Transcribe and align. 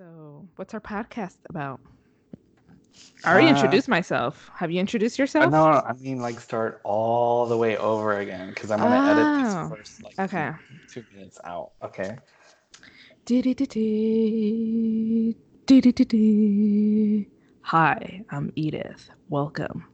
So, 0.00 0.48
what's 0.56 0.72
our 0.72 0.80
podcast 0.80 1.36
about? 1.50 1.78
I 3.22 3.32
already 3.32 3.48
Uh, 3.48 3.50
introduced 3.50 3.86
myself. 3.86 4.50
Have 4.54 4.70
you 4.70 4.80
introduced 4.80 5.18
yourself? 5.18 5.52
no, 5.52 5.62
I 5.62 5.92
mean 6.00 6.22
like 6.22 6.40
start 6.40 6.80
all 6.84 7.44
the 7.44 7.58
way 7.58 7.76
over 7.76 8.18
again 8.18 8.48
because 8.48 8.70
I'm 8.70 8.78
gonna 8.78 9.10
edit 9.10 9.26
Oh, 9.26 9.68
this 9.68 9.76
first 9.76 10.02
like 10.02 10.18
okay. 10.18 10.52
two 10.88 11.04
minutes 11.12 11.38
out. 11.44 11.72
Okay. 11.82 12.16
Dee-dee-dee-dee. 13.26 15.36
Hi, 17.60 18.24
I'm 18.30 18.50
Edith. 18.56 19.10
Welcome. 19.28 19.84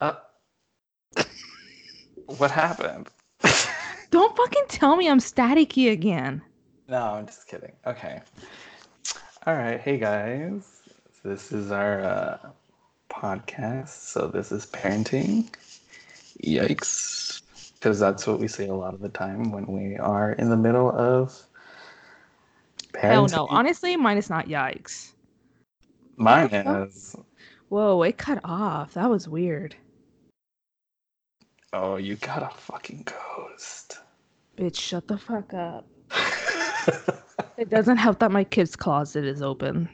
Uh, 0.00 0.14
what 2.26 2.50
happened? 2.50 3.10
Don't 4.10 4.36
fucking 4.36 4.64
tell 4.66 4.96
me 4.96 5.08
I'm 5.08 5.20
staticky 5.20 5.92
again. 5.92 6.42
No, 6.90 7.14
I'm 7.14 7.26
just 7.26 7.46
kidding. 7.46 7.72
Okay. 7.86 8.20
All 9.46 9.54
right. 9.54 9.80
Hey 9.80 9.96
guys, 9.96 10.82
this 11.24 11.52
is 11.52 11.70
our 11.70 12.00
uh, 12.02 12.38
podcast. 13.08 13.88
So 13.88 14.26
this 14.26 14.50
is 14.50 14.66
parenting. 14.66 15.48
Yikes. 16.44 17.42
Because 17.74 17.98
that's 18.00 18.26
what 18.26 18.40
we 18.40 18.48
say 18.48 18.66
a 18.66 18.74
lot 18.74 18.92
of 18.92 19.00
the 19.00 19.08
time 19.08 19.52
when 19.52 19.66
we 19.66 19.96
are 19.96 20.32
in 20.32 20.50
the 20.50 20.56
middle 20.56 20.90
of 20.90 21.40
Hell 22.98 23.28
no. 23.28 23.46
Honestly, 23.48 23.96
mine 23.96 24.18
is 24.18 24.28
not 24.28 24.46
yikes. 24.48 25.12
Mine 26.16 26.42
What 26.42 26.50
the 26.50 26.62
fuck? 26.64 26.88
is. 26.88 27.16
Whoa, 27.68 28.02
it 28.02 28.18
cut 28.18 28.40
off. 28.44 28.94
That 28.94 29.08
was 29.08 29.28
weird. 29.28 29.76
Oh, 31.72 31.96
you 31.96 32.16
got 32.16 32.42
a 32.42 32.50
fucking 32.54 33.06
ghost. 33.06 33.98
Bitch, 34.58 34.78
shut 34.78 35.06
the 35.06 35.16
fuck 35.16 35.54
up. 35.54 35.86
It 37.56 37.68
doesn't 37.68 37.98
help 37.98 38.18
that 38.20 38.30
my 38.32 38.44
kid's 38.44 38.74
closet 38.76 39.24
is 39.24 39.42
open. 39.42 39.88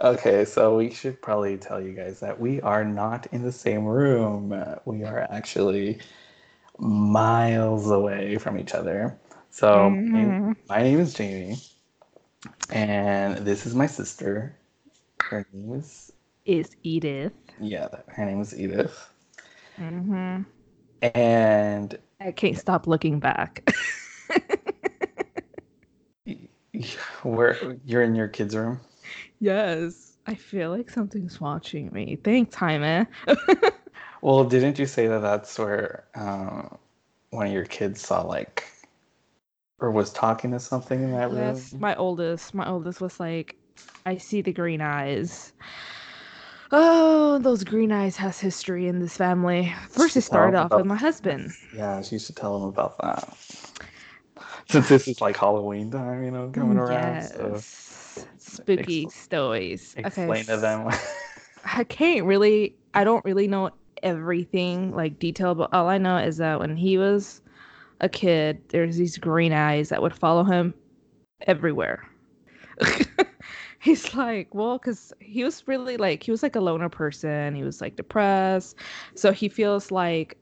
okay, 0.00 0.44
so 0.44 0.76
we 0.76 0.90
should 0.90 1.20
probably 1.20 1.56
tell 1.58 1.80
you 1.80 1.92
guys 1.92 2.20
that 2.20 2.38
we 2.38 2.60
are 2.62 2.84
not 2.84 3.26
in 3.32 3.42
the 3.42 3.52
same 3.52 3.84
room. 3.84 4.54
We 4.84 5.02
are 5.04 5.26
actually 5.30 5.98
miles 6.78 7.90
away 7.90 8.36
from 8.38 8.58
each 8.58 8.74
other. 8.74 9.18
So 9.50 9.98
my 10.12 10.20
name- 10.20 10.36
Mhm. 10.40 10.56
my 10.68 10.82
name 10.82 11.00
is 11.00 11.14
Jamie, 11.14 11.56
and 12.70 13.38
this 13.38 13.66
is 13.66 13.74
my 13.74 13.86
sister. 13.86 14.56
Her 15.20 15.44
name 15.52 15.74
is 15.74 16.12
Is 16.44 16.70
Edith. 16.82 17.32
yeah, 17.60 17.88
her 18.08 18.24
name 18.24 18.40
is 18.40 18.58
Edith, 18.58 19.10
hmm 19.78 20.42
and 21.02 21.98
I 22.20 22.32
can't 22.32 22.56
stop 22.58 22.86
looking 22.86 23.20
back. 23.20 23.68
where 27.22 27.78
you're 27.84 28.02
in 28.02 28.14
your 28.14 28.28
kids' 28.28 28.56
room. 28.56 28.80
yes. 29.40 30.10
I 30.26 30.34
feel 30.34 30.70
like 30.70 30.88
something's 30.88 31.38
watching 31.38 31.90
me. 31.92 32.16
Thanks, 32.24 32.54
Jaime. 32.56 33.06
Well, 34.22 34.44
didn't 34.44 34.78
you 34.78 34.86
say 34.86 35.06
that 35.06 35.18
that's 35.20 35.58
where 35.58 36.04
um, 36.14 36.78
one 37.28 37.46
of 37.46 37.52
your 37.52 37.66
kids 37.66 38.00
saw 38.00 38.22
like, 38.22 38.64
or 39.80 39.90
was 39.90 40.10
talking 40.12 40.50
to 40.52 40.60
something 40.60 41.02
in 41.02 41.12
that 41.12 41.30
room? 41.30 41.38
Yes, 41.38 41.74
my 41.74 41.94
oldest. 41.96 42.54
My 42.54 42.66
oldest 42.66 43.02
was 43.02 43.20
like, 43.20 43.54
I 44.06 44.16
see 44.16 44.40
the 44.40 44.52
green 44.52 44.80
eyes. 44.80 45.52
Oh, 46.72 47.38
those 47.38 47.64
green 47.64 47.92
eyes 47.92 48.16
has 48.16 48.40
history 48.40 48.88
in 48.88 48.98
this 48.98 49.16
family. 49.16 49.74
First, 49.90 50.16
it 50.16 50.22
started 50.22 50.56
off 50.56 50.72
with 50.72 50.86
my 50.86 50.96
husband. 50.96 51.52
Yeah, 51.76 52.00
she 52.00 52.14
used 52.14 52.26
to 52.28 52.34
tell 52.34 52.56
him 52.56 52.62
about 52.62 52.96
that. 53.02 53.36
Since 54.68 54.88
this 54.88 55.08
is 55.08 55.20
like 55.20 55.36
Halloween 55.36 55.90
time, 55.90 56.24
you 56.24 56.30
know, 56.30 56.50
coming 56.52 56.78
mm, 56.78 56.88
around. 56.88 57.22
So 57.24 58.24
Spooky 58.38 59.06
Expl- 59.06 59.12
stories. 59.12 59.94
explain 59.96 60.30
okay. 60.30 60.42
to 60.44 60.56
them. 60.56 60.90
I 61.64 61.84
can't 61.84 62.24
really. 62.24 62.76
I 62.94 63.04
don't 63.04 63.24
really 63.24 63.48
know 63.48 63.70
everything 64.02 64.94
like 64.94 65.18
detail, 65.18 65.54
but 65.54 65.72
all 65.72 65.88
I 65.88 65.98
know 65.98 66.16
is 66.18 66.36
that 66.36 66.60
when 66.60 66.76
he 66.76 66.96
was 66.96 67.40
a 68.00 68.08
kid, 68.08 68.62
there's 68.68 68.96
these 68.96 69.18
green 69.18 69.52
eyes 69.52 69.88
that 69.88 70.00
would 70.02 70.14
follow 70.14 70.44
him 70.44 70.74
everywhere. 71.42 72.08
He's 73.80 74.14
like, 74.14 74.54
well, 74.54 74.78
because 74.78 75.12
he 75.20 75.44
was 75.44 75.66
really 75.66 75.96
like 75.96 76.22
he 76.22 76.30
was 76.30 76.42
like 76.42 76.56
a 76.56 76.60
loner 76.60 76.88
person. 76.88 77.54
He 77.54 77.62
was 77.62 77.80
like 77.80 77.96
depressed, 77.96 78.76
so 79.14 79.32
he 79.32 79.48
feels 79.48 79.90
like 79.90 80.38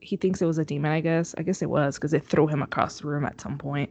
he 0.00 0.16
thinks 0.16 0.40
it 0.42 0.46
was 0.46 0.58
a 0.58 0.64
demon. 0.64 0.90
I 0.90 1.00
guess. 1.00 1.34
I 1.38 1.42
guess 1.42 1.62
it 1.62 1.70
was 1.70 1.96
because 1.96 2.14
it 2.14 2.24
threw 2.26 2.46
him 2.46 2.62
across 2.62 3.00
the 3.00 3.06
room 3.08 3.24
at 3.24 3.40
some 3.40 3.58
point. 3.58 3.90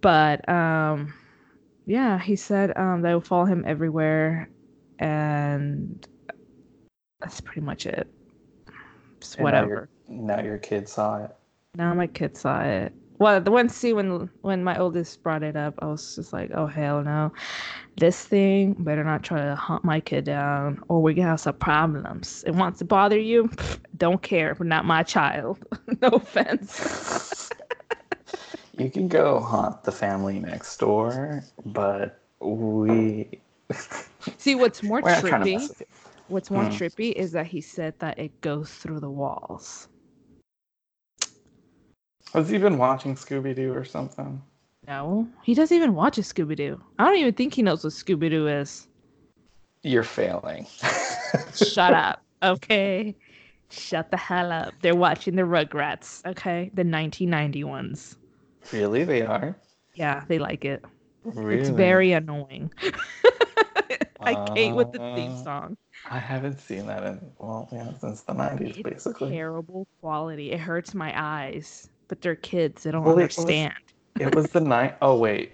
But 0.00 0.48
um, 0.48 1.12
yeah, 1.86 2.18
he 2.18 2.36
said 2.36 2.76
um 2.76 3.02
they 3.02 3.14
would 3.14 3.26
follow 3.26 3.44
him 3.46 3.64
everywhere, 3.66 4.48
and 4.98 6.06
that's 7.20 7.40
pretty 7.40 7.62
much 7.62 7.86
it. 7.86 8.06
Just 9.20 9.36
And 9.36 9.44
now 9.44 9.50
your- 9.66 9.68
whatever. 9.68 9.88
now 10.08 10.40
your 10.40 10.58
kid 10.58 10.88
saw 10.88 11.24
it. 11.24 11.34
Now 11.74 11.92
my 11.94 12.06
kid 12.06 12.36
saw 12.36 12.62
it. 12.62 12.92
Well, 13.18 13.40
the 13.40 13.50
one 13.50 13.68
see 13.68 13.92
when 13.92 14.30
when 14.42 14.62
my 14.64 14.78
oldest 14.78 15.22
brought 15.22 15.42
it 15.42 15.56
up, 15.56 15.74
I 15.80 15.86
was 15.86 16.14
just 16.16 16.32
like, 16.32 16.50
oh 16.54 16.66
hell 16.66 17.02
no, 17.02 17.32
this 17.96 18.24
thing 18.24 18.74
better 18.78 19.04
not 19.04 19.22
try 19.22 19.42
to 19.42 19.54
hunt 19.56 19.84
my 19.84 20.00
kid 20.00 20.24
down, 20.24 20.82
or 20.88 21.02
we're 21.02 21.14
gonna 21.14 21.28
have 21.28 21.40
some 21.40 21.54
problems. 21.56 22.44
It 22.46 22.54
wants 22.54 22.78
to 22.80 22.84
bother 22.84 23.18
you, 23.18 23.50
don't 23.96 24.22
care, 24.22 24.54
but 24.54 24.66
not 24.66 24.84
my 24.84 25.02
child. 25.02 25.58
no 26.02 26.08
offense. 26.08 27.50
You 28.76 28.90
can 28.90 29.08
go 29.08 29.40
haunt 29.40 29.84
the 29.84 29.92
family 29.92 30.38
next 30.40 30.78
door, 30.78 31.44
but 31.64 32.22
we. 32.40 33.40
See, 34.38 34.54
what's 34.54 34.82
more 34.82 35.02
We're 35.02 35.10
not 35.12 35.26
trying 35.26 35.42
to 35.42 35.46
trippy? 35.46 35.54
mess 35.54 35.68
with 35.68 35.80
you. 35.80 35.86
What's 36.28 36.50
more 36.50 36.64
Hmm. 36.64 36.66
trippy 36.66 37.12
is 37.12 37.32
that 37.32 37.46
he 37.46 37.60
said 37.60 37.98
that 38.00 38.18
it 38.18 38.40
goes 38.40 38.72
through 38.72 39.00
the 39.00 39.10
walls. 39.10 39.88
Was 42.34 42.48
he 42.48 42.58
been 42.58 42.78
watching 42.78 43.14
Scooby 43.14 43.54
Doo 43.54 43.72
or 43.72 43.84
something? 43.84 44.42
No, 44.86 45.28
he 45.42 45.54
doesn't 45.54 45.76
even 45.76 45.94
watch 45.94 46.18
a 46.18 46.22
Scooby 46.22 46.56
Doo. 46.56 46.80
I 46.98 47.04
don't 47.04 47.16
even 47.16 47.34
think 47.34 47.54
he 47.54 47.62
knows 47.62 47.84
what 47.84 47.92
Scooby 47.92 48.30
Doo 48.30 48.48
is. 48.48 48.86
You're 49.82 50.02
failing. 50.02 50.66
Shut 51.54 51.94
up, 51.94 52.22
okay? 52.42 53.14
Shut 53.70 54.10
the 54.10 54.16
hell 54.16 54.50
up. 54.52 54.74
They're 54.82 54.94
watching 54.96 55.36
the 55.36 55.42
Rugrats, 55.42 56.24
okay? 56.26 56.70
The 56.74 56.84
1990 56.84 57.64
ones. 57.64 58.16
Really, 58.72 59.04
they 59.04 59.22
are. 59.22 59.56
Yeah, 59.94 60.24
they 60.28 60.38
like 60.38 60.64
it. 60.64 60.84
Really? 61.24 61.60
It's 61.60 61.68
very 61.70 62.12
annoying. 62.12 62.72
I 64.20 64.50
hate 64.54 64.74
with 64.74 64.92
the 64.92 64.98
theme 64.98 65.32
Uh, 65.32 65.44
song. 65.44 65.76
I 66.10 66.18
haven't 66.18 66.58
seen 66.60 66.86
that 66.86 67.02
in 67.02 67.20
well, 67.38 67.68
yeah, 67.72 67.92
since 67.94 68.22
the 68.22 68.34
nineties, 68.34 68.76
It's 68.76 68.82
basically. 68.82 69.30
terrible 69.30 69.86
quality. 70.00 70.52
It 70.52 70.60
hurts 70.60 70.94
my 70.94 71.12
eyes. 71.14 71.88
But 72.08 72.20
they're 72.22 72.34
kids. 72.36 72.82
They 72.82 72.90
don't 72.90 73.04
Well, 73.04 73.18
it 73.18 73.24
was- 73.24 73.38
understand. 73.38 73.74
It 74.20 74.34
was 74.34 74.50
the 74.50 74.60
night. 74.60 74.96
Oh 75.00 75.16
wait. 75.16 75.52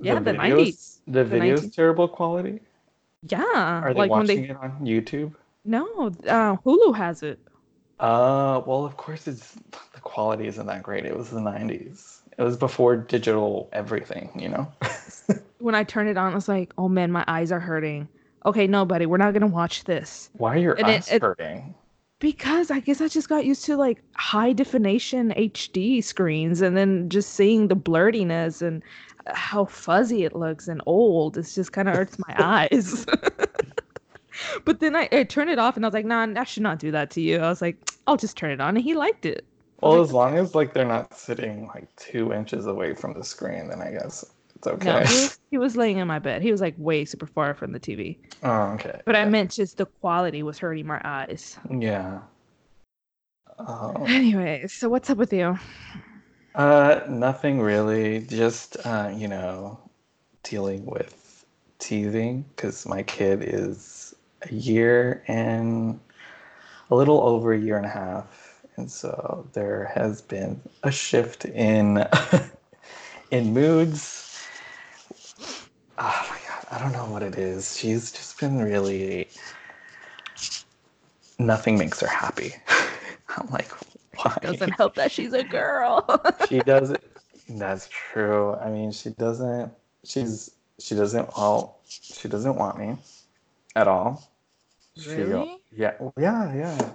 Yeah, 0.00 0.18
the 0.20 0.32
videos- 0.32 0.38
90s. 0.72 0.98
The 1.06 1.12
The 1.12 1.24
video's 1.24 1.60
19 1.62 1.70
terrible 1.72 2.08
quality. 2.08 2.60
Yeah, 3.28 3.42
Are 3.44 3.92
they 3.92 4.00
like 4.00 4.10
when 4.10 4.20
watching 4.20 4.42
they 4.42 4.48
it 4.50 4.56
on 4.56 4.80
YouTube? 4.80 5.34
no, 5.66 5.86
uh, 6.28 6.56
Hulu 6.64 6.94
has 6.96 7.22
it. 7.22 7.38
Uh, 8.00 8.60
well, 8.66 8.84
of 8.84 8.96
course, 8.96 9.26
it's 9.28 9.54
the 9.92 10.00
quality 10.00 10.46
isn't 10.46 10.66
that 10.66 10.82
great. 10.82 11.04
It 11.06 11.16
was 11.16 11.30
the 11.30 11.40
nineties. 11.40 12.22
It 12.38 12.42
was 12.42 12.56
before 12.56 12.96
digital 12.96 13.68
everything, 13.72 14.30
you 14.34 14.48
know. 14.48 14.72
When 15.58 15.74
I 15.74 15.84
turned 15.84 16.08
it 16.10 16.18
on, 16.18 16.32
I 16.32 16.34
was 16.34 16.48
like, 16.48 16.72
"Oh 16.76 16.88
man, 16.88 17.10
my 17.12 17.24
eyes 17.28 17.50
are 17.52 17.60
hurting." 17.60 18.08
Okay, 18.44 18.66
no, 18.66 18.84
buddy, 18.84 19.06
we're 19.06 19.16
not 19.16 19.32
gonna 19.32 19.46
watch 19.46 19.84
this 19.84 20.28
Why 20.34 20.54
are 20.54 20.58
your 20.58 20.74
And 20.74 20.88
it- 20.88 20.96
eyes 20.96 21.10
it- 21.12 21.22
hurting? 21.22 21.74
Because 22.24 22.70
I 22.70 22.80
guess 22.80 23.02
I 23.02 23.08
just 23.08 23.28
got 23.28 23.44
used 23.44 23.66
to 23.66 23.76
like 23.76 24.02
high 24.16 24.54
definition 24.54 25.34
HD 25.36 26.02
screens, 26.02 26.62
and 26.62 26.74
then 26.74 27.10
just 27.10 27.34
seeing 27.34 27.68
the 27.68 27.76
blurtiness 27.76 28.62
and 28.62 28.82
uh, 29.26 29.34
how 29.34 29.66
fuzzy 29.66 30.24
it 30.24 30.34
looks 30.34 30.66
and 30.66 30.80
old. 30.86 31.36
It's 31.36 31.54
just 31.54 31.74
kind 31.74 31.86
of 31.86 31.94
hurts 31.94 32.16
my 32.26 32.34
eyes. 32.38 33.04
but 34.64 34.80
then 34.80 34.96
I, 34.96 35.06
I 35.12 35.24
turned 35.24 35.50
it 35.50 35.58
off, 35.58 35.76
and 35.76 35.84
I 35.84 35.88
was 35.88 35.92
like, 35.92 36.06
"Nah, 36.06 36.26
I 36.34 36.44
should 36.44 36.62
not 36.62 36.78
do 36.78 36.90
that 36.92 37.10
to 37.10 37.20
you." 37.20 37.40
I 37.40 37.48
was 37.50 37.60
like, 37.60 37.76
"I'll 38.06 38.16
just 38.16 38.38
turn 38.38 38.50
it 38.50 38.60
on," 38.60 38.74
and 38.74 38.82
he 38.82 38.94
liked 38.94 39.26
it. 39.26 39.44
Well, 39.82 39.92
like, 39.92 40.04
as 40.04 40.12
long 40.14 40.38
as 40.38 40.54
like 40.54 40.72
they're 40.72 40.86
not 40.86 41.12
sitting 41.12 41.66
like 41.74 41.94
two 41.96 42.32
inches 42.32 42.64
away 42.66 42.94
from 42.94 43.12
the 43.12 43.22
screen, 43.22 43.68
then 43.68 43.82
I 43.82 43.90
guess 43.90 44.24
it's 44.64 44.74
okay. 44.74 44.86
No, 44.86 44.98
he 45.00 45.14
was, 45.14 45.38
he 45.50 45.58
was 45.58 45.76
laying 45.76 45.98
in 45.98 46.06
my 46.08 46.18
bed. 46.18 46.42
He 46.42 46.50
was 46.50 46.60
like 46.60 46.74
way 46.78 47.04
super 47.04 47.26
far 47.26 47.54
from 47.54 47.72
the 47.72 47.80
TV. 47.80 48.18
oh, 48.42 48.72
okay. 48.74 49.00
But 49.04 49.16
I 49.16 49.24
meant 49.24 49.50
just 49.52 49.76
the 49.76 49.86
quality 49.86 50.42
was 50.42 50.58
hurting 50.58 50.86
my 50.86 51.00
eyes. 51.04 51.58
Yeah. 51.70 52.20
Oh. 53.56 54.04
Anyway, 54.08 54.66
so 54.66 54.88
what's 54.88 55.08
up 55.10 55.16
with 55.16 55.32
you? 55.32 55.56
Uh, 56.56 57.02
nothing 57.08 57.60
really. 57.60 58.18
Just 58.18 58.76
uh, 58.84 59.12
you 59.14 59.28
know, 59.28 59.78
dealing 60.42 60.84
with 60.84 61.46
teething 61.78 62.44
because 62.56 62.84
my 62.84 63.04
kid 63.04 63.44
is 63.44 64.12
a 64.42 64.52
year 64.52 65.22
and 65.28 66.00
a 66.90 66.96
little 66.96 67.20
over 67.20 67.52
a 67.52 67.58
year 67.60 67.76
and 67.76 67.86
a 67.86 67.90
half, 67.90 68.60
and 68.74 68.90
so 68.90 69.46
there 69.52 69.92
has 69.94 70.20
been 70.20 70.60
a 70.82 70.90
shift 70.90 71.44
in 71.44 72.04
in 73.30 73.54
moods 73.54 74.23
Oh 75.98 76.26
my 76.30 76.38
god, 76.48 76.66
I 76.70 76.78
don't 76.82 76.92
know 76.92 77.10
what 77.12 77.22
it 77.22 77.36
is. 77.36 77.76
She's 77.76 78.10
just 78.12 78.38
been 78.40 78.58
really. 78.58 79.28
Nothing 81.38 81.78
makes 81.78 82.00
her 82.00 82.06
happy. 82.06 82.54
I'm 83.36 83.48
like, 83.50 83.70
why? 84.16 84.38
Doesn't 84.42 84.70
help 84.72 84.94
that 84.96 85.10
she's 85.12 85.32
a 85.32 85.44
girl. 85.44 86.04
she 86.48 86.60
doesn't. 86.60 87.02
That's 87.48 87.88
true. 87.88 88.54
I 88.54 88.70
mean, 88.70 88.90
she 88.92 89.10
doesn't. 89.10 89.72
She's 90.04 90.50
she 90.78 90.94
doesn't. 90.94 91.36
Well, 91.36 91.78
she 91.88 92.28
doesn't 92.28 92.56
want 92.56 92.78
me 92.78 92.96
at 93.76 93.88
all. 93.88 94.30
She, 94.96 95.10
Really? 95.10 95.58
yeah. 95.76 95.94
Yeah. 96.18 96.54
Yeah. 96.54 96.92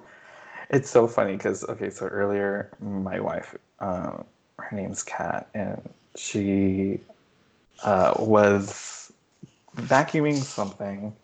It's 0.69 0.89
so 0.89 1.07
funny 1.07 1.33
because 1.33 1.63
okay, 1.65 1.89
so 1.89 2.07
earlier 2.07 2.71
my 2.79 3.19
wife, 3.19 3.55
um, 3.79 4.25
her 4.57 4.75
name's 4.75 5.03
Kat, 5.03 5.49
and 5.53 5.81
she 6.15 6.99
uh, 7.83 8.13
was 8.19 8.71
vacuuming 9.79 10.35
something, 10.43 11.15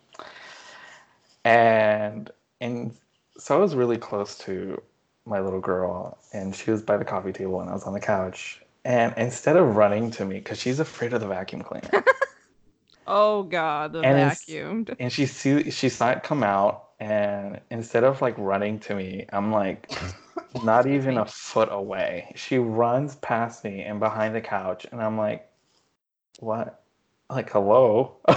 and 1.44 2.30
and 2.60 2.96
so 3.38 3.56
I 3.56 3.58
was 3.60 3.74
really 3.74 3.98
close 3.98 4.38
to 4.38 4.82
my 5.26 5.40
little 5.40 5.60
girl, 5.60 6.18
and 6.32 6.54
she 6.54 6.70
was 6.70 6.82
by 6.82 6.96
the 6.96 7.04
coffee 7.04 7.32
table, 7.32 7.60
and 7.60 7.70
I 7.70 7.74
was 7.74 7.84
on 7.84 7.92
the 7.92 8.00
couch, 8.00 8.62
and 8.84 9.14
instead 9.16 9.56
of 9.56 9.76
running 9.76 10.10
to 10.12 10.24
me, 10.24 10.38
because 10.38 10.58
she's 10.60 10.80
afraid 10.80 11.12
of 11.12 11.20
the 11.20 11.28
vacuum 11.28 11.62
cleaner, 11.62 12.04
oh 13.06 13.42
god, 13.44 13.92
the 13.92 14.04
And 14.04 14.16
vacuumed. 14.16 14.96
and 14.98 15.12
she 15.12 15.26
see 15.26 15.70
she 15.70 15.88
saw 15.88 16.10
it 16.10 16.22
come 16.22 16.42
out, 16.42 16.90
and 17.00 17.60
instead 17.70 18.04
of 18.04 18.22
like 18.22 18.36
running 18.38 18.78
to 18.80 18.94
me, 18.94 19.26
I'm 19.32 19.52
like 19.52 19.90
not 20.62 20.86
even 20.88 21.18
a 21.18 21.26
foot 21.26 21.68
away. 21.70 22.32
She 22.36 22.58
runs 22.58 23.16
past 23.16 23.64
me 23.64 23.82
and 23.82 24.00
behind 24.00 24.34
the 24.34 24.40
couch, 24.40 24.86
and 24.92 25.02
I'm 25.02 25.18
like, 25.18 25.48
what? 26.40 26.82
Like 27.28 27.50
hello. 27.50 28.16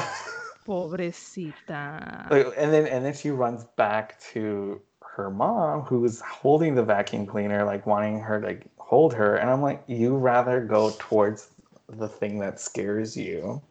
Pobrecita. 0.68 2.30
And 2.58 2.74
then 2.74 2.88
and 2.88 3.06
then 3.06 3.14
she 3.14 3.32
runs 3.32 3.64
back 3.76 4.20
to 4.34 4.82
her 5.20 5.30
mom 5.30 5.82
who's 5.82 6.22
holding 6.22 6.76
the 6.76 6.84
vacuum 6.84 7.26
cleaner 7.26 7.66
like 7.66 7.86
wanting 7.86 8.20
her 8.22 8.40
to 8.40 8.58
hold 8.78 9.14
her 9.14 9.36
and 9.36 9.50
i'm 9.50 9.62
like 9.62 9.84
you 9.86 10.16
rather 10.16 10.62
go 10.62 10.94
towards 10.98 11.50
the 11.90 12.08
thing 12.08 12.40
that 12.40 12.58
scares 12.60 13.18
you 13.18 13.62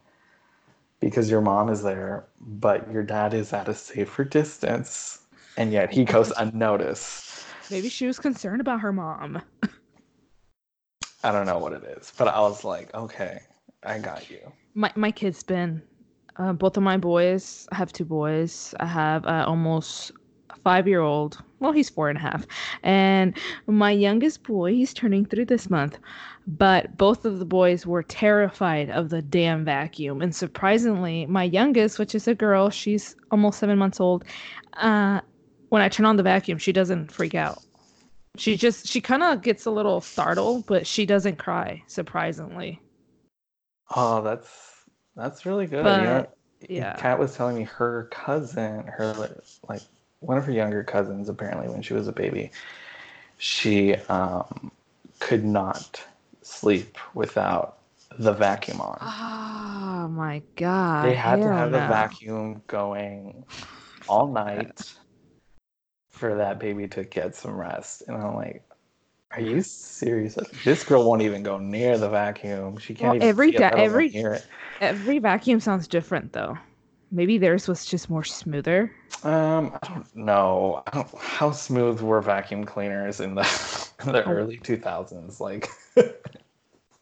because 1.00 1.30
your 1.30 1.40
mom 1.40 1.70
is 1.70 1.82
there 1.82 2.26
but 2.40 2.90
your 2.92 3.02
dad 3.02 3.32
is 3.32 3.54
at 3.54 3.66
a 3.66 3.74
safer 3.74 4.24
distance 4.24 5.20
and 5.56 5.72
yet 5.72 5.90
he 5.90 6.04
goes 6.04 6.30
unnoticed 6.36 7.46
Maybe 7.70 7.88
she 7.88 8.06
was 8.06 8.18
concerned 8.18 8.60
about 8.60 8.80
her 8.80 8.92
mom. 8.92 9.40
i 11.24 11.32
don't 11.32 11.46
know 11.46 11.58
what 11.58 11.72
it 11.72 11.82
is 11.84 12.12
but 12.18 12.28
i 12.28 12.40
was 12.40 12.62
like 12.62 12.94
okay 12.94 13.40
i 13.84 13.98
got 13.98 14.30
you 14.30 14.40
My 14.74 14.92
my 14.96 15.10
kid's 15.10 15.42
been 15.42 15.82
uh, 16.38 16.52
both 16.52 16.76
of 16.76 16.82
my 16.82 16.96
boys. 16.96 17.66
I 17.72 17.76
have 17.76 17.92
two 17.92 18.04
boys. 18.04 18.74
I 18.78 18.86
have 18.86 19.26
uh, 19.26 19.44
almost 19.46 20.12
five 20.62 20.86
year 20.86 21.00
old. 21.00 21.42
Well, 21.60 21.72
he's 21.72 21.90
four 21.90 22.08
and 22.08 22.16
a 22.16 22.20
half, 22.20 22.46
and 22.84 23.36
my 23.66 23.90
youngest 23.90 24.44
boy. 24.44 24.72
He's 24.72 24.94
turning 24.94 25.24
three 25.24 25.44
this 25.44 25.68
month. 25.68 25.98
But 26.46 26.96
both 26.96 27.24
of 27.24 27.40
the 27.40 27.44
boys 27.44 27.84
were 27.84 28.02
terrified 28.02 28.88
of 28.88 29.10
the 29.10 29.20
damn 29.20 29.64
vacuum. 29.64 30.22
And 30.22 30.34
surprisingly, 30.34 31.26
my 31.26 31.42
youngest, 31.42 31.98
which 31.98 32.14
is 32.14 32.26
a 32.26 32.34
girl, 32.34 32.70
she's 32.70 33.16
almost 33.30 33.58
seven 33.58 33.76
months 33.76 34.00
old. 34.00 34.24
Uh, 34.74 35.20
when 35.68 35.82
I 35.82 35.88
turn 35.90 36.06
on 36.06 36.16
the 36.16 36.22
vacuum, 36.22 36.56
she 36.58 36.72
doesn't 36.72 37.12
freak 37.12 37.34
out. 37.34 37.58
She 38.36 38.56
just 38.56 38.86
she 38.86 39.00
kind 39.00 39.22
of 39.24 39.42
gets 39.42 39.66
a 39.66 39.70
little 39.70 40.00
startled, 40.00 40.66
but 40.66 40.86
she 40.86 41.04
doesn't 41.04 41.36
cry. 41.36 41.82
Surprisingly, 41.88 42.80
oh 43.96 44.22
that's 44.22 44.84
that's 45.16 45.46
really 45.46 45.66
good 45.66 45.84
you 45.84 46.06
know, 46.06 46.20
but 46.20 46.38
yeah. 46.68 46.96
Kat 46.96 47.18
was 47.18 47.36
telling 47.36 47.56
me 47.56 47.64
her 47.64 48.08
cousin, 48.10 48.86
her 48.86 49.14
like 49.68 49.82
one 50.20 50.38
of 50.38 50.44
her 50.44 50.52
younger 50.52 50.82
cousins, 50.82 51.28
apparently 51.28 51.68
when 51.68 51.82
she 51.82 51.94
was 51.94 52.08
a 52.08 52.12
baby, 52.12 52.50
she 53.38 53.94
um, 53.94 54.70
could 55.20 55.44
not 55.44 56.02
sleep 56.42 56.98
without 57.14 57.78
the 58.18 58.32
vacuum 58.32 58.80
on. 58.80 58.98
Oh 59.00 60.08
my 60.08 60.42
god. 60.56 61.04
they 61.04 61.14
had 61.14 61.36
to 61.36 61.42
hell 61.44 61.52
have 61.52 61.70
the 61.72 61.78
vacuum 61.78 62.62
going 62.66 63.44
all 64.08 64.26
night 64.26 64.94
for 66.10 66.34
that 66.34 66.58
baby 66.58 66.88
to 66.88 67.04
get 67.04 67.36
some 67.36 67.56
rest. 67.56 68.02
And 68.08 68.16
I'm 68.16 68.34
like, 68.34 68.64
are 69.38 69.42
you 69.42 69.62
serious? 69.62 70.36
This 70.64 70.82
girl 70.84 71.04
won't 71.04 71.22
even 71.22 71.44
go 71.44 71.58
near 71.58 71.96
the 71.96 72.08
vacuum. 72.08 72.76
She 72.78 72.92
can't 72.94 73.14
Well, 73.14 73.14
even 73.14 73.28
every 73.28 73.52
da- 73.52 73.70
every-. 73.76 74.12
Every 74.80 75.18
vacuum 75.18 75.60
sounds 75.60 75.86
different 75.88 76.32
though. 76.32 76.58
Maybe 77.10 77.38
theirs 77.38 77.68
was 77.68 77.86
just 77.86 78.10
more 78.10 78.24
smoother. 78.24 78.92
Um, 79.22 79.78
I 79.82 79.88
don't 79.88 80.16
know. 80.16 80.82
I 80.86 80.90
don't, 80.90 81.08
how 81.18 81.50
smooth 81.52 82.00
were 82.00 82.20
vacuum 82.20 82.64
cleaners 82.64 83.20
in 83.20 83.34
the 83.34 83.42
in 84.04 84.12
the 84.12 84.24
Oh. 84.26 84.30
early 84.30 84.58
2000s? 84.58 85.40
Like, 85.40 85.68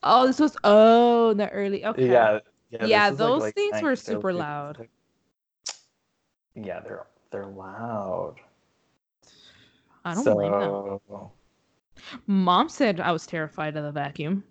Oh, 0.03 0.27
this 0.27 0.38
was 0.41 0.56
oh 0.65 1.31
in 1.31 1.38
the 1.38 1.50
early 1.50 1.85
okay. 1.85 2.06
yeah, 2.09 2.41
yeah. 2.71 2.87
Yeah, 2.87 3.09
like, 3.09 3.19
those 3.19 3.43
late 3.43 3.55
things 3.55 3.83
were 3.83 3.97
super 3.97 4.33
loud. 4.33 4.77
2000s. 4.77 4.88
Yeah, 6.55 6.81
they're 6.81 7.06
they're 7.31 7.47
loud. 7.47 8.37
I 10.05 10.15
don't 10.15 10.25
blame 10.25 10.59
them. 10.59 10.83
Mom 12.26 12.69
said 12.69 13.00
I 13.00 13.12
was 13.12 13.26
terrified 13.26 13.76
of 13.76 13.85
the 13.85 13.93
vacuum. 13.93 14.44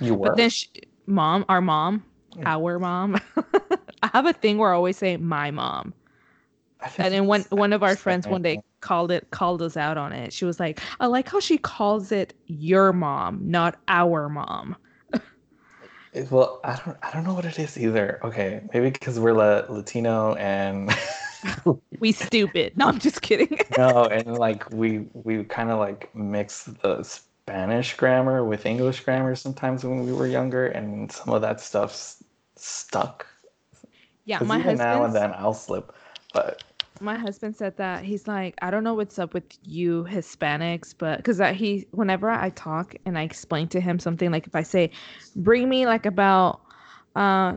You 0.00 0.14
were. 0.14 0.28
But 0.28 0.36
then 0.36 0.50
she, 0.50 0.68
mom, 1.06 1.44
our 1.48 1.60
mom, 1.60 2.04
our 2.44 2.78
mom. 2.78 3.20
I 4.02 4.10
have 4.12 4.26
a 4.26 4.32
thing 4.32 4.58
where 4.58 4.72
I 4.72 4.76
always 4.76 4.96
say 4.96 5.16
my 5.16 5.50
mom. 5.50 5.94
And 6.98 7.12
then 7.12 7.26
one 7.26 7.42
one 7.50 7.72
of 7.72 7.82
our 7.82 7.96
friends 7.96 8.26
one 8.26 8.42
day 8.42 8.60
called 8.80 9.10
it 9.10 9.30
called 9.30 9.62
us 9.62 9.76
out 9.76 9.96
on 9.96 10.12
it. 10.12 10.32
She 10.32 10.44
was 10.44 10.60
like, 10.60 10.80
"I 11.00 11.06
like 11.06 11.28
how 11.28 11.40
she 11.40 11.58
calls 11.58 12.12
it 12.12 12.34
your 12.46 12.92
mom, 12.92 13.40
not 13.42 13.78
our 13.88 14.28
mom." 14.28 14.76
Well, 16.30 16.60
I 16.64 16.80
don't 16.84 16.96
I 17.02 17.12
don't 17.12 17.24
know 17.24 17.34
what 17.34 17.44
it 17.44 17.58
is 17.58 17.76
either. 17.76 18.20
Okay, 18.22 18.62
maybe 18.72 18.90
because 18.90 19.18
we're 19.18 19.32
La- 19.32 19.64
Latino 19.68 20.34
and 20.34 20.90
We 22.00 22.12
stupid. 22.12 22.76
No, 22.76 22.88
I'm 22.88 22.98
just 22.98 23.22
kidding. 23.22 23.58
no, 23.76 24.06
and 24.06 24.36
like 24.36 24.70
we 24.70 25.06
we 25.14 25.44
kind 25.44 25.70
of 25.70 25.78
like 25.78 26.14
mix 26.14 26.64
the 26.64 27.02
Spanish 27.02 27.96
grammar 27.96 28.44
with 28.44 28.66
English 28.66 29.00
grammar 29.00 29.34
sometimes 29.34 29.84
when 29.84 30.04
we 30.04 30.12
were 30.12 30.26
younger, 30.26 30.66
and 30.66 31.10
some 31.10 31.32
of 31.32 31.42
that 31.42 31.60
stuff's 31.60 32.22
stuck. 32.56 33.26
Yeah, 34.24 34.40
my 34.40 34.58
even 34.58 34.76
now 34.76 35.04
and 35.04 35.14
then 35.14 35.32
I'll 35.36 35.54
slip, 35.54 35.92
but 36.32 36.62
My 37.00 37.16
husband 37.16 37.56
said 37.56 37.76
that 37.76 38.04
he's 38.04 38.26
like, 38.26 38.54
I 38.62 38.70
don't 38.70 38.82
know 38.84 38.94
what's 38.94 39.18
up 39.18 39.34
with 39.34 39.44
you 39.62 40.04
Hispanics, 40.08 40.94
but 40.96 41.18
because 41.18 41.38
that 41.38 41.54
he, 41.54 41.86
whenever 41.92 42.28
I 42.30 42.50
talk 42.50 42.94
and 43.06 43.18
I 43.18 43.22
explain 43.22 43.68
to 43.68 43.80
him 43.80 43.98
something, 43.98 44.30
like 44.30 44.46
if 44.46 44.54
I 44.54 44.62
say, 44.62 44.90
bring 45.36 45.68
me 45.68 45.86
like 45.86 46.06
about 46.06 46.60
uh 47.14 47.56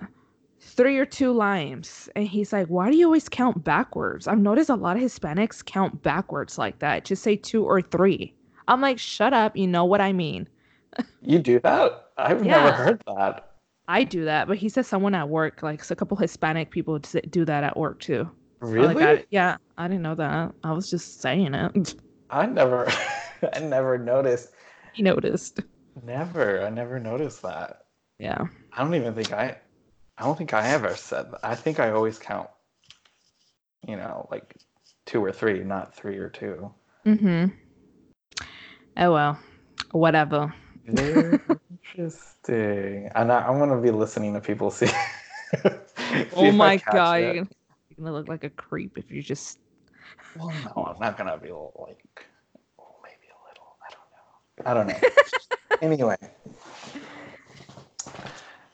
three 0.59 0.97
or 0.97 1.05
two 1.05 1.31
limes, 1.31 2.09
and 2.15 2.27
he's 2.27 2.53
like, 2.53 2.67
why 2.67 2.91
do 2.91 2.97
you 2.97 3.05
always 3.05 3.29
count 3.29 3.63
backwards? 3.63 4.27
I've 4.27 4.39
noticed 4.39 4.69
a 4.69 4.75
lot 4.75 4.97
of 4.97 5.03
Hispanics 5.03 5.63
count 5.63 6.01
backwards 6.03 6.57
like 6.57 6.79
that. 6.79 7.05
Just 7.05 7.23
say 7.23 7.35
two 7.35 7.63
or 7.63 7.81
three. 7.81 8.33
I'm 8.67 8.81
like, 8.81 8.99
shut 8.99 9.33
up. 9.33 9.55
You 9.57 9.67
know 9.67 9.85
what 9.85 10.01
I 10.01 10.13
mean. 10.13 10.47
you 11.21 11.39
do 11.39 11.59
that? 11.61 12.09
I've 12.17 12.43
never 12.43 12.71
heard 12.71 13.01
that. 13.07 13.45
I 13.87 14.03
do 14.03 14.23
that, 14.25 14.47
but 14.47 14.57
he 14.57 14.69
says 14.69 14.85
someone 14.85 15.15
at 15.15 15.27
work, 15.27 15.63
like 15.63 15.83
so 15.83 15.93
a 15.93 15.95
couple 15.95 16.15
Hispanic 16.15 16.69
people 16.69 16.99
do 16.99 17.43
that 17.45 17.63
at 17.63 17.75
work 17.75 17.99
too. 17.99 18.29
Really? 18.59 18.93
Like, 18.93 19.19
I, 19.21 19.25
yeah, 19.31 19.57
I 19.79 19.87
didn't 19.87 20.03
know 20.03 20.15
that. 20.15 20.53
I 20.63 20.71
was 20.73 20.89
just 20.91 21.21
saying 21.21 21.55
it. 21.55 21.95
I 22.29 22.45
never 22.45 22.87
I 23.55 23.59
never 23.59 23.97
noticed. 23.97 24.51
he 24.93 25.01
noticed. 25.01 25.61
Never. 26.03 26.63
I 26.63 26.69
never 26.69 26.99
noticed 26.99 27.41
that. 27.41 27.85
Yeah. 28.19 28.45
I 28.73 28.83
don't 28.83 28.93
even 28.93 29.15
think 29.15 29.33
I 29.33 29.57
I 30.19 30.23
don't 30.25 30.37
think 30.37 30.53
I 30.53 30.67
ever 30.67 30.95
said 30.95 31.31
that. 31.31 31.39
I 31.43 31.55
think 31.55 31.79
I 31.79 31.91
always 31.91 32.19
count 32.19 32.49
you 33.87 33.95
know, 33.95 34.27
like 34.31 34.55
two 35.05 35.23
or 35.23 35.31
three, 35.31 35.63
not 35.63 35.95
three 35.95 36.17
or 36.17 36.29
two. 36.29 36.71
Mm-hmm. 37.05 37.45
Oh 38.97 39.13
well. 39.13 39.39
Whatever. 39.91 40.53
Interesting. 40.87 41.59
And 43.15 43.31
I, 43.31 43.47
I'm 43.47 43.59
gonna 43.59 43.81
be 43.81 43.91
listening 43.91 44.33
to 44.33 44.39
people 44.39 44.71
see. 44.71 44.85
see 45.63 46.25
oh 46.33 46.51
my 46.51 46.77
god, 46.77 47.21
it. 47.21 47.23
you're 47.23 47.33
gonna, 47.33 47.49
you're 47.89 48.05
gonna 48.05 48.13
look 48.13 48.27
like 48.27 48.43
a 48.43 48.49
creep 48.49 48.97
if 48.97 49.11
you 49.11 49.21
just 49.21 49.59
Well, 50.37 50.53
no, 50.65 50.85
I'm 50.85 50.99
not 50.99 51.17
gonna 51.17 51.37
be 51.37 51.49
like, 51.49 52.25
oh, 52.79 52.95
maybe 53.03 53.27
a 53.29 53.39
little. 53.47 53.77
I 53.83 53.89
don't 53.91 54.09
know. 54.15 54.69
I 54.69 54.73
don't 54.73 54.87
know. 54.87 55.09
anyway. 55.81 56.17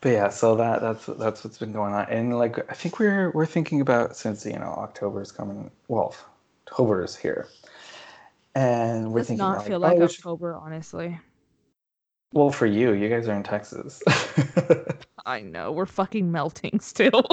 But 0.05 0.11
yeah, 0.11 0.29
so 0.29 0.55
that 0.57 0.81
that's 0.81 1.07
that's 1.07 1.43
what's 1.43 1.57
been 1.57 1.71
going 1.71 1.91
on, 1.95 2.05
and 2.11 2.37
like 2.37 2.59
I 2.69 2.75
think 2.75 2.99
we're 2.99 3.31
we're 3.31 3.47
thinking 3.47 3.81
about 3.81 4.15
since 4.15 4.45
you 4.45 4.53
know 4.53 4.75
October 4.77 5.19
is 5.19 5.31
coming. 5.31 5.71
Well, 5.87 6.13
October 6.67 7.03
is 7.03 7.15
here, 7.15 7.47
and 8.53 9.11
we're 9.11 9.21
does 9.21 9.29
thinking 9.29 9.43
not 9.43 9.57
like, 9.57 9.67
feel 9.67 9.77
oh, 9.77 9.87
like 9.87 9.97
we 9.97 10.07
should- 10.07 10.19
October, 10.19 10.53
honestly. 10.53 11.19
Well, 12.33 12.51
for 12.51 12.67
you, 12.67 12.93
you 12.93 13.09
guys 13.09 13.27
are 13.27 13.33
in 13.33 13.41
Texas. 13.41 14.03
I 15.25 15.41
know 15.41 15.71
we're 15.71 15.87
fucking 15.87 16.31
melting 16.31 16.81
still. 16.81 17.23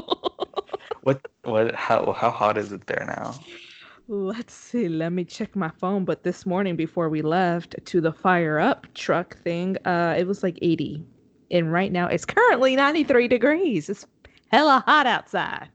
what? 1.03 1.21
What? 1.45 1.75
How? 1.75 2.11
How 2.13 2.31
hot 2.31 2.57
is 2.57 2.73
it 2.73 2.87
there 2.87 3.05
now? 3.07 3.35
Let's 4.09 4.55
see. 4.55 4.89
Let 4.89 5.13
me 5.13 5.25
check 5.25 5.55
my 5.55 5.69
phone. 5.69 6.07
But 6.07 6.23
this 6.23 6.47
morning, 6.47 6.77
before 6.77 7.11
we 7.11 7.21
left 7.21 7.77
to 7.85 8.01
the 8.01 8.15
fire 8.15 8.59
up 8.59 8.87
truck 8.95 9.37
thing, 9.37 9.77
uh, 9.85 10.17
it 10.19 10.27
was 10.27 10.43
like 10.43 10.59
80, 10.63 11.05
and 11.53 11.73
right 11.73 11.93
now 11.93 12.07
it's 12.09 12.25
currently 12.25 12.75
93 12.75 13.29
degrees. 13.29 13.89
It's 13.89 14.07
hella 14.51 14.83
hot 14.87 15.07
outside. 15.07 15.69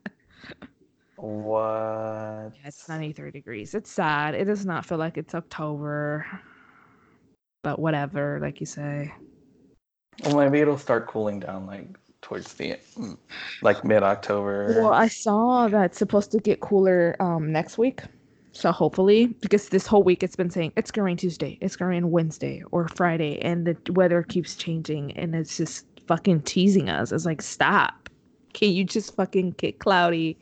What? 1.15 2.51
Yeah, 2.55 2.67
it's 2.67 2.87
93 2.89 3.31
degrees. 3.31 3.73
It's 3.73 3.89
sad. 3.89 4.35
It 4.35 4.45
does 4.45 4.65
not 4.65 4.85
feel 4.85 4.97
like 4.97 5.17
it's 5.17 5.33
October, 5.33 6.25
but 7.63 7.79
whatever, 7.79 8.39
like 8.41 8.59
you 8.59 8.65
say. 8.65 9.13
Well, 10.23 10.37
maybe 10.37 10.59
it'll 10.59 10.77
start 10.77 11.07
cooling 11.07 11.39
down 11.39 11.65
like 11.65 11.87
towards 12.21 12.53
the 12.53 12.77
like 13.61 13.83
mid 13.83 14.03
October. 14.03 14.79
Well, 14.81 14.93
I 14.93 15.07
saw 15.07 15.67
that 15.69 15.85
it's 15.85 15.97
supposed 15.97 16.31
to 16.31 16.39
get 16.39 16.59
cooler 16.59 17.15
um 17.19 17.51
next 17.51 17.77
week. 17.77 18.01
So 18.57 18.71
hopefully, 18.71 19.27
because 19.27 19.69
this 19.69 19.85
whole 19.85 20.01
week 20.01 20.23
it's 20.23 20.35
been 20.35 20.49
saying 20.49 20.73
it's 20.75 20.89
going 20.89 21.03
to 21.03 21.05
rain 21.05 21.17
Tuesday, 21.17 21.59
it's 21.61 21.75
going 21.75 21.91
to 21.91 21.95
rain 21.95 22.09
Wednesday 22.09 22.63
or 22.71 22.87
Friday, 22.87 23.39
and 23.41 23.67
the 23.67 23.77
weather 23.93 24.23
keeps 24.23 24.55
changing, 24.55 25.11
and 25.15 25.35
it's 25.35 25.57
just 25.57 25.85
fucking 26.07 26.41
teasing 26.41 26.89
us. 26.89 27.11
It's 27.11 27.23
like, 27.23 27.43
stop. 27.43 28.09
Can 28.53 28.71
you 28.71 28.83
just 28.83 29.15
fucking 29.15 29.51
get 29.51 29.77
cloudy, 29.77 30.39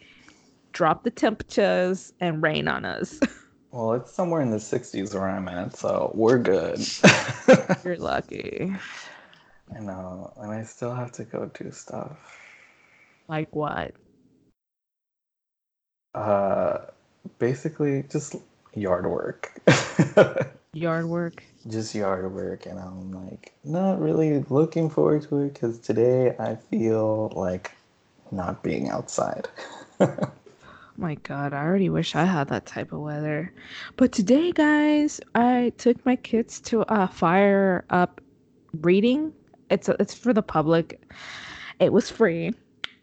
drop 0.71 1.03
the 1.03 1.11
temperatures, 1.11 2.13
and 2.21 2.41
rain 2.41 2.69
on 2.69 2.85
us? 2.85 3.19
Well, 3.71 3.91
it's 3.95 4.13
somewhere 4.13 4.39
in 4.39 4.51
the 4.51 4.57
60s 4.57 5.13
where 5.13 5.27
I'm 5.27 5.49
at, 5.49 5.75
so 5.75 6.09
we're 6.15 6.37
good. 6.37 6.79
You're 7.83 7.97
lucky. 7.97 8.73
I 9.75 9.79
know, 9.81 10.31
and 10.37 10.49
I 10.49 10.63
still 10.63 10.95
have 10.95 11.11
to 11.11 11.25
go 11.25 11.51
do 11.53 11.71
stuff. 11.71 12.39
Like 13.27 13.53
what? 13.53 13.93
Uh, 16.13 16.77
basically 17.39 18.03
just 18.09 18.35
yard 18.73 19.05
work. 19.05 19.51
Yard 20.73 21.05
work. 21.05 21.41
just 21.69 21.95
yard 21.95 22.29
work, 22.33 22.65
and 22.65 22.77
I'm 22.77 23.11
like 23.11 23.53
not 23.63 24.01
really 24.01 24.43
looking 24.49 24.89
forward 24.89 25.21
to 25.29 25.39
it 25.43 25.53
because 25.53 25.79
today 25.79 26.35
I 26.37 26.55
feel 26.69 27.31
like 27.33 27.71
not 28.31 28.61
being 28.63 28.89
outside. 28.89 29.47
Oh 29.99 31.01
my 31.01 31.15
God, 31.15 31.51
I 31.53 31.61
already 31.61 31.89
wish 31.89 32.15
I 32.15 32.23
had 32.23 32.47
that 32.49 32.65
type 32.65 32.93
of 32.93 33.01
weather. 33.01 33.51
But 33.97 34.13
today, 34.13 34.53
guys, 34.53 35.19
I 35.35 35.73
took 35.77 36.05
my 36.05 36.15
kids 36.15 36.61
to 36.61 36.81
a 36.87 37.05
fire 37.07 37.83
up 37.89 38.21
reading. 38.81 39.33
It's 39.69 39.89
it's 39.99 40.13
for 40.13 40.31
the 40.31 40.41
public. 40.41 41.01
It 41.81 41.91
was 41.91 42.09
free. 42.09 42.53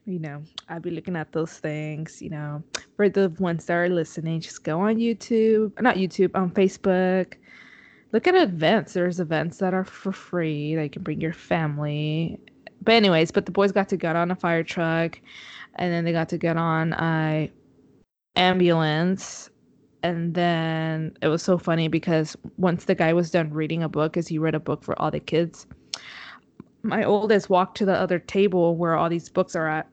You 0.04 0.18
know, 0.18 0.42
I'll 0.68 0.80
be 0.80 0.90
looking 0.90 1.16
at 1.16 1.32
those 1.32 1.58
things. 1.58 2.20
You 2.20 2.30
know, 2.30 2.62
for 2.96 3.08
the 3.08 3.28
ones 3.38 3.66
that 3.66 3.74
are 3.74 3.88
listening, 3.88 4.40
just 4.40 4.64
go 4.64 4.80
on 4.80 4.96
YouTube, 4.96 5.80
not 5.80 5.96
YouTube, 5.96 6.30
on 6.34 6.50
Facebook. 6.50 7.34
Look 8.12 8.26
at 8.26 8.34
events. 8.34 8.92
There's 8.92 9.20
events 9.20 9.58
that 9.58 9.74
are 9.74 9.84
for 9.84 10.12
free 10.12 10.74
that 10.74 10.82
you 10.82 10.90
can 10.90 11.02
bring 11.02 11.20
your 11.20 11.32
family. 11.32 12.38
But 12.82 12.94
anyways, 12.94 13.30
but 13.30 13.46
the 13.46 13.52
boys 13.52 13.72
got 13.72 13.88
to 13.90 13.96
get 13.96 14.16
on 14.16 14.30
a 14.30 14.36
fire 14.36 14.64
truck, 14.64 15.20
and 15.76 15.92
then 15.92 16.04
they 16.04 16.12
got 16.12 16.28
to 16.30 16.38
get 16.38 16.56
on 16.56 16.92
a 16.94 17.50
ambulance 18.36 19.50
and 20.02 20.34
then 20.34 21.16
it 21.22 21.28
was 21.28 21.42
so 21.42 21.58
funny 21.58 21.88
because 21.88 22.36
once 22.56 22.84
the 22.86 22.94
guy 22.94 23.12
was 23.12 23.30
done 23.30 23.52
reading 23.52 23.82
a 23.82 23.88
book 23.88 24.16
as 24.16 24.26
he 24.26 24.38
read 24.38 24.54
a 24.54 24.60
book 24.60 24.82
for 24.82 24.98
all 25.00 25.10
the 25.10 25.20
kids 25.20 25.66
my 26.82 27.04
oldest 27.04 27.48
walked 27.48 27.76
to 27.76 27.84
the 27.84 27.94
other 27.94 28.18
table 28.18 28.76
where 28.76 28.96
all 28.96 29.08
these 29.08 29.28
books 29.28 29.54
are 29.54 29.68
at 29.68 29.86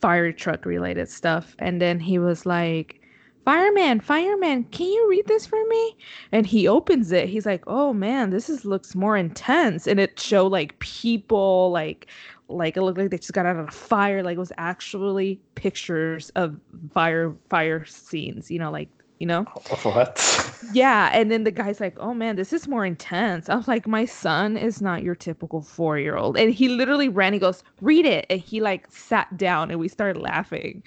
fire 0.00 0.32
truck 0.32 0.64
related 0.64 1.08
stuff. 1.08 1.54
And 1.58 1.80
then 1.80 2.00
he 2.00 2.18
was 2.18 2.46
like 2.46 3.00
fireman 3.44 3.98
fireman 3.98 4.62
can 4.64 4.86
you 4.86 5.08
read 5.08 5.26
this 5.26 5.46
for 5.46 5.64
me? 5.68 5.96
And 6.32 6.46
he 6.46 6.68
opens 6.68 7.12
it. 7.12 7.28
He's 7.28 7.46
like 7.46 7.64
oh 7.66 7.92
man 7.92 8.30
this 8.30 8.48
is 8.48 8.64
looks 8.64 8.94
more 8.94 9.16
intense. 9.16 9.86
And 9.86 9.98
it 10.00 10.18
showed 10.18 10.52
like 10.52 10.78
people 10.80 11.70
like 11.70 12.08
like 12.48 12.76
it 12.76 12.82
looked 12.82 12.98
like 12.98 13.10
they 13.10 13.18
just 13.18 13.32
got 13.32 13.46
out 13.46 13.56
of 13.56 13.68
a 13.68 13.70
fire 13.70 14.22
like 14.22 14.36
it 14.36 14.40
was 14.40 14.52
actually 14.56 15.40
pictures 15.54 16.30
of 16.30 16.58
fire 16.92 17.34
fire 17.50 17.84
scenes 17.84 18.50
you 18.50 18.58
know 18.58 18.70
like 18.70 18.88
you 19.18 19.26
know 19.26 19.46
what? 19.82 20.18
yeah 20.60 21.10
and 21.14 21.30
then 21.30 21.44
the 21.44 21.50
guy's 21.52 21.80
like 21.80 21.96
oh 22.00 22.12
man 22.12 22.34
this 22.36 22.52
is 22.52 22.66
more 22.66 22.84
intense 22.84 23.48
i 23.48 23.54
was 23.54 23.68
like 23.68 23.86
my 23.86 24.04
son 24.04 24.56
is 24.56 24.82
not 24.82 25.02
your 25.04 25.14
typical 25.14 25.62
four 25.62 25.98
year 25.98 26.16
old 26.16 26.36
and 26.36 26.52
he 26.52 26.68
literally 26.68 27.08
ran 27.08 27.32
he 27.32 27.38
goes 27.38 27.62
read 27.80 28.04
it 28.04 28.26
and 28.28 28.40
he 28.40 28.60
like 28.60 28.90
sat 28.90 29.34
down 29.36 29.70
and 29.70 29.78
we 29.78 29.88
started 29.88 30.20
laughing 30.20 30.82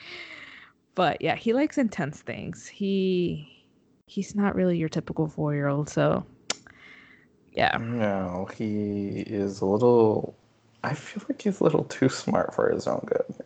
but 0.96 1.22
yeah 1.22 1.36
he 1.36 1.54
likes 1.54 1.78
intense 1.78 2.22
things 2.22 2.68
he 2.68 3.48
he's 4.08 4.36
not 4.36 4.56
really 4.56 4.78
your 4.78 4.90
typical 4.90 5.28
four 5.28 5.54
year 5.54 5.68
old 5.68 5.90
so 5.90 6.26
yeah 7.54 7.78
No, 7.78 8.48
he 8.56 9.22
is 9.28 9.62
a 9.62 9.66
little. 9.66 10.36
I 10.84 10.94
feel 10.94 11.24
like 11.30 11.42
he's 11.42 11.60
a 11.60 11.64
little 11.64 11.84
too 11.86 12.10
smart 12.10 12.54
for 12.54 12.70
his 12.72 12.88
own 12.88 13.04
good. 13.06 13.46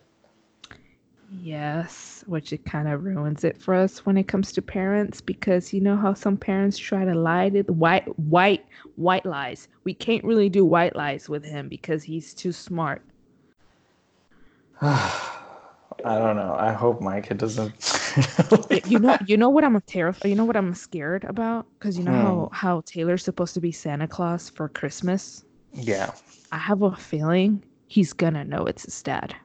Yes, 1.31 2.23
which 2.27 2.53
it 2.53 2.65
kind 2.65 2.87
of 2.87 3.03
ruins 3.03 3.43
it 3.43 3.57
for 3.57 3.73
us 3.73 4.05
when 4.05 4.17
it 4.17 4.27
comes 4.27 4.51
to 4.53 4.61
parents 4.61 5.21
because 5.21 5.73
you 5.73 5.81
know 5.81 5.97
how 5.97 6.13
some 6.13 6.37
parents 6.37 6.77
try 6.77 7.03
to 7.03 7.15
lie 7.15 7.49
to 7.49 7.63
the 7.63 7.73
white 7.73 8.07
white 8.19 8.65
white 8.95 9.25
lies. 9.25 9.67
We 9.83 9.93
can't 9.93 10.23
really 10.23 10.49
do 10.49 10.65
white 10.65 10.95
lies 10.95 11.27
with 11.27 11.43
him 11.43 11.67
because 11.67 12.03
he's 12.03 12.33
too 12.33 12.51
smart. 12.51 13.01
I 14.81 16.19
don't 16.19 16.35
know. 16.35 16.55
I 16.59 16.71
hope 16.73 17.01
my 17.01 17.21
kid 17.21 17.37
doesn't. 17.37 17.73
You 18.85 18.99
know, 18.99 19.17
you 19.27 19.35
know 19.35 19.49
what 19.49 19.65
I'm 19.65 19.79
terrified. 19.81 20.29
You 20.29 20.35
know 20.35 20.45
what 20.45 20.55
I'm 20.55 20.73
scared 20.73 21.25
about 21.25 21.65
because 21.77 21.97
you 21.97 22.03
know 22.05 22.11
how 22.13 22.45
hmm. 22.45 22.55
how 22.55 22.81
Taylor's 22.85 23.23
supposed 23.23 23.53
to 23.55 23.61
be 23.61 23.71
Santa 23.73 24.07
Claus 24.07 24.49
for 24.49 24.69
Christmas. 24.69 25.43
yeah. 25.73 26.11
I 26.51 26.57
have 26.57 26.81
a 26.83 26.95
feeling 26.95 27.63
he's 27.87 28.13
gonna 28.13 28.45
know 28.45 28.65
it's 28.65 28.83
his 28.83 29.01
dad. 29.01 29.35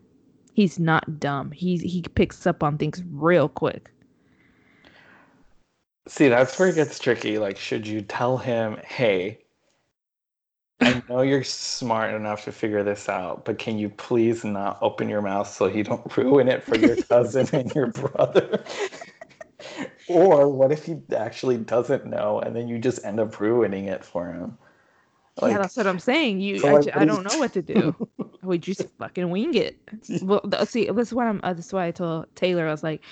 He's 0.52 0.78
not 0.78 1.20
dumb. 1.20 1.50
He 1.52 1.78
he 1.78 2.02
picks 2.02 2.46
up 2.46 2.62
on 2.62 2.78
things 2.78 3.02
real 3.10 3.48
quick. 3.48 3.90
See, 6.08 6.28
that's 6.28 6.58
where 6.58 6.68
it 6.68 6.74
gets 6.74 6.98
tricky. 6.98 7.38
Like, 7.38 7.56
should 7.56 7.86
you 7.86 8.02
tell 8.02 8.36
him, 8.36 8.78
hey, 8.84 9.38
I 10.80 11.02
know 11.08 11.22
you're 11.22 11.44
smart 11.44 12.14
enough 12.14 12.44
to 12.44 12.52
figure 12.52 12.82
this 12.82 13.08
out, 13.08 13.44
but 13.44 13.58
can 13.58 13.78
you 13.78 13.88
please 13.90 14.44
not 14.44 14.78
open 14.82 15.08
your 15.08 15.22
mouth 15.22 15.48
so 15.48 15.66
you 15.66 15.84
don't 15.84 16.16
ruin 16.16 16.48
it 16.48 16.64
for 16.64 16.76
your 16.76 16.96
cousin 16.96 17.48
and 17.52 17.72
your 17.74 17.86
brother? 17.92 18.64
or 20.08 20.48
what 20.48 20.72
if 20.72 20.84
he 20.86 20.96
actually 21.16 21.58
doesn't 21.58 22.06
know 22.06 22.40
and 22.40 22.56
then 22.56 22.66
you 22.66 22.78
just 22.78 23.04
end 23.04 23.20
up 23.20 23.38
ruining 23.38 23.84
it 23.84 24.04
for 24.04 24.32
him? 24.32 24.58
yeah, 25.42 25.58
that's 25.58 25.76
what 25.76 25.86
I'm 25.86 25.98
saying. 25.98 26.40
You, 26.40 26.58
so, 26.58 26.68
I, 26.68 26.72
like, 26.72 26.96
I 26.96 27.04
don't 27.04 27.22
know 27.22 27.36
what 27.36 27.52
to 27.54 27.62
do. 27.62 27.94
We 28.50 28.58
just 28.58 28.86
fucking 28.98 29.30
wing 29.30 29.54
it. 29.54 29.78
Well, 30.22 30.42
see, 30.66 30.90
this 30.90 31.08
is 31.08 31.14
what 31.14 31.26
I'm. 31.26 31.40
Uh, 31.42 31.54
this 31.54 31.66
is 31.68 31.72
why 31.72 31.86
I 31.86 31.90
told 31.92 32.26
Taylor. 32.36 32.68
I 32.68 32.70
was 32.70 32.82
like, 32.82 33.02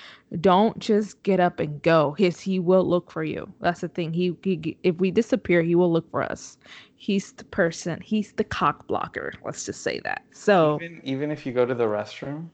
don't 0.41 0.79
just 0.79 1.23
get 1.23 1.41
up 1.41 1.61
and 1.61 1.81
go. 1.83 2.13
His 2.13 2.41
he 2.41 2.59
will 2.59 2.85
look 2.89 3.11
for 3.11 3.25
you. 3.25 3.53
That's 3.61 3.81
the 3.81 3.89
thing. 3.89 4.13
He, 4.13 4.37
he 4.43 4.77
if 4.83 4.97
we 4.97 5.11
disappear, 5.11 5.63
he 5.63 5.75
will 5.75 5.93
look 5.93 6.11
for 6.11 6.23
us. 6.23 6.59
He's 6.97 7.33
the 7.33 7.45
person. 7.45 8.01
He's 8.03 8.33
the 8.33 8.45
cock 8.45 8.87
blocker. 8.87 9.33
Let's 9.45 9.65
just 9.65 9.83
say 9.83 10.01
that. 10.01 10.23
So 10.33 10.79
Even, 10.81 11.01
even 11.05 11.31
if 11.31 11.47
you 11.47 11.53
go 11.53 11.65
to 11.65 11.75
the 11.75 11.85
restroom? 11.87 12.51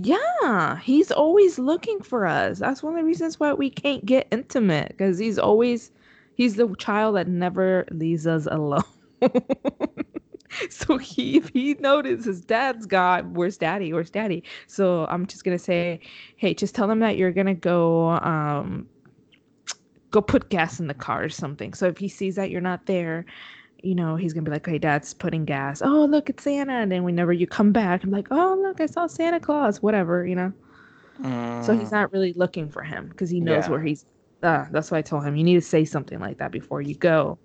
yeah, 0.00 0.78
he's 0.78 1.10
always 1.12 1.58
looking 1.58 2.00
for 2.02 2.26
us. 2.26 2.58
That's 2.58 2.82
one 2.82 2.94
of 2.94 2.98
the 3.00 3.04
reasons 3.04 3.40
why 3.40 3.52
we 3.52 3.70
can't 3.70 4.04
get 4.06 4.28
intimate 4.30 4.88
because 4.90 5.18
he's 5.18 5.38
always 5.38 5.90
he's 6.36 6.56
the 6.56 6.74
child 6.78 7.16
that 7.16 7.28
never 7.28 7.86
leaves 7.90 8.26
us 8.26 8.46
alone. 8.50 8.82
so 10.70 10.98
he 10.98 11.38
if 11.38 11.48
he 11.50 11.74
notices 11.80 12.24
his 12.26 12.44
dad's 12.44 12.86
gone, 12.86 13.34
where's 13.34 13.56
daddy? 13.58 13.92
Where's 13.92 14.10
daddy? 14.10 14.44
So 14.66 15.06
I'm 15.06 15.26
just 15.26 15.44
gonna 15.44 15.58
say, 15.58 16.00
hey, 16.36 16.54
just 16.54 16.74
tell 16.74 16.88
them 16.88 17.00
that 17.00 17.16
you're 17.16 17.32
gonna 17.32 17.54
go 17.54 18.10
um 18.10 18.88
go 20.10 20.20
put 20.20 20.50
gas 20.50 20.80
in 20.80 20.86
the 20.88 20.94
car 20.94 21.24
or 21.24 21.28
something. 21.28 21.74
So 21.74 21.86
if 21.86 21.98
he 21.98 22.08
sees 22.08 22.36
that 22.36 22.50
you're 22.50 22.60
not 22.60 22.86
there, 22.86 23.24
you 23.82 23.94
know, 23.94 24.16
he's 24.16 24.32
gonna 24.34 24.44
be 24.44 24.50
like, 24.52 24.66
"Hey, 24.66 24.78
Dad's 24.78 25.14
putting 25.14 25.44
gas. 25.44 25.82
Oh, 25.82 26.04
look, 26.06 26.30
it's 26.30 26.44
Santa." 26.44 26.72
And 26.74 26.92
then 26.92 27.04
whenever 27.04 27.32
you 27.32 27.46
come 27.46 27.72
back, 27.72 28.04
I'm 28.04 28.10
like, 28.10 28.28
"Oh, 28.30 28.58
look, 28.62 28.80
I 28.80 28.86
saw 28.86 29.06
Santa 29.06 29.40
Claus." 29.40 29.82
Whatever, 29.82 30.26
you 30.26 30.36
know. 30.36 30.52
So 31.60 31.74
he's 31.74 31.90
Mm, 31.90 31.92
not 31.92 32.12
really 32.12 32.32
looking 32.34 32.70
for 32.70 32.82
him 32.82 33.08
because 33.08 33.30
he 33.30 33.40
knows 33.40 33.68
Yeah. 33.68 33.68
where 33.68 33.80
he's. 33.82 34.04
Uh, 34.42 34.66
that's 34.72 34.90
why 34.90 34.98
I 34.98 35.02
told 35.02 35.24
him 35.24 35.36
you 35.36 35.44
need 35.44 35.54
to 35.56 35.60
say 35.60 35.84
something 35.84 36.18
like 36.18 36.38
that 36.38 36.50
before 36.52 36.80
you 36.80 36.96
go, 36.96 37.38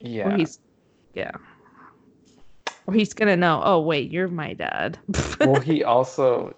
yeah. 0.00 0.48
yeah, 1.14 1.30
or 2.88 2.94
he's 2.94 3.12
gonna 3.12 3.36
know. 3.36 3.60
Oh, 3.62 3.80
wait, 3.80 4.10
you're 4.10 4.28
my 4.28 4.54
dad. 4.54 4.98
well, 5.40 5.60
he 5.60 5.84
also, 5.84 6.56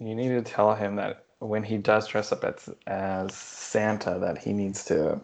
you 0.00 0.14
need 0.14 0.30
to 0.30 0.40
tell 0.40 0.74
him 0.74 0.96
that 0.96 1.26
when 1.40 1.62
he 1.62 1.76
does 1.76 2.08
dress 2.08 2.32
up 2.32 2.42
as, 2.42 2.70
as 2.86 3.34
Santa, 3.34 4.18
that 4.18 4.38
he 4.38 4.54
needs 4.54 4.82
to, 4.86 5.20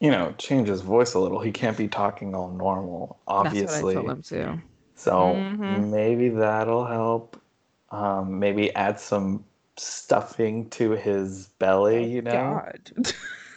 you 0.00 0.10
know, 0.10 0.34
change 0.36 0.66
his 0.66 0.80
voice 0.80 1.14
a 1.14 1.20
little. 1.20 1.38
He 1.40 1.52
can't 1.52 1.76
be 1.78 1.86
talking 1.86 2.34
all 2.34 2.50
normal, 2.50 3.20
obviously. 3.28 3.94
That's 3.94 3.94
what 3.94 4.00
I 4.00 4.02
told 4.02 4.10
him 4.10 4.22
too. 4.58 4.62
So 4.96 5.46
Mhm. 5.62 5.90
maybe 5.90 6.28
that'll 6.30 6.84
help. 6.86 7.40
Um, 7.90 8.40
maybe 8.40 8.74
add 8.74 8.98
some 8.98 9.44
stuffing 9.76 10.68
to 10.70 10.90
his 10.90 11.46
belly, 11.60 12.10
you 12.10 12.22
know, 12.22 12.64
God. 12.64 13.12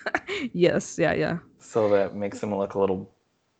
yes, 0.53 1.00
yeah, 1.00 1.13
yeah. 1.13 1.39
so 1.58 1.89
that 1.89 2.15
makes 2.15 2.44
him 2.44 2.53
look 2.55 2.75
a 2.75 2.79
little 2.79 3.10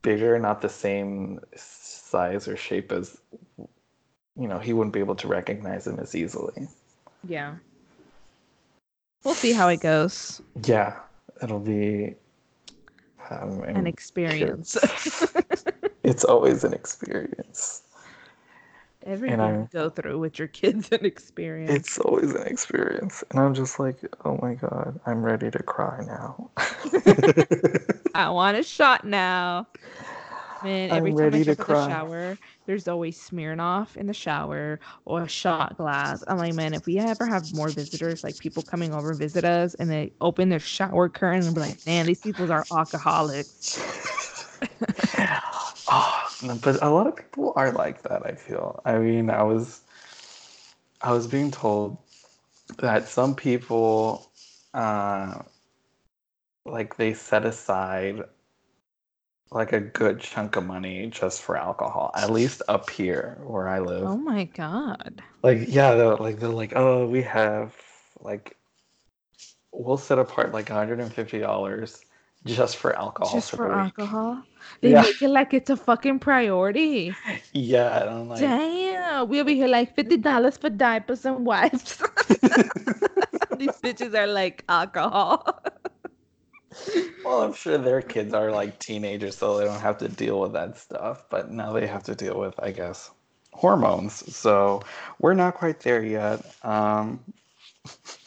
bigger, 0.06 0.38
not 0.38 0.62
the 0.62 0.70
same 0.70 1.40
size 1.56 2.48
or 2.48 2.56
shape 2.56 2.92
as, 2.92 3.18
you 3.58 4.48
know, 4.48 4.60
he 4.60 4.72
wouldn't 4.72 4.94
be 4.94 5.00
able 5.00 5.16
to 5.16 5.28
recognize 5.28 5.88
him 5.88 6.00
as 6.00 6.16
easily. 6.16 6.68
Yeah. 7.28 7.56
We'll 9.24 9.34
see 9.34 9.52
how 9.52 9.68
it 9.70 9.82
goes. 9.82 10.42
Yeah, 10.64 11.00
it'll 11.42 11.60
be 11.60 12.14
um, 13.32 13.64
An 13.64 13.88
experience. 13.88 14.78
it's 16.04 16.24
always 16.24 16.64
an 16.64 16.74
experience. 16.74 17.82
Everything 19.06 19.40
I'm- 19.40 19.62
you 19.62 19.70
go 19.72 19.90
through 19.90 20.18
with 20.20 20.40
your 20.40 20.48
kids 20.62 20.92
an 20.92 21.06
experience. 21.06 21.72
It's 21.72 22.00
always 22.00 22.34
an 22.34 22.48
experience. 22.48 23.24
And 23.32 23.40
I'm 23.40 23.54
just 23.54 23.80
like, 23.80 24.00
oh 24.26 24.38
my 24.42 24.56
God, 24.56 25.00
I'm 25.06 25.24
ready 25.24 25.52
to 25.52 25.62
cry 25.64 26.04
now. 26.06 26.50
I 28.16 28.30
want 28.30 28.58
a 28.58 28.64
shot 28.64 29.06
now. 29.06 29.68
Man, 30.64 30.90
I'm 30.90 30.98
every 30.98 31.12
time 31.12 31.20
ready 31.20 31.42
I 31.42 31.44
to 31.44 31.56
jump 31.56 31.70
in 31.70 31.76
the 31.76 31.88
shower, 31.88 32.38
there's 32.66 32.88
always 32.88 33.20
Smirnoff 33.20 33.96
in 33.98 34.08
the 34.08 34.14
shower 34.14 34.80
or 35.04 35.22
a 35.22 35.28
shot 35.28 35.78
glass. 35.78 36.24
I'm 36.28 36.38
like, 36.38 36.56
man, 36.56 36.74
if 36.74 36.88
we 36.88 36.98
ever 36.98 37.28
have 37.28 37.54
more 37.54 37.70
visitors, 37.70 38.24
like 38.24 38.40
people 38.40 38.64
coming 38.64 38.92
over 38.92 39.14
visit 39.14 39.46
us, 39.46 39.76
and 39.76 39.92
they 39.92 40.14
open 40.22 40.50
their 40.50 40.60
shower 40.60 41.08
curtain 41.10 41.46
and 41.46 41.54
be 41.54 41.62
like, 41.62 41.86
man, 41.86 42.08
these 42.08 42.22
people 42.22 42.52
are 42.52 42.66
alcoholics. 42.72 43.80
oh, 45.88 46.30
but 46.62 46.82
a 46.82 46.90
lot 46.90 47.08
of 47.08 47.16
people 47.16 47.54
are 47.56 47.72
like 47.72 48.02
that, 48.04 48.26
I 48.26 48.34
feel. 48.34 48.82
I 48.86 48.98
mean, 48.98 49.30
I 49.30 49.44
was 49.44 49.82
I 51.02 51.12
was 51.12 51.28
being 51.28 51.52
told 51.52 51.98
that 52.80 53.08
some 53.08 53.36
people 53.36 54.30
uh 54.74 55.40
like 56.66 56.98
they 56.98 57.14
set 57.14 57.46
aside 57.46 58.24
like 59.52 59.72
a 59.72 59.80
good 59.80 60.20
chunk 60.20 60.56
of 60.56 60.66
money 60.66 61.08
just 61.08 61.42
for 61.42 61.56
alcohol, 61.56 62.12
at 62.16 62.30
least 62.30 62.62
up 62.68 62.90
here 62.90 63.38
where 63.46 63.68
I 63.68 63.80
live. 63.80 64.04
Oh 64.04 64.18
my 64.18 64.46
god. 64.46 65.22
Like, 65.44 65.66
yeah, 65.68 65.94
they're 65.96 66.16
like 66.16 66.40
they're 66.40 66.50
like, 66.50 66.74
oh, 66.76 67.08
we 67.08 67.22
have 67.22 67.74
like 68.20 68.58
we'll 69.72 69.98
set 69.98 70.20
apart 70.20 70.52
like 70.54 70.68
$150 70.68 72.04
just 72.46 72.78
for 72.78 72.96
alcohol 72.96 73.34
Just 73.34 73.52
for, 73.52 73.58
for 73.58 73.94
the 73.98 74.06
week. 74.06 74.46
They 74.82 74.92
Yeah. 74.92 75.02
make 75.02 75.22
it 75.22 75.30
like 75.30 75.54
it's 75.54 75.70
a 75.70 75.78
fucking 75.78 76.20
priority. 76.20 77.16
Yeah, 77.54 78.02
and 78.02 78.10
I'm 78.10 78.30
like, 78.30 78.42
Damn. 78.42 79.30
We'll 79.30 79.46
be 79.46 79.56
here 79.56 79.68
like 79.68 79.96
$50 79.96 80.58
for 80.58 80.70
diapers 80.70 81.26
and 81.26 81.46
wipes. 81.46 81.98
These 83.58 83.78
bitches 83.82 84.14
are 84.14 84.28
like 84.28 84.64
alcohol. 84.68 85.60
well, 87.24 87.42
I'm 87.42 87.54
sure 87.54 87.78
their 87.78 88.02
kids 88.02 88.34
are 88.34 88.52
like 88.52 88.80
teenagers, 88.80 89.38
so 89.38 89.58
they 89.58 89.66
don't 89.66 89.80
have 89.80 89.98
to 90.00 90.08
deal 90.10 90.40
with 90.42 90.54
that 90.54 90.78
stuff. 90.78 91.26
But 91.30 91.52
now 91.52 91.72
they 91.74 91.88
have 91.88 92.04
to 92.04 92.16
deal 92.16 92.38
with, 92.40 92.54
I 92.60 92.72
guess, 92.72 93.12
hormones. 93.54 94.36
So 94.36 94.82
we're 95.20 95.34
not 95.34 95.56
quite 95.56 95.80
there 95.80 96.04
yet. 96.04 96.46
Um, 96.64 97.24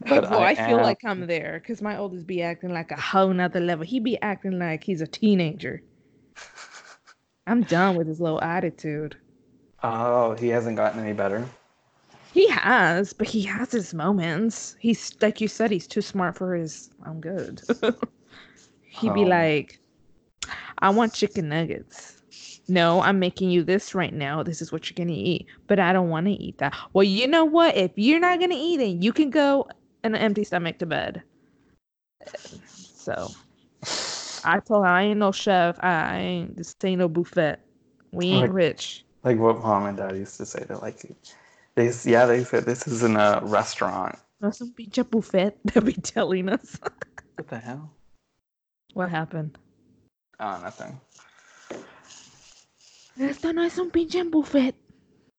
but 0.00 0.30
well, 0.30 0.40
I, 0.40 0.54
feel 0.54 0.78
am- 0.78 0.82
like 0.82 1.04
I'm 1.04 1.26
there 1.26 1.58
because 1.60 1.82
my 1.82 1.96
oldest 1.96 2.26
be 2.26 2.42
acting 2.42 2.72
like 2.72 2.90
a 2.90 3.00
whole 3.00 3.32
nother 3.32 3.60
level. 3.60 3.84
He 3.84 3.98
be 4.00 4.20
acting 4.22 4.58
like 4.58 4.84
he's 4.84 5.00
a 5.00 5.06
teenager. 5.06 5.82
I'm 7.46 7.62
done 7.62 7.96
with 7.96 8.06
his 8.06 8.20
low 8.20 8.38
attitude. 8.40 9.16
Oh, 9.82 10.34
he 10.34 10.48
hasn't 10.48 10.76
gotten 10.76 11.00
any 11.00 11.12
better. 11.12 11.46
He 12.32 12.46
has, 12.48 13.12
but 13.12 13.26
he 13.26 13.42
has 13.42 13.72
his 13.72 13.94
moments. 13.94 14.76
He's 14.78 15.16
like 15.22 15.40
you 15.40 15.48
said, 15.48 15.70
he's 15.70 15.86
too 15.86 16.02
smart 16.02 16.36
for 16.36 16.54
his 16.54 16.90
I'm 17.04 17.20
good. 17.20 17.62
He'd 18.90 19.14
be 19.14 19.20
Oh. 19.24 19.28
like, 19.28 19.78
I 20.78 20.90
want 20.90 21.14
chicken 21.14 21.48
nuggets. 21.48 22.17
No, 22.68 23.00
I'm 23.00 23.18
making 23.18 23.50
you 23.50 23.62
this 23.64 23.94
right 23.94 24.12
now. 24.12 24.42
This 24.42 24.60
is 24.60 24.70
what 24.70 24.88
you're 24.90 24.94
gonna 25.06 25.16
eat. 25.18 25.46
But 25.66 25.78
I 25.80 25.92
don't 25.92 26.10
want 26.10 26.26
to 26.26 26.32
eat 26.32 26.58
that. 26.58 26.74
Well, 26.92 27.04
you 27.04 27.26
know 27.26 27.44
what? 27.44 27.76
If 27.76 27.92
you're 27.96 28.20
not 28.20 28.40
gonna 28.40 28.54
eat 28.56 28.80
it, 28.80 29.02
you 29.02 29.12
can 29.12 29.30
go 29.30 29.62
on 30.04 30.14
an 30.14 30.16
empty 30.16 30.44
stomach 30.44 30.78
to 30.78 30.86
bed. 30.86 31.22
So 32.72 33.30
I 34.44 34.60
told 34.60 34.84
her 34.84 34.90
I 34.90 35.02
ain't 35.04 35.18
no 35.18 35.32
chef. 35.32 35.82
I 35.82 36.18
ain't 36.18 36.56
this 36.56 36.76
ain't 36.84 36.98
no 36.98 37.08
buffet. 37.08 37.56
We 38.12 38.26
ain't 38.26 38.42
Like- 38.48 38.52
rich. 38.52 39.04
Like 39.24 39.38
what 39.38 39.58
mom 39.60 39.86
and 39.86 39.96
dad 39.96 40.16
used 40.16 40.36
to 40.36 40.46
say. 40.46 40.64
They're 40.66 40.76
like, 40.78 41.04
they 41.74 41.90
yeah, 42.04 42.24
they 42.26 42.44
said 42.44 42.64
this 42.64 42.86
isn't 42.86 43.16
a 43.16 43.40
restaurant. 43.42 44.16
No 44.40 44.50
some 44.50 44.72
pinche 44.72 45.08
buffet 45.10 45.58
they'll 45.64 45.82
be 45.82 45.92
telling 45.94 46.48
us. 46.48 46.78
What 47.34 47.48
the 47.48 47.58
hell? 47.58 47.90
what 48.94 49.10
happened? 49.10 49.58
Oh, 50.40 50.60
nothing. 50.62 51.00
Esto 53.18 53.52
no 53.52 53.62
es 53.62 53.78
un 53.78 53.90
pinche 53.90 54.22
buffet. 54.24 54.74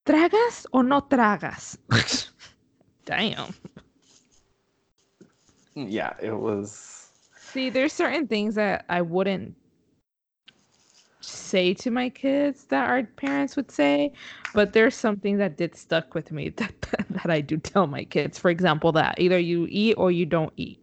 ¿Tragas 0.04 0.66
o 0.72 0.82
no 0.82 1.02
tragas? 1.02 1.78
Damn. 3.04 3.54
Yeah, 5.74 6.14
it 6.20 6.32
was. 6.32 7.08
See, 7.36 7.70
there's 7.70 7.92
certain 7.92 8.26
things 8.26 8.54
that 8.56 8.84
I 8.88 9.02
wouldn't 9.02 9.56
say 11.20 11.74
to 11.74 11.90
my 11.90 12.08
kids 12.08 12.64
that 12.64 12.88
our 12.88 13.02
parents 13.04 13.56
would 13.56 13.70
say, 13.70 14.12
but 14.54 14.72
there's 14.72 14.94
something 14.94 15.38
that 15.38 15.56
did 15.56 15.74
stuck 15.76 16.14
with 16.14 16.32
me 16.32 16.48
that 16.56 16.74
that 17.10 17.30
I 17.30 17.40
do 17.40 17.56
tell 17.56 17.86
my 17.86 18.04
kids. 18.04 18.38
For 18.38 18.50
example, 18.50 18.92
that 18.92 19.18
either 19.18 19.38
you 19.38 19.66
eat 19.70 19.94
or 19.94 20.10
you 20.10 20.26
don't 20.26 20.52
eat. 20.56 20.80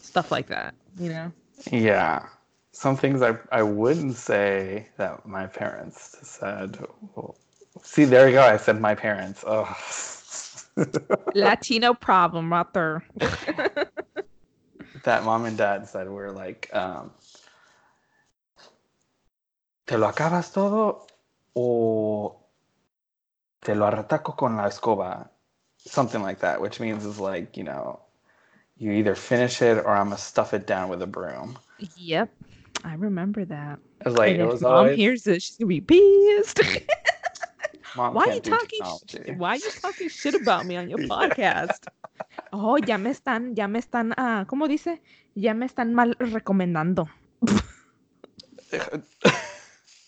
Stuff 0.00 0.30
like 0.30 0.48
that, 0.48 0.74
you 0.98 1.08
know? 1.08 1.32
Yeah. 1.70 2.26
Some 2.72 2.96
things 2.96 3.22
I, 3.22 3.36
I 3.50 3.62
wouldn't 3.62 4.16
say 4.16 4.88
that 4.96 5.26
my 5.26 5.46
parents 5.46 6.16
said. 6.22 6.78
Well, 7.14 7.36
see, 7.82 8.04
there 8.06 8.26
you 8.28 8.34
go. 8.34 8.42
I 8.42 8.56
said 8.56 8.80
my 8.80 8.94
parents. 8.94 9.44
Oh. 9.46 9.76
Latino 11.34 11.94
problem 11.94 12.52
right 12.52 12.72
there. 12.72 13.04
that 15.04 15.24
mom 15.24 15.44
and 15.44 15.56
dad 15.56 15.88
said 15.88 16.08
were 16.08 16.32
like, 16.32 16.68
um, 16.74 17.10
¿te 19.86 19.96
lo 19.96 20.10
acabas 20.10 20.52
todo 20.52 21.06
o 21.54 22.36
te 23.62 23.74
lo 23.74 23.90
arrataco 23.90 24.36
con 24.36 24.56
la 24.56 24.68
escoba? 24.68 25.28
Something 25.78 26.22
like 26.22 26.40
that, 26.40 26.60
which 26.60 26.80
means 26.80 27.04
is 27.04 27.18
like, 27.18 27.56
you 27.56 27.64
know, 27.64 28.00
you 28.78 28.92
either 28.92 29.14
finish 29.14 29.62
it 29.62 29.78
or 29.78 29.90
I'm 29.90 30.06
gonna 30.06 30.18
stuff 30.18 30.54
it 30.54 30.66
down 30.66 30.88
with 30.88 31.02
a 31.02 31.06
broom. 31.06 31.58
Yep. 31.96 32.30
I 32.84 32.94
remember 32.94 33.44
that. 33.44 33.78
It 34.00 34.06
was 34.06 34.16
like, 34.16 34.32
and 34.32 34.40
it 34.40 34.44
if 34.44 34.50
was 34.52 34.62
mom 34.62 34.72
always, 34.72 34.96
hears 34.96 35.22
this, 35.24 35.42
she's 35.44 35.56
gonna 35.56 35.68
be 35.68 35.80
pissed. 35.80 36.60
mom 37.96 38.14
Why 38.14 38.24
are 38.26 38.34
you 38.34 38.40
talking? 38.40 38.80
technology. 38.80 39.32
Why 39.36 39.50
are 39.50 39.56
you 39.56 39.70
talking 39.80 40.08
shit 40.08 40.34
about 40.34 40.66
me 40.66 40.76
on 40.76 40.88
your 40.90 40.98
podcast? 41.00 41.86
Oh, 42.52 42.76
ya 42.76 42.96
me 42.96 43.10
están, 43.10 43.56
ya 43.56 43.66
me 43.66 43.80
están, 43.80 44.12
ah, 44.16 44.44
¿cómo 44.48 44.68
dice? 44.68 45.00
Ya 45.34 45.54
me 45.54 45.66
están 45.66 45.92
mal 45.94 46.14
recomendando. 46.18 47.08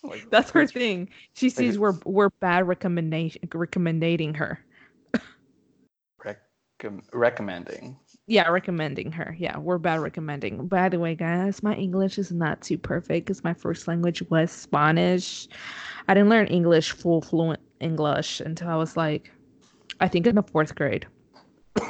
Like, 0.03 0.29
That's 0.29 0.51
her 0.51 0.67
thing. 0.67 1.09
She 1.33 1.49
sees 1.49 1.79
we're 1.79 1.97
we're 2.05 2.29
bad 2.39 2.67
recommendation 2.67 3.41
recommending 3.53 4.35
her. 4.35 4.59
recom- 6.23 7.01
recommending. 7.11 7.97
Yeah, 8.27 8.47
recommending 8.49 9.11
her. 9.11 9.35
Yeah, 9.37 9.59
we're 9.59 9.77
bad 9.77 9.99
recommending. 9.99 10.67
By 10.67 10.89
the 10.89 10.99
way, 10.99 11.13
guys, 11.13 11.61
my 11.61 11.75
English 11.75 12.17
is 12.17 12.31
not 12.31 12.59
too 12.61 12.77
perfect 12.77 13.27
because 13.27 13.43
my 13.43 13.53
first 13.53 13.87
language 13.87 14.23
was 14.29 14.51
Spanish. 14.51 15.47
I 16.07 16.15
didn't 16.15 16.29
learn 16.29 16.47
English 16.47 16.91
full 16.91 17.21
fluent 17.21 17.59
English 17.79 18.39
until 18.39 18.69
I 18.69 18.75
was 18.77 18.97
like, 18.97 19.31
I 19.99 20.07
think 20.07 20.25
in 20.25 20.33
the 20.35 20.41
fourth 20.41 20.73
grade. 20.73 21.05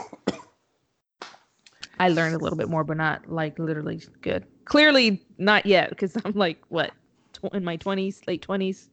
I 1.99 2.09
learned 2.09 2.35
a 2.35 2.39
little 2.39 2.57
bit 2.57 2.67
more, 2.67 2.83
but 2.83 2.97
not 2.97 3.29
like 3.29 3.57
literally 3.57 4.01
good. 4.19 4.45
Clearly 4.65 5.23
not 5.37 5.65
yet 5.65 5.89
because 5.89 6.17
I'm 6.25 6.33
like 6.33 6.61
what 6.67 6.91
in 7.53 7.63
my 7.63 7.77
twenties, 7.77 8.21
late 8.27 8.41
twenties. 8.41 8.89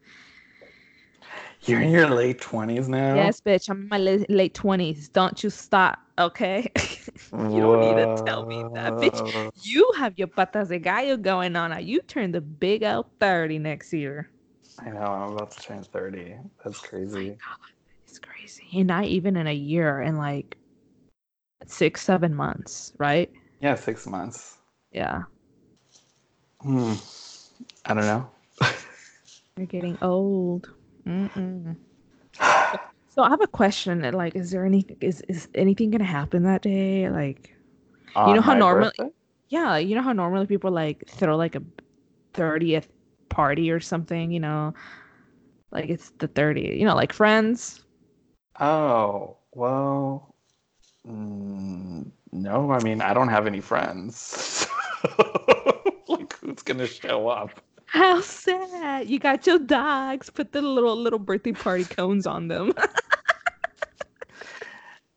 You're 1.64 1.80
in 1.80 1.90
your 1.90 2.08
late 2.10 2.40
twenties 2.40 2.88
now. 2.88 3.14
Yes, 3.14 3.40
bitch, 3.40 3.68
I'm 3.68 3.82
in 3.82 3.88
my 3.88 3.98
la- 3.98 4.24
late 4.28 4.54
twenties. 4.54 5.08
Don't 5.08 5.42
you 5.44 5.50
stop, 5.50 5.98
okay? 6.18 6.70
you 7.32 7.60
don't 7.60 7.80
need 7.80 7.96
to 7.96 8.24
tell 8.26 8.46
me 8.46 8.64
that, 8.74 8.94
bitch. 8.94 9.54
You 9.64 9.92
have 9.96 10.18
your 10.18 10.28
patas 10.28 10.68
de 10.68 10.78
gallo 10.78 11.16
going 11.16 11.54
on. 11.54 11.70
Now 11.70 11.78
you 11.78 12.00
turn 12.02 12.32
the 12.32 12.40
big 12.40 12.82
L 12.82 13.08
thirty 13.20 13.58
next 13.58 13.92
year. 13.92 14.28
I 14.80 14.90
know. 14.90 15.00
I'm 15.02 15.32
about 15.34 15.52
to 15.52 15.60
turn 15.62 15.82
thirty. 15.84 16.34
That's 16.64 16.80
crazy. 16.80 17.36
It's 18.06 18.18
crazy. 18.18 18.64
And 18.74 18.88
not 18.88 19.04
even 19.04 19.36
in 19.36 19.46
a 19.46 19.54
year, 19.54 20.00
in 20.02 20.16
like 20.16 20.56
six, 21.66 22.02
seven 22.02 22.34
months, 22.34 22.92
right? 22.98 23.30
Yeah, 23.60 23.76
six 23.76 24.06
months. 24.06 24.58
Yeah. 24.90 25.22
Hmm. 26.60 26.94
I 27.84 27.94
don't 27.94 28.06
know. 28.06 28.28
You're 29.56 29.66
getting 29.66 29.98
old. 30.02 30.70
Mm-mm. 31.06 31.76
So 33.08 33.22
I 33.22 33.28
have 33.28 33.40
a 33.42 33.46
question. 33.46 34.00
Like, 34.12 34.34
is 34.36 34.50
there 34.50 34.64
any 34.64 34.86
is 35.00 35.20
is 35.28 35.48
anything 35.54 35.90
gonna 35.90 36.04
happen 36.04 36.42
that 36.44 36.62
day? 36.62 37.08
Like, 37.10 37.54
On 38.16 38.34
know 38.34 38.40
how 38.40 38.54
normally- 38.54 38.90
birthday? 38.96 39.12
yeah, 39.48 39.76
you 39.76 39.94
know 39.94 40.02
how 40.02 40.12
normally 40.12 40.46
people 40.46 40.70
like 40.70 41.04
throw 41.08 41.36
like 41.36 41.54
a 41.54 41.62
thirtieth 42.32 42.88
party 43.28 43.70
or 43.70 43.80
something. 43.80 44.30
You 44.30 44.40
know, 44.40 44.74
like 45.72 45.90
it's 45.90 46.10
the 46.18 46.28
30th. 46.28 46.78
You 46.78 46.86
know, 46.86 46.94
like 46.94 47.12
friends. 47.12 47.84
Oh, 48.60 49.36
well, 49.52 50.34
mm, 51.06 52.10
no. 52.32 52.70
I 52.72 52.82
mean, 52.82 53.00
I 53.02 53.12
don't 53.12 53.28
have 53.28 53.46
any 53.46 53.60
friends. 53.60 54.66
like, 56.08 56.32
who's 56.40 56.62
gonna 56.62 56.86
show 56.86 57.28
up? 57.28 57.60
How 57.92 58.22
sad! 58.22 59.08
You 59.10 59.18
got 59.18 59.46
your 59.46 59.58
dogs. 59.58 60.30
Put 60.30 60.52
the 60.52 60.62
little 60.62 60.96
little 60.96 61.18
birthday 61.18 61.52
party 61.52 61.84
cones 61.84 62.26
on 62.26 62.48
them. 62.48 62.72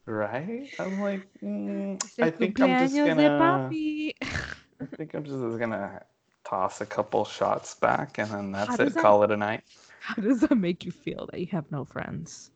Right? 0.06 0.70
I'm 0.78 1.00
like, 1.02 1.26
mm, 1.42 1.98
I 2.22 2.30
think 2.30 2.60
I'm 2.60 2.78
just 2.78 2.96
gonna. 2.96 3.70
I 3.72 4.86
think 4.98 5.14
I'm 5.16 5.24
just 5.24 5.58
gonna 5.58 6.02
toss 6.44 6.82
a 6.82 6.86
couple 6.86 7.24
shots 7.26 7.76
back, 7.76 8.18
and 8.20 8.30
then 8.30 8.52
that's 8.52 8.78
it. 8.78 8.94
that- 8.94 9.02
Call 9.02 9.24
it 9.24 9.32
a 9.32 9.38
night. 9.38 9.64
How 10.02 10.22
does 10.22 10.42
that 10.42 10.56
make 10.56 10.86
you 10.86 10.92
feel 10.92 11.28
that 11.32 11.40
you 11.40 11.48
have 11.48 11.72
no 11.72 11.86
friends? 11.86 12.52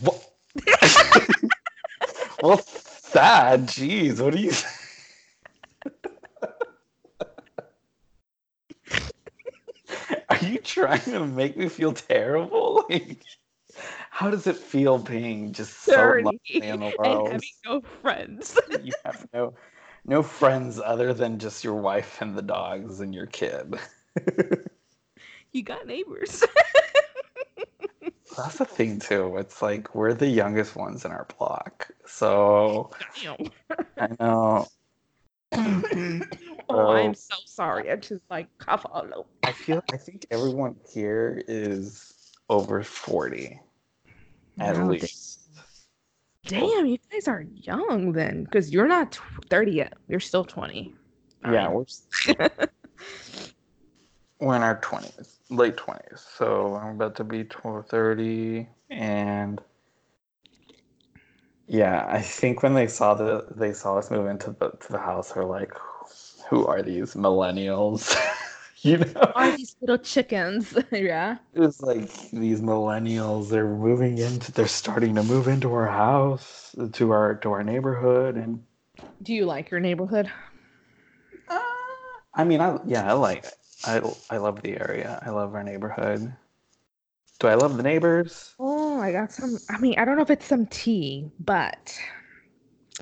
What? 0.00 0.30
well, 2.42 2.58
sad. 2.58 3.66
Jeez, 3.66 4.20
what 4.20 4.34
do 4.34 4.40
you? 4.40 4.52
you 10.52 10.58
trying 10.58 11.00
to 11.00 11.26
make 11.26 11.56
me 11.56 11.68
feel 11.68 11.92
terrible? 11.92 12.84
Like, 12.90 13.24
how 14.10 14.30
does 14.30 14.46
it 14.46 14.56
feel 14.56 14.98
being 14.98 15.52
just 15.52 15.80
so 15.80 16.06
lonely 16.06 16.38
in 16.50 16.60
the 16.60 16.70
and 16.86 16.94
world? 16.98 17.28
having 17.32 17.48
no 17.64 17.80
friends. 18.02 18.56
you 18.84 18.92
have 19.04 19.26
no 19.32 19.54
no 20.04 20.22
friends 20.22 20.78
other 20.78 21.12
than 21.14 21.38
just 21.38 21.64
your 21.64 21.74
wife 21.74 22.20
and 22.20 22.36
the 22.36 22.42
dogs 22.42 23.00
and 23.00 23.14
your 23.14 23.26
kid. 23.26 23.74
you 25.52 25.62
got 25.62 25.86
neighbors. 25.86 26.44
That's 28.36 28.58
the 28.58 28.64
thing 28.64 28.98
too. 29.00 29.36
It's 29.38 29.62
like 29.62 29.94
we're 29.94 30.14
the 30.14 30.28
youngest 30.28 30.76
ones 30.76 31.04
in 31.04 31.10
our 31.10 31.26
block, 31.38 31.88
so 32.06 32.90
Damn. 33.22 33.50
I 33.98 34.08
know. 34.20 34.66
oh, 36.68 36.92
I'm 36.92 37.10
Oh. 37.10 37.12
so 37.12 37.36
sorry. 37.44 37.90
I 37.90 37.96
just 37.96 38.22
like 38.30 38.48
cough 38.58 38.84
all 38.90 39.06
over. 39.14 39.28
I 39.44 39.52
feel 39.52 39.82
I 39.92 39.96
think 39.96 40.26
everyone 40.30 40.76
here 40.92 41.42
is 41.48 42.32
over 42.48 42.82
forty, 42.82 43.60
at 44.58 44.76
Wow, 44.76 44.88
least. 44.88 45.40
Damn, 46.46 46.86
you 46.86 46.98
guys 47.10 47.26
are 47.26 47.40
young 47.54 48.12
then, 48.12 48.44
because 48.44 48.70
you're 48.70 48.86
not 48.86 49.12
tw- 49.12 49.22
30 49.48 49.72
yet. 49.72 49.94
You're 50.08 50.20
still 50.20 50.44
20. 50.44 50.94
Yeah, 51.50 51.68
Um, 51.68 51.72
we're 51.74 51.86
we're 54.40 54.56
in 54.56 54.62
our 54.62 54.78
twenties, 54.80 55.38
late 55.50 55.76
twenties. 55.76 56.20
So 56.36 56.74
I'm 56.74 56.96
about 56.96 57.14
to 57.16 57.24
be 57.24 57.44
tw- 57.44 57.86
thirty, 57.88 58.66
and 58.90 59.60
yeah, 61.66 62.06
I 62.08 62.20
think 62.20 62.62
when 62.62 62.74
they 62.74 62.86
saw 62.86 63.14
the 63.14 63.46
they 63.56 63.72
saw 63.72 63.98
us 63.98 64.10
move 64.10 64.26
into 64.26 64.52
the 64.52 64.70
to 64.70 64.92
the 64.92 64.98
house, 64.98 65.32
they're 65.32 65.44
like, 65.44 65.72
"Who 66.50 66.66
are 66.66 66.82
these 66.82 67.14
millennials?" 67.14 68.14
you 68.82 68.98
know, 68.98 69.34
are 69.34 69.50
these 69.50 69.76
little 69.80 69.98
chickens? 69.98 70.76
yeah. 70.92 71.38
it 71.54 71.60
was 71.60 71.80
like 71.80 72.10
these 72.32 72.60
millennials. 72.60 73.48
They're 73.48 73.66
moving 73.68 74.18
into. 74.18 74.52
They're 74.52 74.66
starting 74.68 75.14
to 75.14 75.22
move 75.22 75.48
into 75.48 75.72
our 75.72 75.86
house, 75.88 76.74
to 76.92 77.10
our 77.12 77.36
to 77.36 77.50
our 77.52 77.64
neighborhood, 77.64 78.36
and 78.36 78.64
Do 79.22 79.34
you 79.34 79.44
like 79.44 79.70
your 79.72 79.80
neighborhood? 79.80 80.30
Uh, 81.48 81.58
I 82.34 82.44
mean, 82.44 82.60
I 82.60 82.78
yeah, 82.84 83.08
I 83.08 83.12
like 83.14 83.44
it. 83.44 83.54
I 83.84 84.00
I 84.30 84.36
love 84.38 84.62
the 84.62 84.78
area. 84.80 85.20
I 85.24 85.30
love 85.30 85.54
our 85.54 85.64
neighborhood. 85.64 86.36
Do 87.44 87.48
I 87.48 87.56
love 87.56 87.76
the 87.76 87.82
neighbors? 87.82 88.54
Oh, 88.58 88.98
I 88.98 89.12
got 89.12 89.30
some. 89.30 89.58
I 89.68 89.76
mean, 89.76 89.98
I 89.98 90.06
don't 90.06 90.16
know 90.16 90.22
if 90.22 90.30
it's 90.30 90.46
some 90.46 90.64
tea, 90.64 91.30
but 91.40 91.94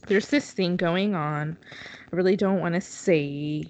there's 0.09 0.31
this 0.31 0.51
thing 0.51 0.77
going 0.77 1.15
on. 1.15 1.57
I 2.13 2.17
really 2.17 2.35
don't 2.35 2.59
want 2.59 2.75
to 2.75 2.81
say, 2.81 3.63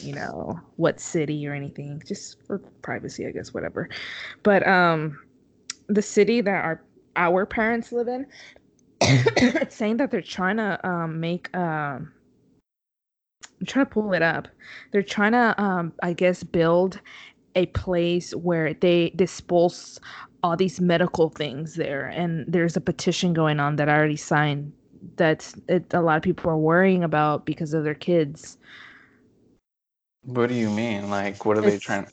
you 0.00 0.14
know, 0.14 0.58
what 0.76 0.98
city 0.98 1.46
or 1.46 1.52
anything, 1.52 2.02
just 2.06 2.42
for 2.46 2.56
privacy, 2.80 3.26
I 3.26 3.32
guess, 3.32 3.52
whatever. 3.52 3.90
But 4.42 4.66
um, 4.66 5.18
the 5.88 6.00
city 6.00 6.40
that 6.40 6.64
our 6.64 6.82
our 7.16 7.44
parents 7.44 7.92
live 7.92 8.08
in, 8.08 8.26
saying 9.68 9.98
that 9.98 10.10
they're 10.10 10.22
trying 10.22 10.56
to 10.56 10.88
um 10.88 11.20
make 11.20 11.54
um. 11.54 12.14
I'm 13.60 13.66
trying 13.66 13.84
to 13.84 13.90
pull 13.90 14.14
it 14.14 14.22
up. 14.22 14.48
They're 14.90 15.02
trying 15.02 15.32
to, 15.32 15.60
um, 15.60 15.92
I 16.02 16.12
guess, 16.12 16.44
build 16.44 17.00
a 17.58 17.66
place 17.66 18.34
where 18.34 18.72
they 18.74 19.10
dispose 19.16 20.00
all 20.44 20.56
these 20.56 20.80
medical 20.80 21.28
things 21.30 21.74
there 21.74 22.06
and 22.06 22.44
there's 22.46 22.76
a 22.76 22.80
petition 22.80 23.32
going 23.34 23.58
on 23.58 23.76
that 23.76 23.88
i 23.88 23.94
already 23.98 24.16
signed 24.16 24.72
that 25.16 25.52
it, 25.68 25.84
a 25.92 26.00
lot 26.00 26.16
of 26.16 26.22
people 26.22 26.48
are 26.50 26.56
worrying 26.70 27.02
about 27.02 27.44
because 27.44 27.74
of 27.74 27.82
their 27.84 27.94
kids 28.10 28.56
What 30.22 30.48
do 30.50 30.54
you 30.54 30.70
mean? 30.70 31.08
Like, 31.10 31.44
what 31.46 31.56
are 31.58 31.62
they 31.62 31.68
It's- 31.78 31.80
trying? 31.88 32.06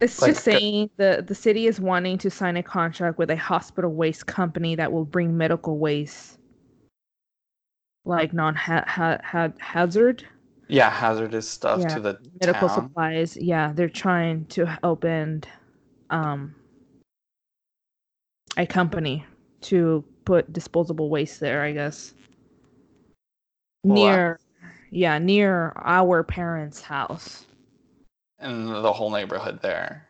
it's 0.00 0.20
Like 0.20 0.30
just 0.32 0.44
saying 0.44 0.90
the 0.96 1.22
the 1.26 1.34
city 1.34 1.66
is 1.70 1.78
wanting 1.80 2.18
to 2.18 2.30
sign 2.30 2.56
a 2.56 2.62
contract 2.62 3.18
with 3.18 3.30
a 3.30 3.36
hospital 3.36 3.92
waste 4.02 4.26
company 4.26 4.74
that 4.76 4.90
will 4.92 5.04
bring 5.04 5.36
medical 5.36 5.78
waste 5.78 6.38
like 8.04 8.32
non 8.32 8.54
hazard 8.56 10.18
Yeah, 10.68 10.90
hazardous 10.90 11.48
stuff 11.48 11.80
Yeah, 11.80 11.94
to 11.94 12.00
the 12.00 12.20
medical 12.40 12.68
town. 12.68 12.84
supplies 12.88 13.36
yeah 13.36 13.72
they're 13.74 13.88
trying 13.88 14.44
to 14.46 14.78
open 14.82 15.42
um 16.10 16.54
a 18.56 18.66
company 18.66 19.24
to 19.62 20.04
put 20.24 20.52
disposable 20.52 21.10
waste 21.10 21.40
there 21.40 21.62
i 21.62 21.72
guess 21.72 22.14
Wow. 23.84 23.94
near 23.94 24.40
yeah 24.90 25.18
near 25.18 25.72
our 25.76 26.22
parents 26.22 26.80
house 26.82 27.46
and 28.38 28.68
the 28.68 28.92
whole 28.92 29.10
neighborhood 29.10 29.60
there. 29.62 30.08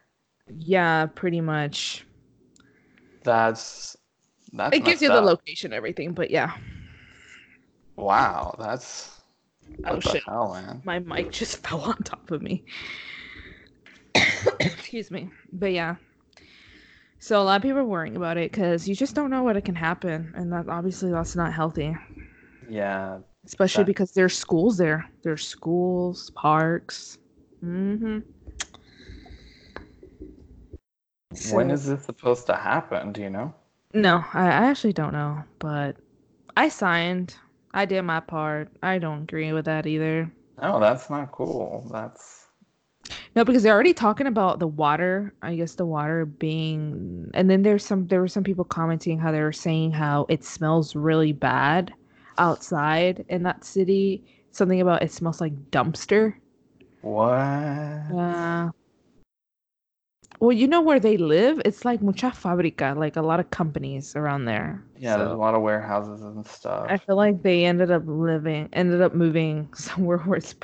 yeah 0.59 1.07
pretty 1.07 1.41
much 1.41 2.05
That's 3.23 3.97
that's. 4.53 4.77
it 4.77 4.85
gives 4.85 5.03
you 5.03 5.09
the 5.11 5.21
location 5.21 5.73
everything 5.73 6.13
but 6.13 6.31
yeah 6.31 6.57
Wow, 7.97 8.55
that's. 8.59 9.14
What 9.81 9.93
Oh, 9.97 10.01
shit. 10.01 10.23
hell, 10.25 10.81
my 10.85 10.99
mic 11.01 11.31
just 11.33 11.59
fell 11.67 11.81
on 11.81 11.97
top 11.99 12.31
of 12.31 12.43
me. 12.43 12.65
Excuse 14.61 15.11
me. 15.11 15.31
But 15.53 15.73
yeah. 15.73 15.97
So 17.19 17.41
a 17.41 17.43
lot 17.45 17.57
of 17.57 17.63
people 17.63 17.79
are 17.79 17.85
worrying 17.85 18.17
about 18.17 18.37
it 18.37 18.53
because 18.53 18.87
you 18.89 18.95
just 18.95 19.15
don't 19.15 19.31
know 19.31 19.43
what 19.43 19.57
it 19.57 19.65
can 19.65 19.75
happen 19.75 20.33
and 20.37 20.53
that 20.53 20.69
obviously 20.69 21.11
that's 21.11 21.35
not 21.35 21.53
healthy. 21.53 21.97
Yeah, 22.69 23.19
especially 23.47 23.83
That- 23.85 23.89
because 23.89 24.13
there's 24.13 24.37
schools 24.37 24.77
there. 24.77 25.11
There's 25.23 25.47
schools 25.47 26.31
parks. 26.35 27.19
Mm-hmm. 27.65 28.19
When 31.51 31.71
is 31.71 31.87
this 31.87 32.05
supposed 32.05 32.47
to 32.47 32.55
happen? 32.55 33.13
Do 33.13 33.21
you 33.23 33.31
know? 33.31 33.55
no 33.93 34.25
I, 34.35 34.47
I 34.47 34.67
actually 34.71 34.93
don't 34.93 35.13
know 35.13 35.45
but 35.61 35.95
i 36.57 36.69
signed 36.69 37.37
i 37.75 37.85
did 37.85 38.01
my 38.03 38.21
part 38.21 38.71
i 38.83 38.97
don't 38.99 39.25
agree 39.25 39.53
with 39.53 39.67
that 39.67 39.87
either 39.87 40.31
No, 40.63 40.81
that's 40.81 41.11
not 41.11 41.33
cool. 41.33 41.87
That's 41.93 42.47
No, 43.35 43.45
because 43.45 43.63
they're 43.63 43.75
already 43.75 43.93
talking 43.93 44.29
about 44.29 44.61
the 44.61 44.69
water. 44.69 45.35
I 45.43 45.57
guess 45.57 45.75
the 45.75 45.85
water 45.85 46.25
being, 46.25 47.29
and 47.35 47.51
then 47.51 47.63
there's 47.63 47.85
some. 47.85 48.07
There 48.07 48.21
were 48.21 48.29
some 48.29 48.45
people 48.45 48.65
commenting 48.65 49.19
how 49.19 49.33
they 49.33 49.43
were 49.43 49.53
saying 49.53 49.91
how 49.93 50.27
it 50.29 50.45
smells 50.45 50.95
really 50.95 51.33
bad 51.33 51.93
outside 52.39 53.25
in 53.29 53.43
that 53.43 53.65
city. 53.65 54.23
Something 54.53 54.81
about 54.81 55.03
it 55.03 55.11
smells 55.11 55.41
like 55.41 55.53
dumpster. 55.73 56.35
what. 57.03 57.35
Uh, 57.35 58.71
well, 60.41 60.53
you 60.53 60.67
know 60.67 60.81
where 60.81 61.01
they 61.01 61.17
live? 61.17 61.61
It's 61.65 61.85
like 61.85 62.03
mucha 62.03 62.31
fabrica, 62.33 62.95
like 62.97 63.17
a 63.17 63.23
lot 63.23 63.41
of 63.41 63.51
companies 63.51 64.15
around 64.17 64.45
there. 64.45 64.83
Yeah, 64.97 65.17
there's 65.19 65.33
a 65.33 65.37
lot 65.37 65.55
of 65.55 65.63
warehouses 65.63 66.23
and 66.23 66.47
stuff. 66.47 66.89
I 66.89 66.99
feel 66.99 67.17
like 67.17 67.43
they 67.43 67.65
ended 67.65 67.91
up 67.91 68.03
living, 68.07 68.69
ended 68.73 69.03
up 69.03 69.15
moving 69.15 69.69
somewhere 69.75 70.19
where 70.19 70.39
it's 70.39 70.55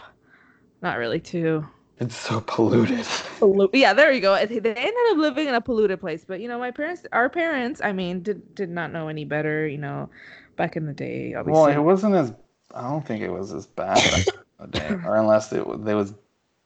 not 0.83 0.99
really 0.99 1.21
too 1.21 1.67
It's 1.99 2.17
so 2.17 2.41
polluted. 2.41 3.07
pollu- 3.41 3.71
yeah 3.73 3.93
there 3.93 4.13
you 4.13 4.21
go 4.21 4.35
they 4.47 4.57
ended 4.57 4.95
up 5.11 5.17
living 5.17 5.49
in 5.49 5.55
a 5.55 5.61
polluted 5.61 6.01
place 6.01 6.25
but 6.27 6.41
you 6.41 6.49
know 6.49 6.59
my 6.59 6.71
parents 6.71 7.07
our 7.13 7.29
parents 7.29 7.81
i 7.83 7.93
mean 7.93 8.23
did, 8.23 8.55
did 8.55 8.69
not 8.71 8.93
know 8.93 9.09
any 9.09 9.25
better 9.25 9.67
you 9.67 9.79
know 9.79 10.09
back 10.57 10.77
in 10.77 10.87
the 10.87 10.93
day 10.93 11.35
Well, 11.45 11.67
it 11.67 11.79
wasn't 11.79 12.15
as. 12.15 12.35
I 12.75 12.83
don't 12.83 13.05
think 13.05 13.23
it 13.23 13.31
was 13.31 13.53
as 13.53 13.67
bad 13.67 14.09
back 14.11 14.27
in 14.59 14.67
the 14.67 14.73
day, 14.73 14.99
or 15.03 15.17
unless 15.17 15.53
it 15.53 15.65
there 15.85 15.97
was 15.97 16.15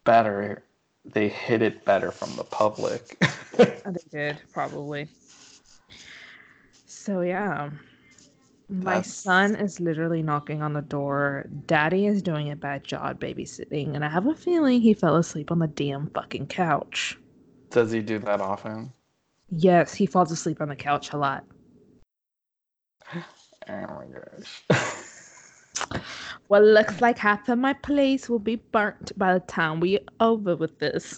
better. 0.05 0.63
They 1.05 1.29
hid 1.29 1.63
it 1.63 1.85
better 1.85 2.11
from 2.11 2.35
the 2.37 2.45
public. 2.45 3.17
Oh, 3.59 3.65
they 3.93 4.01
did 4.11 4.39
probably. 4.53 5.09
So 6.87 7.21
yeah. 7.21 7.71
My 8.71 8.95
That's- 8.95 9.13
son 9.15 9.55
is 9.55 9.79
literally 9.79 10.23
knocking 10.23 10.63
on 10.63 10.73
the 10.73 10.81
door. 10.81 11.47
Daddy 11.67 12.07
is 12.07 12.23
doing 12.23 12.51
a 12.51 12.57
bad 12.57 12.83
job 12.83 13.21
babysitting, 13.21 13.95
and 13.95 14.03
I 14.05 14.09
have 14.09 14.27
a 14.27 14.35
feeling 14.35 14.81
he 14.81 14.95
fell 14.95 15.17
asleep 15.17 15.51
on 15.53 15.59
the 15.59 15.67
damn 15.67 16.09
fucking 16.11 16.47
couch. 16.47 17.19
Does 17.71 17.93
he 17.93 18.01
do 18.01 18.19
that 18.21 18.41
often? 18.41 18.93
Yes, 19.51 19.93
he 19.93 20.07
falls 20.07 20.33
asleep 20.33 20.63
on 20.63 20.69
the 20.69 20.77
couch 20.77 21.13
a 21.13 21.19
lot. 21.19 21.45
Oh 23.15 23.23
my 23.69 24.07
gosh. 24.11 24.65
Well, 26.49 26.63
looks 26.63 27.01
like 27.01 27.19
half 27.19 27.49
of 27.49 27.59
my 27.59 27.73
place 27.73 28.29
will 28.29 28.39
be 28.39 28.57
burnt 28.57 29.17
by 29.19 29.35
the 29.35 29.41
time 29.41 29.81
we're 29.81 30.01
over 30.21 30.57
with 30.57 30.79
this. 30.79 31.17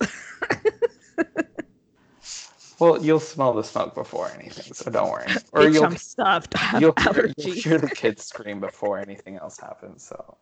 well, 2.78 3.04
you'll 3.04 3.20
smell 3.20 3.52
the 3.52 3.64
smoke 3.64 3.94
before 3.94 4.30
anything, 4.30 4.72
so 4.72 4.90
don't 4.90 5.10
worry. 5.10 5.26
Or 5.52 5.62
Bitch, 5.62 5.74
you'll 5.74 5.84
I'm 5.84 5.96
stuffed. 5.96 6.54
I 6.54 6.58
have 6.58 6.80
you'll 6.80 6.94
hear, 6.98 7.32
you'll 7.36 7.54
hear 7.54 7.78
the 7.78 7.90
kids 7.90 8.24
scream 8.24 8.60
before 8.60 8.98
anything 8.98 9.36
else 9.36 9.58
happens. 9.58 10.06
So 10.06 10.38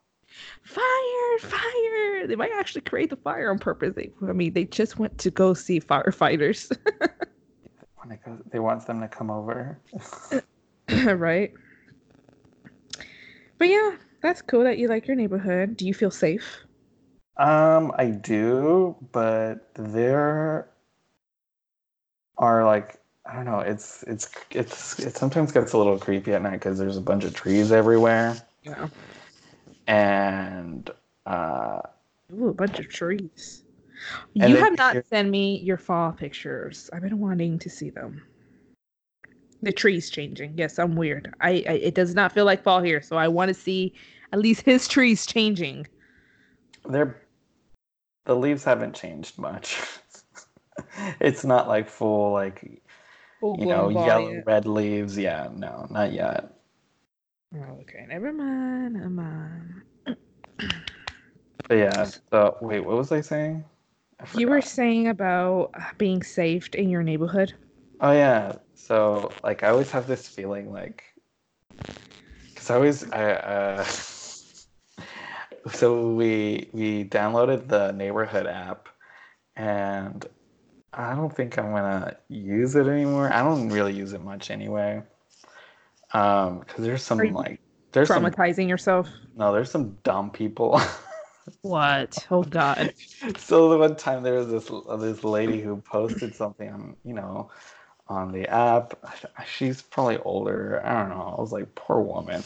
Fire! 0.62 1.38
Fire! 1.38 2.27
They 2.27 2.37
might 2.37 2.53
actually 2.53 2.83
create 2.83 3.11
the 3.11 3.16
fire 3.16 3.50
on 3.50 3.59
purpose. 3.59 3.94
They, 3.94 4.11
I 4.27 4.33
mean, 4.33 4.53
they 4.53 4.64
just 4.64 4.98
went 4.98 5.18
to 5.18 5.31
go 5.31 5.55
see 5.55 5.81
firefighters, 5.81 6.77
when 7.96 8.12
it 8.12 8.24
goes, 8.24 8.40
they 8.50 8.59
want 8.59 8.87
them 8.87 9.00
to 9.00 9.09
come 9.09 9.31
over. 9.31 9.79
right? 11.05 11.53
But 13.64 13.70
yeah, 13.70 13.96
that's 14.20 14.42
cool 14.42 14.62
that 14.64 14.77
you 14.77 14.88
like 14.88 15.07
your 15.07 15.16
neighborhood. 15.16 15.79
Do 15.79 15.87
you 15.87 15.94
feel 15.94 16.11
safe? 16.11 16.66
Um, 17.38 17.92
I 17.96 18.09
do, 18.09 18.94
but 19.11 19.70
there 19.72 20.68
are 22.37 22.66
like 22.66 23.00
I 23.24 23.35
don't 23.35 23.46
know. 23.46 23.61
It's 23.61 24.03
it's 24.03 24.29
it's 24.50 24.98
it 24.98 25.16
sometimes 25.16 25.50
gets 25.50 25.72
a 25.72 25.79
little 25.79 25.98
creepy 25.98 26.35
at 26.35 26.42
night 26.42 26.61
because 26.61 26.79
there's 26.79 26.98
a 26.98 27.00
bunch 27.00 27.24
of 27.24 27.33
trees 27.33 27.72
everywhere, 27.72 28.37
Yeah. 28.64 28.88
and 29.87 30.90
uh, 31.24 31.81
Ooh, 32.35 32.48
a 32.48 32.53
bunch 32.53 32.79
of 32.79 32.90
trees. 32.90 33.62
You 34.35 34.57
have 34.57 34.77
not 34.77 35.07
sent 35.07 35.31
me 35.31 35.61
your 35.61 35.79
fall 35.79 36.12
pictures. 36.12 36.90
I've 36.92 37.00
been 37.00 37.18
wanting 37.18 37.59
to 37.61 37.70
see 37.70 37.88
them. 37.88 38.24
The 39.64 39.72
trees 39.72 40.11
changing. 40.11 40.55
Yes, 40.57 40.79
I'm 40.79 40.94
weird. 40.94 41.35
I, 41.40 41.64
I 41.68 41.72
it 41.72 41.94
does 41.94 42.14
not 42.14 42.33
feel 42.33 42.44
like 42.44 42.62
fall 42.62 42.83
here, 42.83 43.00
so 43.00 43.16
I 43.16 43.29
want 43.29 43.48
to 43.48 43.55
see 43.55 43.94
at 44.33 44.38
least 44.38 44.62
his 44.62 44.87
trees 44.94 45.27
changing. 45.27 45.87
they're 46.88 47.20
the 48.27 48.37
leaves 48.37 48.64
haven't 48.64 48.94
changed 48.94 49.38
much. 49.38 49.81
it's 51.20 51.44
not 51.44 51.68
like 51.68 51.88
full 51.88 52.33
like 52.33 52.62
you 53.42 53.66
know 53.66 53.88
yellow 53.88 54.42
red 54.46 54.66
leaves. 54.66 55.16
Yeah, 55.16 55.48
no, 55.55 55.87
not 55.90 56.12
yet. 56.12 56.53
Oh, 57.55 57.79
okay, 57.83 58.05
never 58.09 58.33
mind. 58.33 58.94
Never 58.94 59.09
mind. 59.09 59.83
But 61.68 61.74
yeah. 61.74 62.05
So 62.31 62.59
wait, 62.61 62.81
what 62.81 62.96
was 62.96 63.12
I 63.12 63.20
saying? 63.20 63.64
I 64.20 64.27
You 64.38 64.48
were 64.48 64.61
saying 64.61 65.09
about 65.09 65.72
being 65.96 66.22
saved 66.22 66.74
in 66.74 66.90
your 66.90 67.03
neighborhood. 67.03 67.55
Oh 68.00 68.12
yeah. 68.12 68.57
So 68.74 69.32
like 69.42 69.62
I 69.62 69.68
always 69.68 69.90
have 69.92 70.06
this 70.06 70.28
feeling 70.28 70.72
like 70.72 71.04
because 72.48 72.70
I 72.70 72.74
always 72.74 73.10
I 73.10 73.32
uh 73.32 73.84
so 75.72 76.10
we 76.10 76.68
we 76.72 77.04
downloaded 77.04 77.68
the 77.68 77.92
neighborhood 77.92 78.46
app 78.46 78.88
and 79.56 80.26
I 80.92 81.14
don't 81.14 81.34
think 81.34 81.58
I'm 81.58 81.72
gonna 81.72 82.16
use 82.28 82.76
it 82.76 82.87
anymore. 82.87 83.32
I 83.32 83.42
don't 83.42 83.70
really 83.70 83.94
use 83.94 84.12
it 84.12 84.22
much 84.22 84.50
anyway. 84.50 85.02
Um, 86.12 86.60
because 86.60 86.84
there's 86.84 87.02
some 87.02 87.32
like 87.32 87.60
there's 87.92 88.08
some 88.08 88.24
Traumatizing 88.24 88.68
yourself. 88.68 89.08
no 89.37 89.52
there's 89.52 89.70
some 89.70 89.98
dumb 90.02 90.30
people. 90.30 90.80
What? 91.60 92.26
Oh 92.30 92.42
God. 92.42 92.94
so 93.37 93.68
the 93.68 93.78
one 93.78 93.96
time 93.96 94.22
there 94.22 94.34
was 94.34 94.48
this 94.48 94.70
this 95.00 95.24
lady 95.24 95.60
who 95.60 95.76
posted 95.76 96.34
something 96.34 96.70
on 96.70 96.96
you 97.04 97.12
know 97.12 97.50
on 98.08 98.32
the 98.32 98.48
app. 98.48 98.98
She's 99.46 99.82
probably 99.82 100.18
older. 100.18 100.82
I 100.84 101.00
don't 101.00 101.10
know. 101.10 101.34
I 101.36 101.40
was 101.40 101.52
like 101.52 101.74
poor 101.74 102.00
woman. 102.00 102.42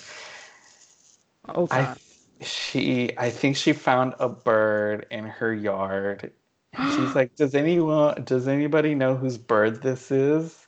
Oh 1.48 1.66
i 1.70 1.96
she 2.40 3.10
i 3.18 3.30
think 3.30 3.56
she 3.56 3.72
found 3.72 4.14
a 4.20 4.28
bird 4.28 5.06
in 5.10 5.24
her 5.24 5.52
yard. 5.52 6.32
She's 6.94 7.14
like 7.14 7.34
does 7.36 7.54
anyone 7.54 8.22
does 8.24 8.46
anybody 8.46 8.94
know 8.94 9.16
whose 9.16 9.38
bird 9.38 9.82
this 9.82 10.10
is? 10.10 10.66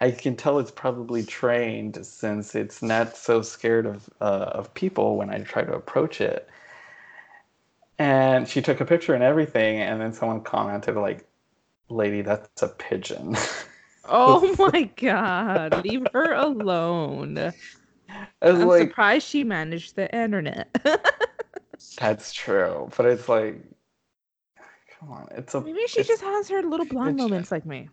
I 0.00 0.10
can 0.12 0.36
tell 0.36 0.58
it's 0.58 0.70
probably 0.70 1.24
trained 1.24 2.04
since 2.06 2.54
it's 2.54 2.82
not 2.82 3.16
so 3.16 3.42
scared 3.42 3.86
of 3.86 4.10
uh, 4.20 4.50
of 4.52 4.74
people 4.74 5.16
when 5.16 5.30
i 5.30 5.38
try 5.40 5.62
to 5.64 5.72
approach 5.74 6.20
it. 6.20 6.48
And 7.98 8.48
she 8.48 8.62
took 8.62 8.80
a 8.80 8.84
picture 8.84 9.14
and 9.14 9.24
everything 9.24 9.78
and 9.80 10.00
then 10.00 10.12
someone 10.12 10.42
commented 10.42 10.96
like 10.96 11.26
lady 11.88 12.22
that's 12.22 12.62
a 12.62 12.68
pigeon 12.68 13.36
Oh 14.08 14.54
my 14.72 14.84
God. 14.96 15.84
Leave 15.84 16.06
her 16.12 16.32
alone. 16.32 17.52
I'm 18.42 18.66
like 18.66 18.78
surprised 18.78 19.26
she 19.26 19.44
managed 19.44 19.96
the 19.96 20.14
internet. 20.16 20.74
that's 21.96 22.32
true 22.32 22.88
but 22.96 23.06
it's 23.06 23.28
like 23.28 23.56
come 24.98 25.10
on 25.12 25.28
it's 25.32 25.54
a 25.54 25.64
Maybe 25.64 25.86
she 25.86 26.02
just 26.02 26.22
has 26.22 26.48
her 26.48 26.62
little 26.62 26.86
blonde 26.86 27.16
pigeon. 27.16 27.16
moments 27.16 27.52
like 27.52 27.64
me. 27.64 27.90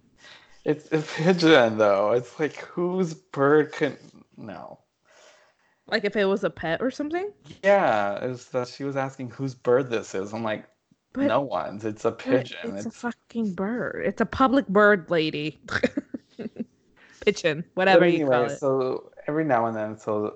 it's 0.65 0.91
a 0.91 1.01
pigeon 1.01 1.77
though 1.77 2.11
it's 2.11 2.39
like 2.39 2.57
whose 2.57 3.13
bird 3.13 3.71
can 3.71 3.97
no 4.37 4.79
Like 5.87 6.03
if 6.05 6.15
it 6.15 6.25
was 6.25 6.43
a 6.43 6.49
pet 6.51 6.79
or 6.81 6.91
something. 6.91 7.31
yeah 7.63 8.23
it's 8.23 8.45
that 8.49 8.67
she 8.67 8.83
was 8.83 8.95
asking 8.95 9.29
whose 9.29 9.55
bird 9.55 9.89
this 9.89 10.15
is 10.15 10.33
i'm 10.33 10.43
like 10.43 10.67
But 11.13 11.27
no 11.27 11.41
one's 11.41 11.85
it's 11.85 12.05
a 12.05 12.11
pigeon 12.11 12.75
It's, 12.75 12.85
it's, 12.85 12.85
a 12.85 12.91
fucking 12.91 13.53
bird. 13.55 14.03
It's 14.05 14.21
a 14.21 14.25
public 14.25 14.67
bird, 14.67 15.09
lady. 15.09 15.61
But 17.75 17.75
whatever 17.75 18.07
you 18.07 18.27
call 18.27 18.45
it. 18.45 18.59
so 18.59 19.11
every 19.27 19.43
now 19.45 19.65
and 19.65 19.75
then 19.75 19.97
so 19.97 20.35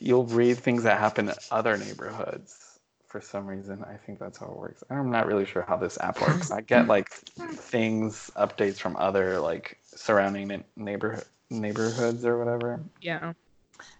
you'll 0.00 0.26
read 0.26 0.58
things 0.58 0.82
that 0.84 0.98
happen 0.98 1.28
in 1.28 1.34
other 1.50 1.76
neighborhoods 1.76 2.78
for 3.06 3.20
some 3.22 3.46
reason 3.46 3.82
i 3.84 3.96
think 3.96 4.18
that's 4.18 4.36
how 4.38 4.46
it 4.46 4.56
works 4.56 4.84
i'm 4.90 5.10
not 5.10 5.26
really 5.26 5.46
sure 5.46 5.64
how 5.66 5.76
this 5.76 5.96
app 6.00 6.20
works 6.20 6.50
i 6.50 6.60
get 6.60 6.86
like 6.94 7.08
things 7.08 8.30
updates 8.36 8.76
from 8.78 8.96
other 8.96 9.40
like 9.40 9.78
surrounding 9.82 10.62
neighborhood 10.76 11.24
neighborhoods 11.50 12.24
or 12.26 12.38
whatever 12.38 12.80
Yeah. 13.00 13.32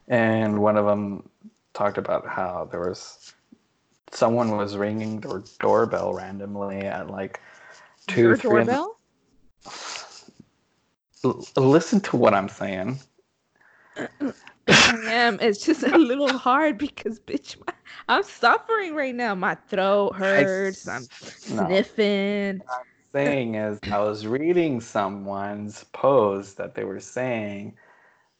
and 0.09 0.61
one 0.61 0.77
of 0.77 0.85
them 0.85 1.29
talked 1.73 1.97
about 1.97 2.27
how 2.27 2.69
there 2.71 2.81
was 2.81 3.33
someone 4.12 4.57
was 4.57 4.77
ringing 4.77 5.21
their 5.21 5.43
doorbell 5.59 6.12
randomly 6.12 6.81
at 6.81 7.09
like 7.11 7.41
two 8.07 8.23
Your 8.23 8.37
three 8.37 8.51
doorbell? 8.51 8.98
L- 11.24 11.44
listen 11.57 12.00
to 12.00 12.16
what 12.16 12.35
i'm 12.35 12.48
saying 12.48 12.98
I 14.68 14.96
am. 15.07 15.38
It's 15.40 15.64
just 15.64 15.83
a 15.83 15.96
little 15.96 16.37
hard 16.37 16.78
because, 16.78 17.18
bitch, 17.20 17.57
my, 17.66 17.72
I'm 18.09 18.22
suffering 18.22 18.94
right 18.94 19.14
now. 19.14 19.35
My 19.35 19.54
throat 19.54 20.14
hurts. 20.14 20.87
I'm 20.88 21.09
no. 21.50 21.64
sniffing. 21.66 22.62
saying 23.14 23.54
is 23.54 23.81
I 23.90 23.98
was 24.00 24.26
reading 24.26 24.81
someone's 24.81 25.85
post 25.92 26.59
that 26.59 26.74
they 26.74 26.85
were 26.85 27.00
saying 27.00 27.74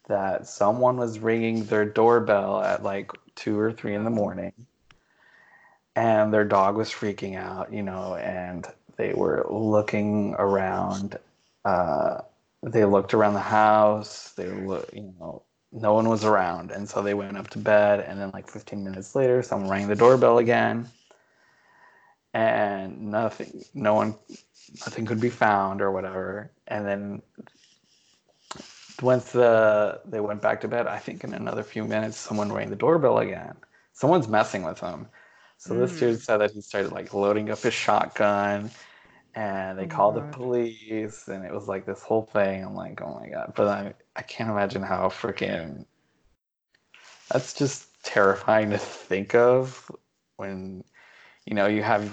that 0.09 0.47
someone 0.47 0.97
was 0.97 1.19
ringing 1.19 1.65
their 1.65 1.85
doorbell 1.85 2.63
at 2.63 2.83
like 2.83 3.11
two 3.35 3.59
or 3.59 3.73
three 3.73 3.95
in 3.95 4.05
the 4.05 4.11
morning 4.11 4.53
and 5.97 6.33
their 6.33 6.45
dog 6.45 6.77
was 6.77 6.91
freaking 6.91 7.37
out, 7.37 7.73
you 7.73 7.83
know, 7.83 8.17
and 8.17 8.67
they 8.97 9.13
were 9.15 9.47
looking 9.51 10.35
around. 10.39 11.19
Uh, 11.65 12.21
they 12.63 12.85
looked 12.85 13.15
around 13.15 13.35
the 13.35 13.41
house. 13.41 14.33
They 14.33 14.49
look, 14.49 14.91
you 14.93 15.15
know, 15.19 15.43
no 15.73 15.95
one 15.95 16.09
was 16.09 16.25
around, 16.25 16.71
and 16.71 16.89
so 16.89 17.03
they 17.03 17.15
went 17.15 17.37
up 17.37 17.49
to 17.51 17.59
bed. 17.59 18.01
And 18.01 18.21
then, 18.21 18.31
like 18.33 18.49
15 18.49 18.83
minutes 18.83 19.15
later, 19.15 19.43
someone 19.43 19.71
rang 19.71 19.89
the 19.89 19.95
doorbell 19.97 20.39
again, 20.39 20.89
and 22.35 23.11
nothing, 23.11 23.65
no 23.75 23.95
one, 23.95 24.15
nothing 24.81 25.07
could 25.07 25.21
be 25.21 25.31
found 25.31 25.81
or 25.81 25.91
whatever. 25.93 26.51
And 26.67 26.87
then 26.87 27.23
once 29.03 29.33
the 29.33 30.01
they 30.05 30.21
went 30.21 30.43
back 30.43 30.61
to 30.63 30.69
bed, 30.69 30.87
I 30.87 30.99
think 30.99 31.25
in 31.25 31.35
another 31.35 31.63
few 31.63 31.85
minutes, 31.85 32.17
someone 32.17 32.53
rang 32.53 32.71
the 32.71 32.77
doorbell 32.77 33.19
again. 33.19 33.55
Someone's 33.93 34.29
messing 34.29 34.63
with 34.65 34.81
him. 34.81 35.07
So 35.59 35.75
this 35.75 35.93
Mm. 35.93 35.99
dude 35.99 36.21
said 36.21 36.39
that 36.39 36.53
he 36.53 36.61
started 36.61 36.93
like 36.93 37.13
loading 37.15 37.51
up 37.51 37.61
his 37.61 37.75
shotgun, 37.75 38.71
and 39.35 39.79
they 39.79 39.87
Oh 39.87 39.87
called 39.87 40.17
the 40.17 40.23
police, 40.23 41.29
and 41.29 41.45
it 41.45 41.53
was 41.53 41.69
like 41.69 41.87
this 41.87 42.03
whole 42.03 42.23
thing. 42.25 42.65
I'm 42.65 42.75
like, 42.75 43.01
oh 43.03 43.19
my 43.21 43.29
god! 43.29 43.53
But 43.57 43.69
I 43.69 43.95
I 44.17 44.23
can't 44.23 44.51
imagine 44.51 44.83
how 44.83 45.09
freaking 45.09 45.87
that's 47.31 47.55
just 47.55 47.89
terrifying 48.05 48.71
to 48.71 48.79
think 48.79 49.35
of 49.35 49.91
when 50.37 50.85
you 51.47 51.55
know 51.57 51.67
you 51.67 51.83
have 51.83 52.05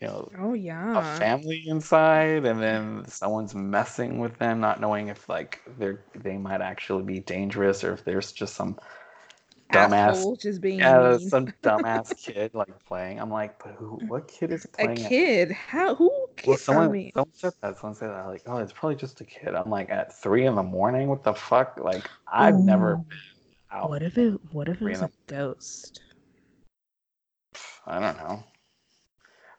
you 0.00 0.08
know 0.08 0.32
Oh 0.38 0.54
yeah 0.54 0.78
a 0.94 1.02
family 1.02 1.64
inside, 1.66 2.46
and 2.46 2.62
then 2.62 3.04
someone's 3.08 3.54
messing 3.54 4.18
with 4.18 4.38
them, 4.38 4.60
not 4.60 4.80
knowing 4.80 5.08
if 5.08 5.28
like 5.28 5.60
they're 5.78 6.04
they 6.14 6.38
might 6.38 6.60
actually 6.62 7.04
be 7.04 7.20
dangerous 7.20 7.84
or 7.84 7.94
if 7.94 8.04
there's 8.04 8.32
just 8.32 8.54
some 8.56 8.78
dumbass 9.72 10.28
just 10.40 10.60
being 10.60 10.92
yeah 10.92 11.18
mean. 11.18 11.30
some 11.30 11.52
dumbass 11.62 12.16
kid 12.22 12.54
like 12.54 12.84
playing. 12.86 13.20
I'm 13.20 13.30
like, 13.30 13.62
but 13.62 13.74
who? 13.74 14.02
What 14.08 14.28
kid 14.28 14.52
is 14.52 14.66
a 14.78 14.88
playing? 14.88 15.06
at- 15.06 15.16
kid. 15.18 15.52
How? 15.52 15.94
Who? 15.94 16.17
Well, 16.46 16.56
someone, 16.56 17.10
someone 17.14 17.32
said 17.34 17.52
that. 17.62 17.78
Someone 17.78 17.94
said 17.94 18.10
that. 18.10 18.26
Like, 18.26 18.42
oh, 18.46 18.58
it's 18.58 18.72
probably 18.72 18.96
just 18.96 19.20
a 19.20 19.24
kid. 19.24 19.54
I'm 19.54 19.70
like, 19.70 19.90
at 19.90 20.20
three 20.20 20.46
in 20.46 20.54
the 20.54 20.62
morning. 20.62 21.08
What 21.08 21.24
the 21.24 21.34
fuck? 21.34 21.78
Like, 21.82 22.08
I've 22.32 22.58
never 22.58 22.96
been 22.96 23.18
out. 23.72 23.90
what 23.90 24.02
if 24.02 24.16
it? 24.18 24.38
What 24.52 24.68
if 24.68 24.76
it 24.76 24.78
Three 24.80 24.92
was 24.92 25.02
a 25.02 25.10
ghost? 25.26 26.00
I 27.86 27.98
don't 27.98 28.16
know. 28.16 28.42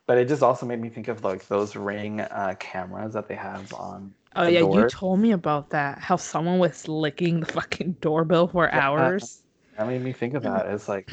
But 0.06 0.18
it 0.18 0.28
just 0.28 0.42
also 0.42 0.66
made 0.66 0.82
me 0.82 0.90
think 0.90 1.08
of 1.08 1.24
like 1.24 1.48
those 1.48 1.76
ring 1.76 2.22
uh, 2.22 2.56
cameras 2.60 3.14
that 3.14 3.28
they 3.28 3.36
have 3.36 3.72
on. 3.74 4.14
Oh 4.36 4.48
yeah, 4.48 4.62
you 4.62 4.86
told 4.86 5.20
me 5.20 5.32
about 5.32 5.70
that. 5.72 6.00
How 6.00 6.16
someone 6.16 6.60
was 6.60 6.88
licking 6.88 7.40
the 7.40 7.46
fucking 7.46 7.98
doorbell 8.02 8.48
for 8.48 8.70
Yeah. 8.74 8.82
hours. 8.82 9.44
That 9.78 9.88
made 9.88 10.02
me 10.02 10.14
think 10.14 10.34
of 10.34 10.44
that. 10.44 10.68
It's 10.68 10.88
like 10.88 11.10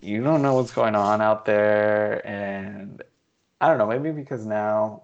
you 0.00 0.22
don't 0.22 0.42
know 0.42 0.54
what's 0.54 0.72
going 0.72 0.94
on 0.94 1.20
out 1.20 1.44
there, 1.44 2.26
and 2.26 3.02
I 3.60 3.68
don't 3.68 3.78
know. 3.78 3.86
Maybe 3.86 4.10
because 4.12 4.46
now 4.46 5.02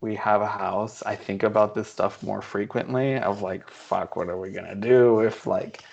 we 0.00 0.16
have 0.16 0.42
a 0.42 0.46
house, 0.46 1.02
I 1.04 1.14
think 1.14 1.44
about 1.44 1.74
this 1.74 1.88
stuff 1.88 2.22
more 2.22 2.42
frequently. 2.42 3.16
Of 3.16 3.42
like, 3.42 3.68
fuck, 3.70 4.16
what 4.16 4.28
are 4.28 4.38
we 4.38 4.50
gonna 4.50 4.74
do 4.74 5.20
if 5.20 5.46
like, 5.46 5.84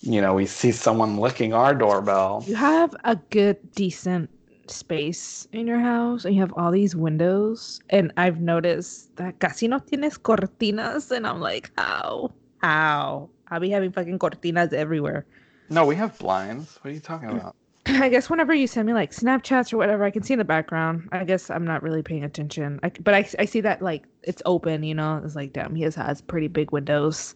you 0.00 0.20
know, 0.20 0.34
we 0.34 0.46
see 0.46 0.70
someone 0.70 1.16
licking 1.16 1.52
our 1.52 1.74
doorbell? 1.74 2.44
You 2.46 2.54
have 2.54 2.94
a 3.04 3.16
good, 3.16 3.58
decent 3.74 4.30
space 4.70 5.48
in 5.52 5.66
your 5.66 5.80
house, 5.80 6.24
and 6.24 6.34
you 6.34 6.40
have 6.40 6.52
all 6.56 6.70
these 6.70 6.94
windows. 6.94 7.80
And 7.90 8.12
I've 8.16 8.40
noticed 8.40 9.16
that 9.16 9.40
casi 9.40 9.66
no 9.66 9.80
tienes 9.80 10.18
cortinas, 10.18 11.10
and 11.10 11.26
I'm 11.26 11.40
like, 11.40 11.72
how? 11.76 12.30
How? 12.58 13.28
I'll 13.50 13.60
be 13.60 13.70
having 13.70 13.90
fucking 13.90 14.18
cortinas 14.18 14.72
everywhere. 14.72 15.26
No, 15.68 15.84
we 15.84 15.96
have 15.96 16.18
blinds. 16.18 16.78
What 16.82 16.90
are 16.90 16.94
you 16.94 17.00
talking 17.00 17.30
about? 17.30 17.56
I 18.00 18.10
guess 18.10 18.28
whenever 18.28 18.52
you 18.52 18.66
send 18.66 18.86
me 18.86 18.92
like 18.92 19.12
Snapchats 19.12 19.72
or 19.72 19.78
whatever, 19.78 20.04
I 20.04 20.10
can 20.10 20.22
see 20.22 20.34
in 20.34 20.38
the 20.38 20.44
background. 20.44 21.08
I 21.10 21.24
guess 21.24 21.48
I'm 21.48 21.64
not 21.64 21.82
really 21.82 22.02
paying 22.02 22.22
attention. 22.22 22.78
I, 22.82 22.90
but 22.90 23.14
I, 23.14 23.26
I 23.38 23.46
see 23.46 23.62
that 23.62 23.80
like 23.80 24.04
it's 24.22 24.42
open, 24.44 24.82
you 24.82 24.94
know? 24.94 25.22
It's 25.24 25.34
like, 25.34 25.54
damn, 25.54 25.74
he 25.74 25.84
has, 25.84 25.94
has 25.94 26.20
pretty 26.20 26.48
big 26.48 26.70
windows. 26.70 27.34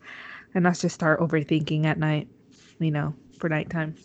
And 0.54 0.66
that's 0.66 0.82
just 0.82 0.94
start 0.94 1.20
overthinking 1.20 1.86
at 1.86 1.98
night, 1.98 2.28
you 2.78 2.90
know, 2.90 3.14
for 3.38 3.48
nighttime. 3.48 3.96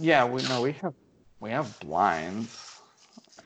Yeah, 0.00 0.24
we 0.24 0.42
no, 0.42 0.62
we 0.62 0.72
have 0.72 0.94
we 1.38 1.50
have 1.50 1.78
blinds. 1.78 2.80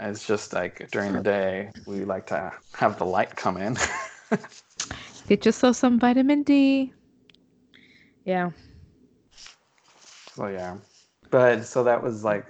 It's 0.01 0.27
just 0.27 0.55
like 0.55 0.91
during 0.91 1.13
the 1.13 1.23
day 1.23 1.71
we 1.85 2.07
like 2.07 2.27
to 2.29 2.51
have 2.75 2.99
the 2.99 3.05
light 3.05 3.37
come 3.37 3.59
in. 3.59 3.77
Get 5.29 5.45
yourself 5.45 5.77
some 5.77 5.99
vitamin 5.99 6.45
D. 6.45 6.95
Yeah. 8.25 8.51
So 10.35 10.47
yeah, 10.47 10.77
but 11.33 11.65
so 11.65 11.83
that 11.83 12.01
was 12.01 12.23
like 12.23 12.47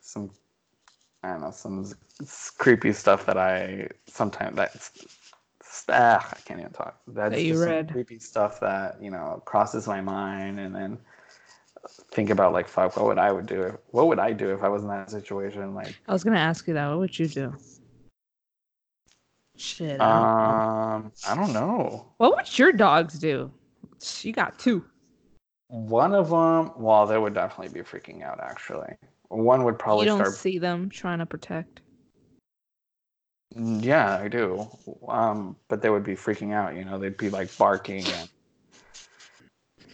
some 0.00 0.30
I 1.22 1.30
don't 1.30 1.40
know 1.40 1.50
some 1.52 1.90
creepy 2.58 2.92
stuff 2.92 3.24
that 3.26 3.38
I 3.38 3.88
sometimes 4.06 4.56
that's 4.56 4.90
ah, 5.88 6.28
I 6.30 6.36
can't 6.44 6.60
even 6.60 6.72
talk. 6.72 7.00
That's 7.06 7.34
That 7.36 7.42
you 7.42 7.54
just 7.54 7.64
read. 7.64 7.90
creepy 7.92 8.18
stuff 8.18 8.60
that 8.60 9.00
you 9.00 9.10
know 9.10 9.40
crosses 9.46 9.86
my 9.86 10.00
mind, 10.00 10.58
and 10.60 10.74
then 10.74 10.98
think 12.10 12.30
about 12.30 12.52
like 12.52 12.68
fuck, 12.68 12.96
what 12.96 13.06
would 13.06 13.18
I 13.18 13.32
would 13.32 13.46
do? 13.46 13.62
If, 13.62 13.74
what 13.90 14.08
would 14.08 14.18
I 14.18 14.32
do 14.32 14.52
if 14.52 14.62
I 14.62 14.68
was 14.68 14.82
in 14.82 14.88
that 14.88 15.10
situation? 15.10 15.74
Like, 15.74 15.94
I 16.08 16.12
was 16.12 16.24
gonna 16.24 16.38
ask 16.38 16.66
you 16.66 16.74
that. 16.74 16.88
What 16.88 16.98
would 16.98 17.18
you 17.18 17.28
do? 17.28 17.54
Shit. 19.56 20.00
I 20.00 20.08
don't 20.08 20.20
know. 20.20 20.54
um, 20.54 21.12
I 21.26 21.34
don't 21.34 21.52
know. 21.52 22.06
what 22.18 22.36
would 22.36 22.58
your 22.58 22.72
dogs 22.72 23.18
do? 23.18 23.50
You 24.22 24.32
got 24.32 24.58
two. 24.58 24.84
One 25.68 26.14
of 26.14 26.30
them, 26.30 26.72
well, 26.76 27.06
they 27.06 27.18
would 27.18 27.34
definitely 27.34 27.72
be 27.72 27.86
freaking 27.86 28.22
out. 28.22 28.40
Actually, 28.40 28.94
one 29.28 29.64
would 29.64 29.78
probably 29.78 30.06
you 30.06 30.12
don't 30.12 30.18
start 30.18 30.34
see 30.34 30.58
them 30.58 30.88
trying 30.88 31.18
to 31.18 31.26
protect. 31.26 31.80
Yeah, 33.54 34.18
I 34.18 34.28
do. 34.28 34.68
Um, 35.08 35.56
but 35.68 35.82
they 35.82 35.90
would 35.90 36.04
be 36.04 36.14
freaking 36.14 36.52
out, 36.52 36.76
you 36.76 36.84
know, 36.84 36.98
they'd 36.98 37.16
be 37.16 37.30
like 37.30 37.56
barking 37.56 38.04
and 38.04 38.28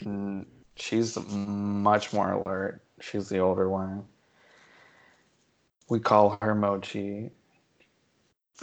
Mm, 0.04 0.46
she's 0.76 1.16
much 1.26 2.12
more 2.12 2.32
alert. 2.32 2.82
She's 3.00 3.28
the 3.28 3.38
older 3.38 3.68
one. 3.68 4.04
We 5.88 6.00
call 6.00 6.38
her 6.42 6.54
Mochi. 6.54 7.30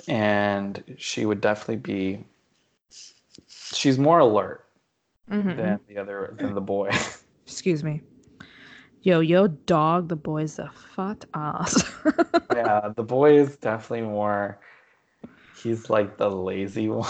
And 0.08 0.84
she 0.97 1.26
would 1.26 1.41
definitely 1.41 1.78
be 1.78 2.26
she's 3.47 4.00
more 4.00 4.19
alert 4.19 4.65
Mhm. 5.32 5.56
than 5.56 5.80
the 5.88 5.98
other 5.98 6.34
than 6.38 6.54
the 6.54 6.62
boy. 6.62 6.89
Excuse 7.46 7.84
me. 7.84 8.02
Yo, 9.04 9.20
yo, 9.20 9.48
dog, 9.48 10.10
the 10.10 10.15
boy's 10.15 10.60
a 10.60 10.70
fat 10.96 11.26
ass. 11.34 11.84
yeah, 12.54 12.89
the 12.96 13.04
boy 13.04 13.34
is 13.39 13.58
definitely 13.58 14.06
more 14.08 14.60
he's 15.63 15.89
like 15.89 16.17
the 16.17 16.30
lazy 16.30 16.88
one. 16.89 17.10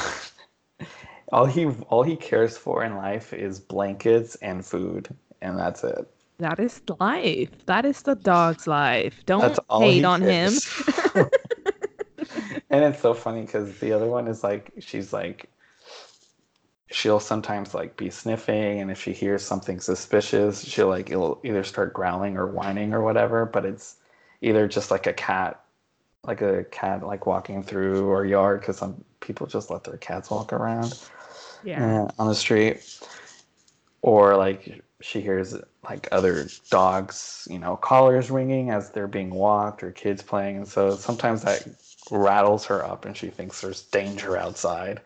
all 1.32 1.46
he 1.46 1.66
all 1.90 2.04
he 2.04 2.16
cares 2.16 2.58
for 2.58 2.84
in 2.84 2.96
life 2.96 3.34
is 3.34 3.60
blankets 3.60 4.36
and 4.36 4.66
food, 4.66 5.10
and 5.42 5.58
that's 5.60 5.84
it. 5.84 6.08
that 6.40 6.60
is 6.60 6.82
life. 7.00 7.50
That 7.66 7.86
is 7.86 8.02
the 8.04 8.16
dog's 8.16 8.68
life. 8.68 9.24
Don't 9.26 9.58
hate 9.72 10.06
on 10.06 10.22
him. 10.22 10.54
and 12.70 12.84
it's 12.86 13.02
so 13.02 13.14
funny 13.14 13.42
because 13.42 13.78
the 13.80 13.92
other 13.92 14.08
one 14.08 14.28
is 14.28 14.44
like 14.44 14.72
she's 14.80 15.12
like 15.14 15.50
she'll 16.92 17.20
sometimes 17.20 17.74
like 17.74 17.96
be 17.98 18.10
sniffing 18.10 18.80
and 18.82 18.92
if 18.92 19.02
she 19.02 19.14
hears 19.14 19.44
something 19.44 19.80
suspicious 19.80 20.64
she'll 20.64 20.88
like 20.90 21.10
it'll 21.10 21.40
either 21.44 21.64
start 21.64 21.94
growling 21.94 22.38
or 22.38 22.48
whining 22.48 22.94
or 22.94 23.02
whatever 23.02 23.46
but 23.46 23.66
it's 23.66 23.96
either 24.42 24.68
just 24.68 24.92
like 24.92 25.08
a 25.08 25.14
cat 25.14 25.64
like 26.24 26.42
a 26.42 26.64
cat 26.66 27.04
like 27.04 27.26
walking 27.26 27.64
through 27.64 28.10
our 28.12 28.26
yard 28.26 28.60
because 28.60 28.78
some 28.78 29.04
people 29.22 29.48
just 29.48 29.70
let 29.72 29.84
their 29.84 29.98
cats 29.98 30.30
walk 30.30 30.54
around 30.54 31.00
Yeah. 31.64 32.04
uh, 32.04 32.12
on 32.20 32.28
the 32.28 32.36
street 32.36 33.00
or 34.02 34.36
like 34.36 34.84
she 35.00 35.22
hears 35.22 35.56
like 35.84 36.08
other 36.12 36.48
dogs 36.70 37.48
you 37.50 37.58
know 37.58 37.76
collars 37.78 38.30
ringing 38.30 38.70
as 38.70 38.92
they're 38.92 39.08
being 39.08 39.32
walked 39.32 39.82
or 39.82 39.92
kids 39.92 40.22
playing 40.22 40.58
and 40.58 40.68
so 40.68 40.96
sometimes 40.96 41.42
that 41.44 41.66
rattles 42.12 42.66
her 42.66 42.86
up 42.86 43.06
and 43.06 43.16
she 43.16 43.30
thinks 43.30 43.62
there's 43.62 43.84
danger 43.84 44.38
outside 44.38 45.00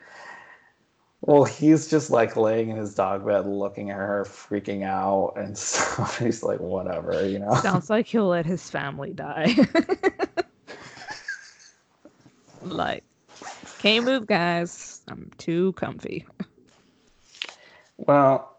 well 1.22 1.44
he's 1.44 1.88
just 1.90 2.10
like 2.10 2.36
laying 2.36 2.70
in 2.70 2.78
his 2.78 2.94
dog 2.94 3.26
bed 3.26 3.46
looking 3.46 3.90
at 3.90 3.98
her 3.98 4.26
freaking 4.28 4.84
out 4.84 5.34
and 5.36 5.58
so 5.58 6.04
he's 6.24 6.44
like 6.44 6.60
whatever 6.60 7.28
you 7.28 7.40
know 7.40 7.54
Sounds 7.56 7.90
like 7.90 8.06
he'll 8.06 8.28
let 8.28 8.46
his 8.46 8.70
family 8.70 9.14
die. 9.14 9.56
like, 12.64 13.04
can't 13.80 14.06
move, 14.06 14.26
guys. 14.28 15.02
I'm 15.08 15.32
too 15.38 15.74
comfy. 15.74 16.26
well 17.98 18.58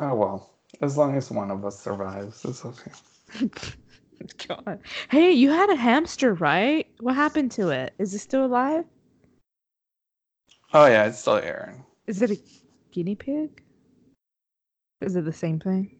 oh 0.00 0.14
well 0.14 0.50
as 0.80 0.96
long 0.96 1.16
as 1.16 1.30
one 1.30 1.50
of 1.50 1.64
us 1.64 1.78
survives 1.78 2.44
it's 2.44 2.64
okay 2.64 2.90
God. 4.48 4.80
Hey, 5.10 5.32
you 5.32 5.50
had 5.50 5.70
a 5.70 5.76
hamster, 5.76 6.34
right? 6.34 6.86
What 7.00 7.14
happened 7.14 7.50
to 7.52 7.68
it? 7.70 7.92
Is 7.98 8.14
it 8.14 8.20
still 8.20 8.44
alive? 8.46 8.84
Oh 10.74 10.86
yeah 10.86 11.06
it's 11.06 11.18
still 11.18 11.36
aaron 11.36 11.84
Is 12.06 12.20
it 12.20 12.30
a 12.30 12.38
guinea 12.92 13.14
pig? 13.14 13.62
Is 15.00 15.16
it 15.16 15.24
the 15.24 15.32
same 15.32 15.58
thing? 15.58 15.96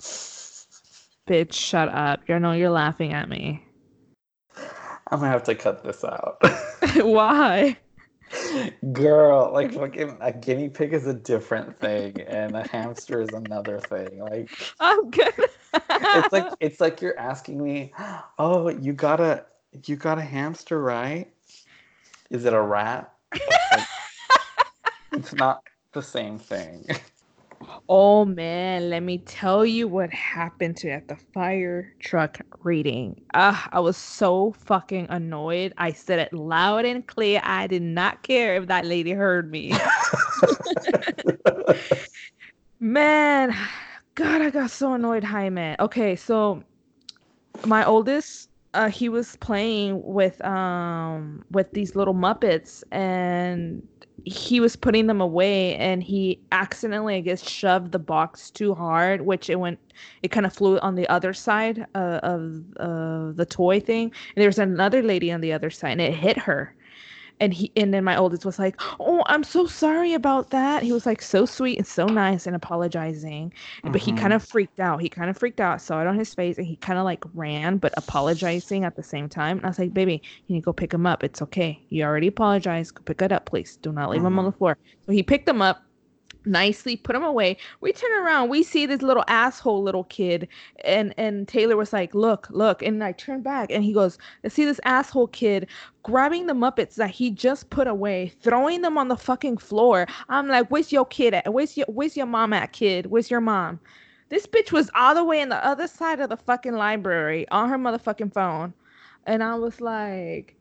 Bitch, 0.00 1.52
shut 1.52 1.88
up. 1.88 2.20
You 2.28 2.38
know 2.38 2.52
you're 2.52 2.70
laughing 2.70 3.12
at 3.12 3.28
me. 3.28 3.64
i'm 5.10 5.20
gonna 5.20 5.28
have 5.28 5.44
to 5.44 5.54
cut 5.54 5.84
this 5.84 6.04
out 6.04 6.42
Why? 6.96 7.76
Girl, 8.92 9.50
like 9.52 9.72
fucking 9.72 10.18
a 10.20 10.32
guinea 10.32 10.68
pig 10.68 10.92
is 10.92 11.06
a 11.06 11.14
different 11.14 11.78
thing, 11.80 12.20
and 12.22 12.54
a 12.54 12.66
hamster 12.68 13.20
is 13.22 13.30
another 13.30 13.80
thing. 13.80 14.20
Like 14.20 14.50
I'm 14.80 15.10
good. 15.10 15.32
it's 15.72 16.32
like 16.32 16.52
it's 16.60 16.80
like 16.80 17.00
you're 17.00 17.18
asking 17.18 17.62
me, 17.62 17.92
oh, 18.38 18.68
you 18.68 18.92
got 18.92 19.20
a 19.20 19.46
you 19.86 19.96
got 19.96 20.18
a 20.18 20.22
hamster, 20.22 20.80
right? 20.80 21.32
Is 22.30 22.44
it 22.44 22.52
a 22.52 22.60
rat? 22.60 23.12
Like, 23.32 23.86
it's 25.12 25.32
not 25.36 25.62
the 25.92 26.02
same 26.02 26.38
thing. 26.38 26.86
Oh 27.88 28.24
man, 28.24 28.90
let 28.90 29.02
me 29.02 29.18
tell 29.18 29.66
you 29.66 29.88
what 29.88 30.10
happened 30.10 30.76
to 30.78 30.90
at 30.90 31.08
the 31.08 31.16
fire 31.34 31.92
truck 31.98 32.38
reading. 32.60 33.20
Ah, 33.34 33.68
I 33.72 33.80
was 33.80 33.96
so 33.96 34.52
fucking 34.52 35.06
annoyed. 35.10 35.72
I 35.76 35.92
said 35.92 36.18
it 36.18 36.32
loud 36.32 36.84
and 36.84 37.06
clear. 37.06 37.40
I 37.42 37.66
did 37.66 37.82
not 37.82 38.22
care 38.22 38.56
if 38.56 38.68
that 38.68 38.84
lady 38.84 39.12
heard 39.12 39.50
me. 39.50 39.76
Man, 42.80 43.56
God, 44.14 44.42
I 44.42 44.50
got 44.50 44.70
so 44.70 44.92
annoyed, 44.92 45.24
Jaime. 45.24 45.74
Okay, 45.80 46.14
so 46.14 46.62
my 47.66 47.84
oldest 47.84 48.47
uh, 48.74 48.88
he 48.88 49.08
was 49.08 49.36
playing 49.36 50.02
with 50.04 50.44
um 50.44 51.44
with 51.50 51.72
these 51.72 51.96
little 51.96 52.14
muppets 52.14 52.82
and 52.92 53.86
he 54.24 54.60
was 54.60 54.76
putting 54.76 55.06
them 55.06 55.20
away 55.20 55.74
and 55.76 56.02
he 56.02 56.38
accidentally 56.52 57.14
i 57.16 57.20
guess 57.20 57.48
shoved 57.48 57.92
the 57.92 57.98
box 57.98 58.50
too 58.50 58.74
hard 58.74 59.22
which 59.22 59.48
it 59.48 59.58
went 59.58 59.78
it 60.22 60.30
kind 60.30 60.46
of 60.46 60.52
flew 60.52 60.78
on 60.80 60.94
the 60.94 61.08
other 61.08 61.32
side 61.32 61.86
uh, 61.94 62.20
of 62.22 62.62
uh, 62.78 63.32
the 63.32 63.46
toy 63.48 63.80
thing. 63.80 64.04
And 64.04 64.42
there 64.42 64.48
was 64.48 64.58
another 64.58 65.02
lady 65.02 65.32
on 65.32 65.40
the 65.40 65.52
other 65.52 65.70
side 65.70 65.92
and 65.92 66.00
it 66.00 66.14
hit 66.14 66.38
her 66.38 66.74
and 67.40 67.54
he 67.54 67.70
and 67.76 67.92
then 67.92 68.04
my 68.04 68.16
oldest 68.16 68.44
was 68.44 68.58
like 68.58 68.80
oh 69.00 69.22
i'm 69.26 69.44
so 69.44 69.66
sorry 69.66 70.14
about 70.14 70.50
that. 70.50 70.82
He 70.82 70.92
was 70.92 71.06
like 71.06 71.22
so 71.22 71.46
sweet 71.46 71.78
and 71.78 71.86
so 71.86 72.06
nice 72.06 72.46
and 72.46 72.54
apologizing 72.56 73.50
mm-hmm. 73.50 73.92
but 73.92 74.00
he 74.00 74.12
kind 74.12 74.32
of 74.32 74.42
freaked 74.42 74.80
out. 74.80 75.00
He 75.00 75.08
kind 75.08 75.30
of 75.30 75.36
freaked 75.36 75.60
out 75.60 75.80
saw 75.80 76.00
it 76.00 76.06
on 76.06 76.18
his 76.18 76.34
face 76.34 76.58
and 76.58 76.66
he 76.66 76.76
kind 76.76 76.98
of 76.98 77.04
like 77.04 77.24
ran 77.34 77.78
but 77.78 77.92
apologizing 77.96 78.84
at 78.84 78.96
the 78.96 79.02
same 79.02 79.28
time. 79.28 79.58
And 79.58 79.66
i 79.66 79.68
was 79.68 79.78
like 79.78 79.94
baby 79.94 80.22
you 80.46 80.54
need 80.54 80.60
to 80.60 80.64
go 80.64 80.72
pick 80.72 80.92
him 80.92 81.06
up. 81.06 81.24
It's 81.24 81.42
okay. 81.42 81.80
You 81.90 82.04
already 82.04 82.28
apologized. 82.28 82.94
Go 82.94 83.02
pick 83.04 83.22
it 83.22 83.32
up 83.32 83.46
please. 83.46 83.76
Do 83.76 83.92
not 83.92 84.10
leave 84.10 84.18
mm-hmm. 84.18 84.26
him 84.26 84.38
on 84.38 84.44
the 84.44 84.52
floor. 84.52 84.76
So 85.06 85.12
he 85.12 85.22
picked 85.22 85.48
him 85.48 85.62
up 85.62 85.82
nicely 86.48 86.96
put 86.96 87.16
him 87.16 87.24
away. 87.24 87.56
We 87.80 87.92
turn 87.92 88.12
around 88.24 88.48
we 88.50 88.62
see 88.62 88.86
this 88.86 89.02
little 89.02 89.24
asshole 89.28 89.82
little 89.82 90.04
kid 90.04 90.48
and 90.84 91.14
and 91.18 91.46
taylor 91.48 91.76
was 91.76 91.92
like 91.92 92.14
look 92.14 92.48
look 92.50 92.82
and 92.82 93.02
i 93.04 93.12
turn 93.12 93.42
back 93.42 93.70
and 93.70 93.84
he 93.84 93.92
goes 93.92 94.18
I 94.44 94.48
see 94.48 94.64
this 94.64 94.80
asshole 94.84 95.28
kid 95.28 95.68
grabbing 96.02 96.46
the 96.46 96.54
muppets 96.54 96.96
that 96.96 97.10
he 97.10 97.30
just 97.30 97.70
put 97.70 97.86
away 97.86 98.32
throwing 98.40 98.82
them 98.82 98.98
on 98.98 99.08
the 99.08 99.16
fucking 99.16 99.58
floor. 99.58 100.06
I'm 100.28 100.48
like 100.48 100.68
where's 100.70 100.92
your 100.92 101.06
kid 101.06 101.34
at? 101.34 101.52
Where's 101.52 101.76
your 101.76 101.86
where's 101.88 102.16
your 102.16 102.26
mom 102.26 102.52
at 102.52 102.72
kid? 102.72 103.06
Where's 103.06 103.30
your 103.30 103.40
mom? 103.40 103.80
This 104.30 104.46
bitch 104.46 104.72
was 104.72 104.90
all 104.94 105.14
the 105.14 105.24
way 105.24 105.40
in 105.40 105.48
the 105.50 105.64
other 105.64 105.88
side 105.88 106.20
of 106.20 106.30
the 106.30 106.36
fucking 106.36 106.74
library 106.74 107.48
on 107.50 107.68
her 107.70 107.78
motherfucking 107.78 108.32
phone 108.34 108.74
and 109.26 109.42
i 109.44 109.54
was 109.54 109.80
like 109.80 110.57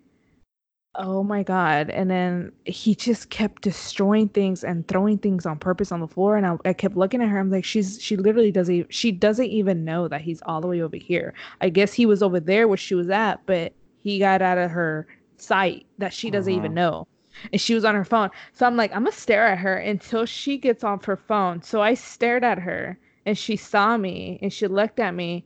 Oh 0.99 1.21
my 1.21 1.43
god. 1.43 1.91
And 1.91 2.09
then 2.09 2.51
he 2.65 2.95
just 2.95 3.29
kept 3.29 3.61
destroying 3.61 4.29
things 4.29 4.63
and 4.63 4.87
throwing 4.87 5.19
things 5.19 5.45
on 5.45 5.59
purpose 5.59 5.91
on 5.91 5.99
the 5.99 6.07
floor. 6.07 6.37
And 6.37 6.45
I, 6.45 6.57
I 6.65 6.73
kept 6.73 6.97
looking 6.97 7.21
at 7.21 7.29
her. 7.29 7.39
I'm 7.39 7.51
like, 7.51 7.65
she's 7.65 8.01
she 8.01 8.17
literally 8.17 8.51
doesn't 8.51 8.91
she 8.91 9.11
doesn't 9.11 9.45
even 9.45 9.85
know 9.85 10.07
that 10.07 10.21
he's 10.21 10.41
all 10.47 10.59
the 10.59 10.67
way 10.67 10.81
over 10.81 10.97
here. 10.97 11.35
I 11.61 11.69
guess 11.69 11.93
he 11.93 12.07
was 12.07 12.23
over 12.23 12.39
there 12.39 12.67
where 12.67 12.77
she 12.77 12.95
was 12.95 13.11
at, 13.11 13.45
but 13.45 13.73
he 14.01 14.17
got 14.17 14.41
out 14.41 14.57
of 14.57 14.71
her 14.71 15.07
sight 15.37 15.85
that 15.99 16.13
she 16.13 16.31
doesn't 16.31 16.51
uh-huh. 16.51 16.59
even 16.59 16.73
know. 16.73 17.07
And 17.51 17.61
she 17.61 17.75
was 17.75 17.85
on 17.85 17.93
her 17.93 18.05
phone. 18.05 18.31
So 18.53 18.65
I'm 18.65 18.75
like, 18.75 18.91
I'm 18.91 19.03
gonna 19.03 19.11
stare 19.11 19.45
at 19.45 19.59
her 19.59 19.75
until 19.77 20.25
she 20.25 20.57
gets 20.57 20.83
off 20.83 21.05
her 21.05 21.17
phone. 21.17 21.61
So 21.61 21.79
I 21.81 21.93
stared 21.93 22.43
at 22.43 22.57
her 22.57 22.97
and 23.27 23.37
she 23.37 23.55
saw 23.55 23.97
me 23.97 24.39
and 24.41 24.51
she 24.51 24.65
looked 24.65 24.99
at 24.99 25.13
me 25.13 25.45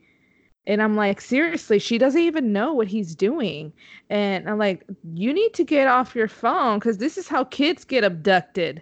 and 0.67 0.81
I'm 0.81 0.95
like, 0.95 1.21
seriously, 1.21 1.79
she 1.79 1.97
doesn't 1.97 2.21
even 2.21 2.53
know 2.53 2.73
what 2.73 2.87
he's 2.87 3.15
doing. 3.15 3.73
And 4.09 4.47
I'm 4.49 4.59
like, 4.59 4.85
you 5.13 5.33
need 5.33 5.53
to 5.55 5.63
get 5.63 5.87
off 5.87 6.15
your 6.15 6.27
phone 6.27 6.79
because 6.79 6.99
this 6.99 7.17
is 7.17 7.27
how 7.27 7.45
kids 7.45 7.83
get 7.83 8.03
abducted. 8.03 8.81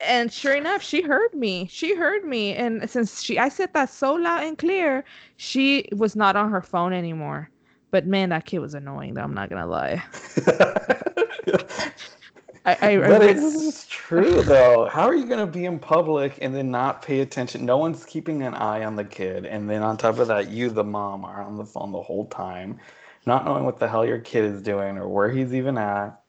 And 0.00 0.32
sure 0.32 0.54
enough, 0.54 0.82
she 0.82 1.02
heard 1.02 1.34
me. 1.34 1.66
She 1.70 1.94
heard 1.94 2.24
me. 2.24 2.54
And 2.54 2.88
since 2.88 3.22
she 3.22 3.38
I 3.38 3.48
said 3.48 3.72
that 3.74 3.90
so 3.90 4.14
loud 4.14 4.44
and 4.44 4.56
clear, 4.56 5.04
she 5.36 5.88
was 5.96 6.16
not 6.16 6.36
on 6.36 6.50
her 6.50 6.62
phone 6.62 6.92
anymore. 6.92 7.50
But 7.90 8.06
man, 8.06 8.28
that 8.30 8.46
kid 8.46 8.60
was 8.60 8.74
annoying 8.74 9.14
though, 9.14 9.22
I'm 9.22 9.34
not 9.34 9.50
gonna 9.50 9.66
lie. 9.66 10.02
I, 12.66 12.76
I, 12.80 12.96
but 12.98 13.22
I, 13.22 13.30
it's 13.30 13.86
true 13.86 14.42
though. 14.42 14.86
How 14.86 15.04
are 15.04 15.14
you 15.14 15.24
gonna 15.26 15.46
be 15.46 15.64
in 15.64 15.78
public 15.78 16.38
and 16.42 16.54
then 16.54 16.70
not 16.70 17.00
pay 17.00 17.20
attention? 17.20 17.64
No 17.64 17.78
one's 17.78 18.04
keeping 18.04 18.42
an 18.42 18.54
eye 18.54 18.84
on 18.84 18.96
the 18.96 19.04
kid, 19.04 19.46
and 19.46 19.68
then 19.68 19.82
on 19.82 19.96
top 19.96 20.18
of 20.18 20.28
that, 20.28 20.50
you, 20.50 20.68
the 20.68 20.84
mom, 20.84 21.24
are 21.24 21.42
on 21.42 21.56
the 21.56 21.64
phone 21.64 21.90
the 21.92 22.02
whole 22.02 22.26
time, 22.26 22.78
not 23.24 23.46
knowing 23.46 23.64
what 23.64 23.78
the 23.78 23.88
hell 23.88 24.04
your 24.04 24.18
kid 24.18 24.44
is 24.44 24.60
doing 24.60 24.98
or 24.98 25.08
where 25.08 25.30
he's 25.30 25.54
even 25.54 25.78
at. 25.78 26.20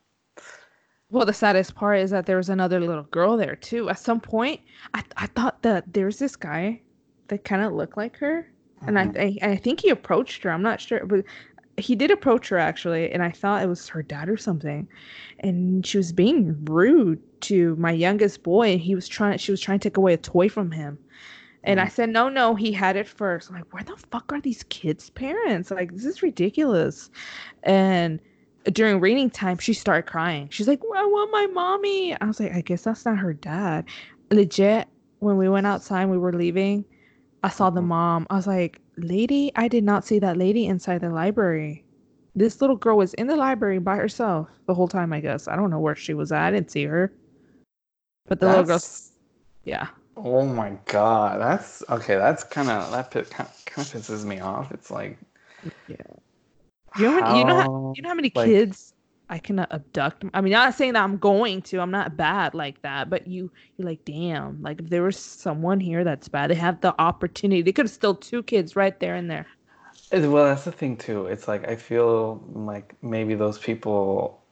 Well, 1.10 1.26
the 1.26 1.34
saddest 1.34 1.76
part 1.76 2.00
is 2.00 2.12
that 2.12 2.26
there 2.26 2.38
was 2.38 2.48
another 2.48 2.80
little 2.80 3.04
girl 3.04 3.36
there 3.36 3.58
too. 3.58 3.90
At 3.90 4.00
some 4.00 4.22
point, 4.22 4.62
I 4.94 5.04
I 5.18 5.28
thought 5.28 5.62
that 5.64 5.92
there's 5.92 6.18
this 6.18 6.38
guy 6.38 6.82
that 7.28 7.44
kind 7.44 7.62
of 7.62 7.74
looked 7.74 7.98
like 7.98 8.16
her, 8.18 8.50
and 8.88 8.98
I, 8.98 9.08
mm-hmm. 9.08 9.46
I 9.46 9.52
I 9.52 9.56
think 9.58 9.82
he 9.82 9.90
approached 9.90 10.44
her. 10.44 10.50
I'm 10.50 10.64
not 10.64 10.80
sure, 10.80 11.06
but 11.06 11.26
he 11.82 11.96
did 11.96 12.12
approach 12.12 12.50
her 12.50 12.58
actually, 12.58 13.12
and 13.12 13.24
I 13.24 13.32
thought 13.32 13.64
it 13.64 13.68
was 13.68 13.88
her 13.90 14.04
dad 14.04 14.30
or 14.30 14.38
something, 14.38 14.88
and 15.40 15.86
she 15.86 15.98
was 15.98 16.12
being 16.12 16.58
rude 16.66 17.22
to 17.42 17.76
my 17.78 17.92
youngest 17.92 18.44
boy. 18.44 18.74
And 18.74 18.82
he 18.82 18.96
was 18.96 19.08
trying, 19.08 19.38
she 19.38 19.52
was 19.52 19.62
trying 19.62 19.80
to 19.80 19.90
take 19.90 19.98
away 19.98 20.14
a 20.14 20.18
toy 20.18 20.50
from 20.50 20.72
him, 20.72 20.98
and 21.64 21.80
mm. 21.80 21.84
I 21.84 21.88
said, 21.88 22.10
no, 22.10 22.30
no, 22.30 22.56
he 22.56 22.72
had 22.72 22.96
it 22.96 23.08
first. 23.08 23.50
I'm 23.50 23.56
like, 23.56 23.74
where 23.74 23.84
the 23.84 23.98
fuck 24.12 24.32
are 24.32 24.42
these 24.42 24.64
kids' 24.64 25.10
parents? 25.10 25.72
Like, 25.72 25.94
this 25.94 26.06
is 26.06 26.24
ridiculous. 26.24 27.10
And 27.64 28.20
during 28.66 29.00
reading 29.00 29.30
time, 29.30 29.58
she 29.58 29.74
started 29.74 30.10
crying. 30.10 30.50
She's 30.50 30.68
like, 30.68 30.84
well, 30.84 31.02
I 31.02 31.06
want 31.06 31.32
my 31.32 31.48
mommy. 31.48 32.20
I 32.20 32.26
was 32.26 32.40
like, 32.40 32.54
I 32.54 32.62
guess 32.62 32.84
that's 32.84 33.06
not 33.06 33.18
her 33.18 33.34
dad. 33.34 33.86
Legit, 34.32 34.88
when 35.20 35.38
we 35.38 35.50
went 35.50 35.68
outside, 35.68 36.06
we 36.06 36.18
were 36.18 36.34
leaving. 36.34 36.86
I 37.44 37.50
saw 37.50 37.70
the 37.70 37.80
mm-hmm. 37.80 37.90
mom. 37.90 38.28
I 38.30 38.36
was 38.36 38.48
like, 38.48 38.80
lady, 38.98 39.52
I 39.56 39.68
did 39.68 39.84
not 39.84 40.06
see 40.06 40.20
that 40.20 40.38
lady 40.38 40.66
inside 40.66 41.02
the 41.02 41.10
library. 41.10 41.84
This 42.36 42.62
little 42.62 42.76
girl 42.76 42.98
was 42.98 43.14
in 43.16 43.28
the 43.28 43.36
library 43.36 43.80
by 43.80 43.96
herself 43.96 44.48
the 44.66 44.74
whole 44.74 44.88
time, 44.88 45.12
I 45.12 45.20
guess. 45.20 45.48
I 45.48 45.56
don't 45.56 45.70
know 45.70 45.80
where 45.80 45.96
she 45.96 46.14
was 46.14 46.32
at. 46.32 46.42
I 46.44 46.52
didn't 46.52 46.72
see 46.72 46.86
her. 46.86 47.12
But 48.28 48.40
the 48.40 48.46
that's... 48.46 48.58
little 48.58 48.80
girl, 48.80 48.82
yeah. 49.66 49.88
Oh 50.18 50.46
my 50.46 50.78
god, 50.86 51.42
that's 51.42 51.84
okay. 51.90 52.16
That's 52.16 52.44
kind 52.44 52.70
of 52.70 52.92
that 52.92 53.12
kind 53.12 53.50
of 53.50 53.66
pisses 53.66 54.24
me 54.24 54.40
off. 54.40 54.72
It's 54.72 54.92
like, 54.92 55.18
yeah. 55.88 55.96
You 56.98 57.06
know, 57.06 57.22
how, 57.22 57.38
you 57.38 57.46
know, 57.46 57.56
how, 57.56 57.94
you 57.96 58.02
know 58.02 58.10
how 58.10 58.16
many 58.16 58.32
like, 58.36 58.46
kids 58.46 58.91
I 59.32 59.40
can 59.40 59.60
abduct. 59.60 60.26
I 60.34 60.42
mean, 60.42 60.52
not 60.52 60.76
saying 60.76 60.94
that 60.94 61.04
I'm 61.04 61.18
going 61.18 61.62
to. 61.64 61.80
I'm 61.80 61.90
not 61.90 62.18
bad 62.18 62.54
like 62.54 62.82
that, 62.82 63.10
but 63.10 63.26
you, 63.28 63.50
you're 63.78 63.88
like, 63.88 64.04
damn. 64.04 64.62
Like 64.62 64.82
if 64.82 64.90
there 64.90 65.04
was 65.04 65.18
someone 65.18 65.80
here 65.80 66.04
that's 66.04 66.28
bad, 66.28 66.52
they 66.52 66.56
have 66.56 66.82
the 66.82 66.94
opportunity. 67.02 67.62
They 67.62 67.72
could 67.72 67.86
have 67.86 67.92
still 67.92 68.14
two 68.14 68.44
kids 68.44 68.76
right 68.76 69.00
there 69.00 69.16
and 69.16 69.32
there. 69.32 69.48
Well, 70.12 70.44
that's 70.44 70.66
the 70.66 70.72
thing 70.74 70.98
too. 70.98 71.28
It's 71.28 71.48
like 71.48 71.66
I 71.66 71.78
feel 71.78 72.44
like 72.52 72.94
maybe 73.02 73.34
those 73.34 73.58
people, 73.58 74.44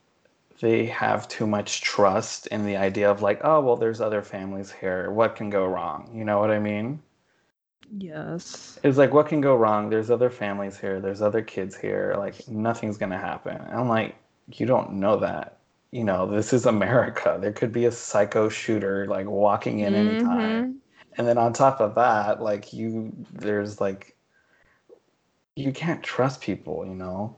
they 0.61 0.85
have 0.85 1.27
too 1.27 1.45
much 1.45 1.81
trust 1.81 2.47
in 2.47 2.65
the 2.65 2.77
idea 2.77 3.11
of 3.11 3.21
like, 3.21 3.41
oh 3.43 3.59
well, 3.59 3.75
there's 3.75 3.99
other 3.99 4.21
families 4.21 4.71
here. 4.71 5.11
What 5.11 5.35
can 5.35 5.49
go 5.49 5.65
wrong? 5.65 6.09
You 6.13 6.23
know 6.23 6.39
what 6.39 6.51
I 6.51 6.59
mean? 6.59 7.01
Yes. 7.97 8.79
It's 8.83 8.97
like, 8.97 9.13
what 9.13 9.27
can 9.27 9.41
go 9.41 9.57
wrong? 9.57 9.89
There's 9.89 10.09
other 10.09 10.29
families 10.29 10.79
here. 10.79 11.01
There's 11.01 11.21
other 11.21 11.41
kids 11.41 11.75
here. 11.75 12.15
Like 12.17 12.47
nothing's 12.47 12.97
gonna 12.97 13.17
happen. 13.17 13.59
I'm 13.69 13.89
like, 13.89 14.15
you 14.53 14.65
don't 14.65 14.93
know 14.93 15.17
that. 15.17 15.57
You 15.91 16.03
know, 16.03 16.27
this 16.27 16.53
is 16.53 16.65
America. 16.65 17.37
There 17.41 17.51
could 17.51 17.71
be 17.71 17.85
a 17.85 17.91
psycho 17.91 18.49
shooter 18.49 19.07
like 19.07 19.27
walking 19.27 19.79
in 19.79 19.93
mm-hmm. 19.93 20.09
anytime. 20.09 20.75
And 21.17 21.27
then 21.27 21.37
on 21.37 21.53
top 21.53 21.81
of 21.81 21.95
that, 21.95 22.41
like 22.41 22.71
you 22.73 23.11
there's 23.33 23.81
like 23.81 24.15
you 25.55 25.71
can't 25.71 26.03
trust 26.03 26.41
people, 26.41 26.85
you 26.85 26.95
know. 26.95 27.35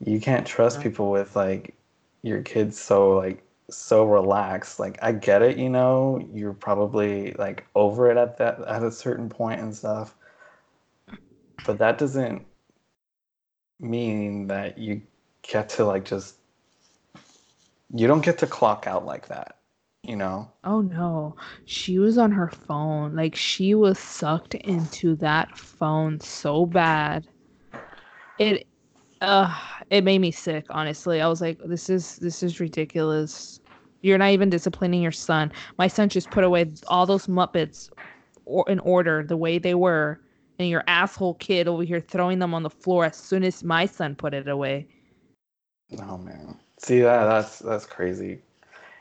You 0.00 0.20
can't 0.20 0.46
trust 0.46 0.78
yeah. 0.78 0.84
people 0.84 1.10
with 1.10 1.36
like 1.36 1.74
your 2.22 2.42
kids 2.42 2.78
so 2.78 3.16
like 3.16 3.44
so 3.70 4.04
relaxed. 4.04 4.80
Like 4.80 4.98
I 5.02 5.12
get 5.12 5.42
it, 5.42 5.58
you 5.58 5.68
know, 5.68 6.26
you're 6.32 6.54
probably 6.54 7.32
like 7.34 7.66
over 7.74 8.10
it 8.10 8.16
at 8.16 8.38
that 8.38 8.60
at 8.62 8.82
a 8.82 8.90
certain 8.90 9.28
point 9.28 9.60
and 9.60 9.74
stuff. 9.74 10.16
But 11.66 11.78
that 11.78 11.98
doesn't 11.98 12.44
mean 13.78 14.46
that 14.48 14.78
you 14.78 15.02
get 15.42 15.68
to 15.68 15.84
like 15.84 16.04
just 16.04 16.36
you 17.94 18.06
don't 18.06 18.24
get 18.24 18.38
to 18.38 18.46
clock 18.46 18.86
out 18.86 19.04
like 19.04 19.28
that, 19.28 19.58
you 20.02 20.16
know? 20.16 20.50
Oh 20.64 20.80
no. 20.80 21.36
She 21.66 21.98
was 21.98 22.18
on 22.18 22.32
her 22.32 22.48
phone. 22.48 23.14
Like 23.14 23.34
she 23.34 23.74
was 23.74 23.98
sucked 23.98 24.54
into 24.54 25.14
that 25.16 25.56
phone 25.56 26.20
so 26.20 26.66
bad. 26.66 27.26
It 28.38 28.66
uh 29.20 29.54
it 29.90 30.04
made 30.04 30.20
me 30.20 30.30
sick, 30.30 30.66
honestly. 30.70 31.20
I 31.20 31.28
was 31.28 31.40
like, 31.40 31.58
this 31.64 31.90
is 31.90 32.16
this 32.16 32.42
is 32.42 32.60
ridiculous. 32.60 33.60
You're 34.00 34.18
not 34.18 34.30
even 34.30 34.50
disciplining 34.50 35.02
your 35.02 35.12
son. 35.12 35.52
My 35.78 35.86
son 35.86 36.08
just 36.08 36.30
put 36.30 36.44
away 36.44 36.72
all 36.88 37.06
those 37.06 37.26
Muppets 37.26 37.90
or 38.46 38.64
in 38.68 38.80
order 38.80 39.22
the 39.22 39.36
way 39.36 39.58
they 39.58 39.74
were, 39.74 40.20
and 40.58 40.68
your 40.68 40.82
asshole 40.88 41.34
kid 41.34 41.68
over 41.68 41.84
here 41.84 42.00
throwing 42.00 42.40
them 42.40 42.54
on 42.54 42.64
the 42.64 42.70
floor 42.70 43.04
as 43.04 43.16
soon 43.16 43.44
as 43.44 43.62
my 43.62 43.86
son 43.86 44.16
put 44.16 44.34
it 44.34 44.48
away. 44.48 44.88
Oh 46.00 46.18
man. 46.18 46.58
See 46.82 47.00
that 47.00 47.26
that's 47.26 47.60
that's 47.60 47.86
crazy, 47.86 48.40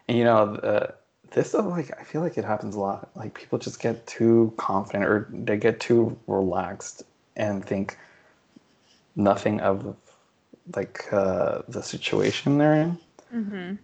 and 0.08 0.16
you 0.16 0.24
know 0.24 0.56
uh, 0.56 0.92
this 1.32 1.50
stuff 1.50 1.66
like 1.66 1.92
I 2.00 2.04
feel 2.04 2.22
like 2.22 2.38
it 2.38 2.46
happens 2.46 2.76
a 2.76 2.80
lot. 2.80 3.10
Like 3.16 3.34
people 3.34 3.58
just 3.58 3.80
get 3.80 4.06
too 4.06 4.54
confident 4.58 5.06
or 5.06 5.28
they 5.32 5.58
get 5.58 5.80
too 5.80 6.16
relaxed 6.28 7.04
and 7.36 7.66
think 7.66 7.98
nothing 9.16 9.62
of 9.62 9.96
like 10.76 11.12
uh, 11.12 11.64
the 11.68 11.82
situation 11.82 12.60
they're 12.60 12.76
in. 12.76 13.00
Mm-hmm. 13.34 13.76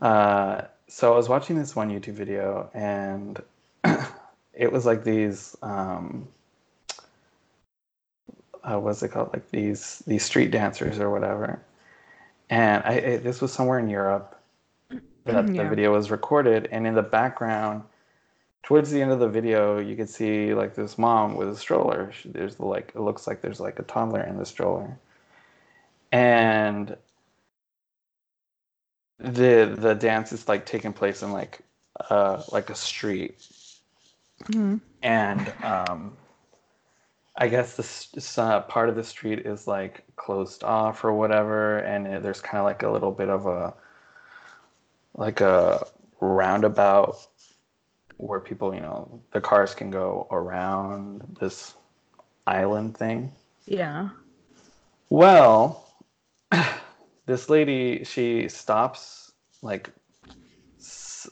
Uh, 0.00 0.62
so 0.86 1.12
I 1.12 1.16
was 1.16 1.28
watching 1.28 1.58
this 1.58 1.74
one 1.74 1.90
YouTube 1.90 2.14
video 2.14 2.70
and 2.72 3.42
it 4.54 4.70
was 4.70 4.86
like 4.86 5.02
these 5.02 5.56
um, 5.62 6.28
uh, 8.62 8.78
what's 8.78 9.02
it 9.02 9.08
called? 9.08 9.32
Like 9.32 9.50
these 9.50 10.04
these 10.06 10.24
street 10.24 10.52
dancers 10.52 11.00
or 11.00 11.10
whatever. 11.10 11.60
And 12.52 12.82
I, 12.84 12.92
I 12.92 13.16
this 13.16 13.40
was 13.40 13.50
somewhere 13.50 13.78
in 13.78 13.88
Europe 13.88 14.38
that 15.24 15.46
the 15.46 15.64
video 15.64 15.90
was 15.92 16.10
recorded, 16.10 16.68
and 16.70 16.86
in 16.86 16.94
the 16.94 17.02
background, 17.02 17.82
towards 18.62 18.90
the 18.90 19.00
end 19.00 19.10
of 19.10 19.20
the 19.20 19.28
video, 19.28 19.78
you 19.78 19.96
could 19.96 20.10
see 20.10 20.52
like 20.52 20.74
this 20.74 20.98
mom 20.98 21.34
with 21.34 21.48
a 21.48 21.56
stroller. 21.56 22.12
She, 22.12 22.28
there's 22.28 22.56
the, 22.56 22.66
like 22.66 22.92
it 22.94 23.00
looks 23.00 23.26
like 23.26 23.40
there's 23.40 23.58
like 23.58 23.78
a 23.78 23.82
toddler 23.84 24.20
in 24.20 24.36
the 24.36 24.44
stroller, 24.44 24.98
and 26.12 26.94
the 29.18 29.74
the 29.78 29.94
dance 29.94 30.30
is 30.32 30.46
like 30.46 30.66
taking 30.66 30.92
place 30.92 31.22
in 31.22 31.32
like 31.32 31.60
uh 32.10 32.42
like 32.52 32.68
a 32.68 32.74
street 32.74 33.48
Mhm. 34.50 34.80
and 35.02 35.52
um 35.64 36.16
i 37.36 37.48
guess 37.48 37.76
this, 37.76 38.06
this 38.14 38.38
uh, 38.38 38.60
part 38.62 38.88
of 38.88 38.96
the 38.96 39.04
street 39.04 39.46
is 39.46 39.66
like 39.66 40.04
closed 40.16 40.64
off 40.64 41.04
or 41.04 41.12
whatever 41.12 41.78
and 41.78 42.06
it, 42.06 42.22
there's 42.22 42.40
kind 42.40 42.58
of 42.58 42.64
like 42.64 42.82
a 42.82 42.90
little 42.90 43.12
bit 43.12 43.28
of 43.28 43.46
a 43.46 43.72
like 45.14 45.40
a 45.40 45.84
roundabout 46.20 47.16
where 48.16 48.40
people 48.40 48.74
you 48.74 48.80
know 48.80 49.20
the 49.32 49.40
cars 49.40 49.74
can 49.74 49.90
go 49.90 50.26
around 50.30 51.22
this 51.40 51.74
island 52.46 52.96
thing 52.96 53.30
Yeah. 53.66 54.08
well, 55.08 55.88
this 57.26 57.48
lady 57.48 58.04
she 58.04 58.48
stops 58.48 59.32
like 59.62 59.90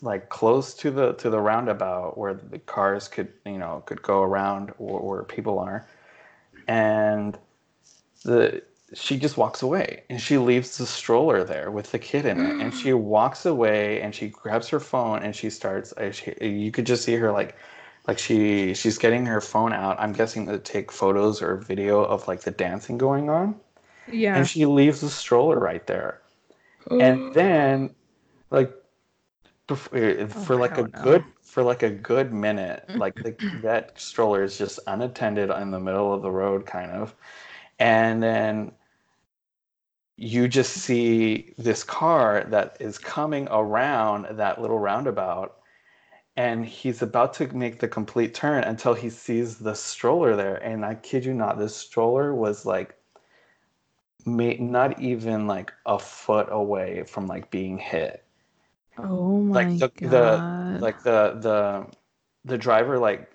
like 0.03 0.29
close 0.29 0.75
to 0.75 0.91
the 0.91 1.13
to 1.15 1.31
the 1.31 1.41
roundabout 1.41 2.17
where 2.17 2.35
the 2.35 2.59
cars 2.59 3.09
could 3.09 3.29
you 3.45 3.59
know 3.59 3.83
could 3.87 4.03
go 4.03 4.23
around 4.23 4.73
or 4.79 5.01
where 5.01 5.23
people 5.25 5.59
are, 5.59 5.87
and 6.69 7.39
the 8.25 8.63
she 8.93 9.17
just 9.17 9.37
walks 9.37 9.63
away 9.63 10.03
and 10.11 10.21
she 10.21 10.37
leaves 10.37 10.79
the 10.79 10.87
stroller 10.87 11.45
there 11.45 11.71
with 11.71 11.93
the 11.93 11.99
kid 11.99 12.27
in 12.27 12.41
it. 12.41 12.61
And 12.61 12.75
she 12.75 12.93
walks 12.93 13.47
away 13.47 14.01
and 14.01 14.15
she 14.15 14.29
grabs 14.29 14.69
her 14.69 14.81
phone 14.81 15.23
and 15.23 15.35
she 15.35 15.51
starts 15.51 15.93
uh, 15.93 16.11
she, 16.11 16.35
you 16.41 16.73
could 16.73 16.87
just 16.87 17.05
see 17.05 17.15
her 17.15 17.31
like 17.31 17.57
like 18.09 18.19
she 18.19 18.75
she's 18.75 18.99
getting 18.99 19.27
her 19.27 19.41
phone 19.41 19.73
out. 19.73 19.97
I'm 20.01 20.13
guessing 20.13 20.47
to 20.47 20.59
take 20.59 20.91
photos 20.91 21.41
or 21.41 21.57
video 21.57 22.03
of 22.05 22.27
like 22.27 22.41
the 22.41 22.51
dancing 22.51 22.99
going 22.99 23.31
on. 23.31 23.55
Yeah. 24.11 24.37
and 24.37 24.49
she 24.49 24.67
leaves 24.67 25.03
the 25.03 25.11
stroller 25.11 25.59
right 25.59 25.87
there. 25.87 26.21
And 26.91 27.33
then 27.35 27.95
like 28.51 28.73
uh, 29.73 30.27
for 30.27 30.57
like 30.57 30.79
a 30.79 30.83
no. 30.83 31.03
good 31.03 31.25
for 31.43 31.63
like 31.63 31.83
a 31.83 31.91
good 31.91 32.33
minute 32.33 32.85
like 32.97 33.15
the, 33.17 33.35
that 33.63 33.99
stroller 33.99 34.43
is 34.43 34.57
just 34.57 34.79
unattended 34.87 35.51
in 35.51 35.71
the 35.71 35.81
middle 35.81 36.13
of 36.13 36.23
the 36.23 36.31
road 36.31 36.67
kind 36.67 36.91
of. 36.93 37.15
And 37.79 38.23
then 38.23 38.73
you 40.17 40.49
just 40.49 40.75
see 40.75 41.55
this 41.57 41.83
car 41.83 42.45
that 42.49 42.77
is 42.79 42.99
coming 42.99 43.49
around 43.51 44.27
that 44.37 44.61
little 44.61 44.79
roundabout 44.79 45.57
and 46.37 46.65
he's 46.65 47.03
about 47.03 47.35
to 47.35 47.49
make 47.49 47.81
the 47.81 47.89
complete 47.89 48.35
turn 48.35 48.65
until 48.65 48.95
he 48.95 49.11
sees 49.11 49.59
the 49.59 49.75
stroller 49.75 50.37
there. 50.37 50.57
And 50.57 50.85
i 50.85 50.95
kid 50.95 51.25
you 51.25 51.35
not 51.35 51.59
this 51.59 51.75
stroller 51.75 52.35
was 52.35 52.67
like 52.67 52.97
not 54.27 55.01
even 55.01 55.47
like 55.47 55.73
a 55.87 55.99
foot 55.99 56.49
away 56.51 57.05
from 57.05 57.27
like 57.27 57.51
being 57.51 57.79
hit 57.79 58.25
oh 59.05 59.41
my 59.41 59.65
like 59.65 59.79
the, 59.79 59.89
god. 60.09 60.11
the 60.11 60.81
like 60.85 61.03
the 61.03 61.39
the 61.41 61.87
the 62.45 62.59
driver 62.59 62.99
like 62.99 63.31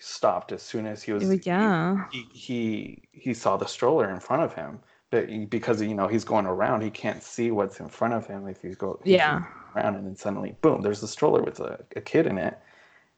stopped 0.00 0.52
as 0.52 0.62
soon 0.62 0.86
as 0.86 1.02
he 1.02 1.12
was 1.12 1.46
yeah. 1.46 2.06
he, 2.10 2.22
he 2.32 3.02
he 3.12 3.34
saw 3.34 3.56
the 3.56 3.66
stroller 3.66 4.10
in 4.10 4.18
front 4.20 4.42
of 4.42 4.54
him 4.54 4.80
but 5.10 5.26
because 5.50 5.82
you 5.82 5.94
know 5.94 6.06
he's 6.08 6.24
going 6.24 6.46
around 6.46 6.80
he 6.82 6.90
can't 6.90 7.22
see 7.22 7.50
what's 7.50 7.80
in 7.80 7.88
front 7.88 8.14
of 8.14 8.26
him 8.26 8.48
if 8.48 8.62
he's 8.62 8.76
go 8.76 8.98
Yeah. 9.04 9.44
around 9.76 9.96
and 9.96 10.06
then 10.06 10.16
suddenly 10.16 10.56
boom 10.62 10.80
there's 10.82 11.00
the 11.00 11.08
stroller 11.08 11.42
with 11.42 11.60
a, 11.60 11.84
a 11.96 12.00
kid 12.00 12.26
in 12.26 12.38
it 12.38 12.58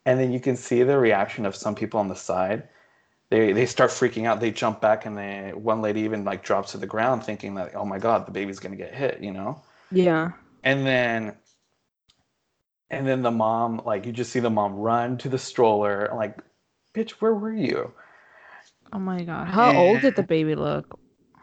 and 0.05 0.18
then 0.18 0.32
you 0.32 0.40
can 0.40 0.57
see 0.57 0.82
the 0.82 0.98
reaction 0.98 1.46
of 1.46 1.55
some 1.55 1.74
people 1.74 2.00
on 2.00 2.09
the 2.09 2.16
side 2.16 2.68
they 3.30 3.53
they 3.53 3.66
start 3.66 3.90
freaking 3.90 4.26
out 4.26 4.40
they 4.40 4.50
jump 4.50 4.80
back 4.80 5.07
and 5.07 5.16
they 5.16 5.53
one 5.55 5.80
lady 5.80 6.00
even 6.00 6.24
like 6.24 6.42
drops 6.42 6.72
to 6.72 6.78
the 6.78 6.86
ground 6.86 7.22
thinking 7.24 7.55
that 7.55 7.74
oh 7.74 7.84
my 7.84 7.98
god 7.98 8.26
the 8.26 8.32
baby's 8.32 8.59
going 8.59 8.72
to 8.72 8.82
get 8.84 8.94
hit 8.94 9.20
you 9.20 9.32
know 9.32 9.61
Yeah. 9.90 10.32
and 10.64 10.86
then 10.86 11.36
and 12.93 13.07
then 13.09 13.22
the 13.22 13.30
mom 13.32 13.82
like 13.84 14.07
you 14.07 14.12
just 14.12 14.32
see 14.32 14.40
the 14.40 14.51
mom 14.51 14.74
run 14.76 15.18
to 15.18 15.28
the 15.28 15.38
stroller 15.38 16.11
like 16.14 16.38
bitch 16.95 17.11
where 17.12 17.34
were 17.34 17.53
you 17.55 17.93
Oh 18.93 18.99
my 18.99 19.22
god. 19.24 19.49
How 19.49 19.72
old 19.74 20.01
did 20.01 20.14
the 20.14 20.22
baby 20.22 20.55
look? 20.55 20.99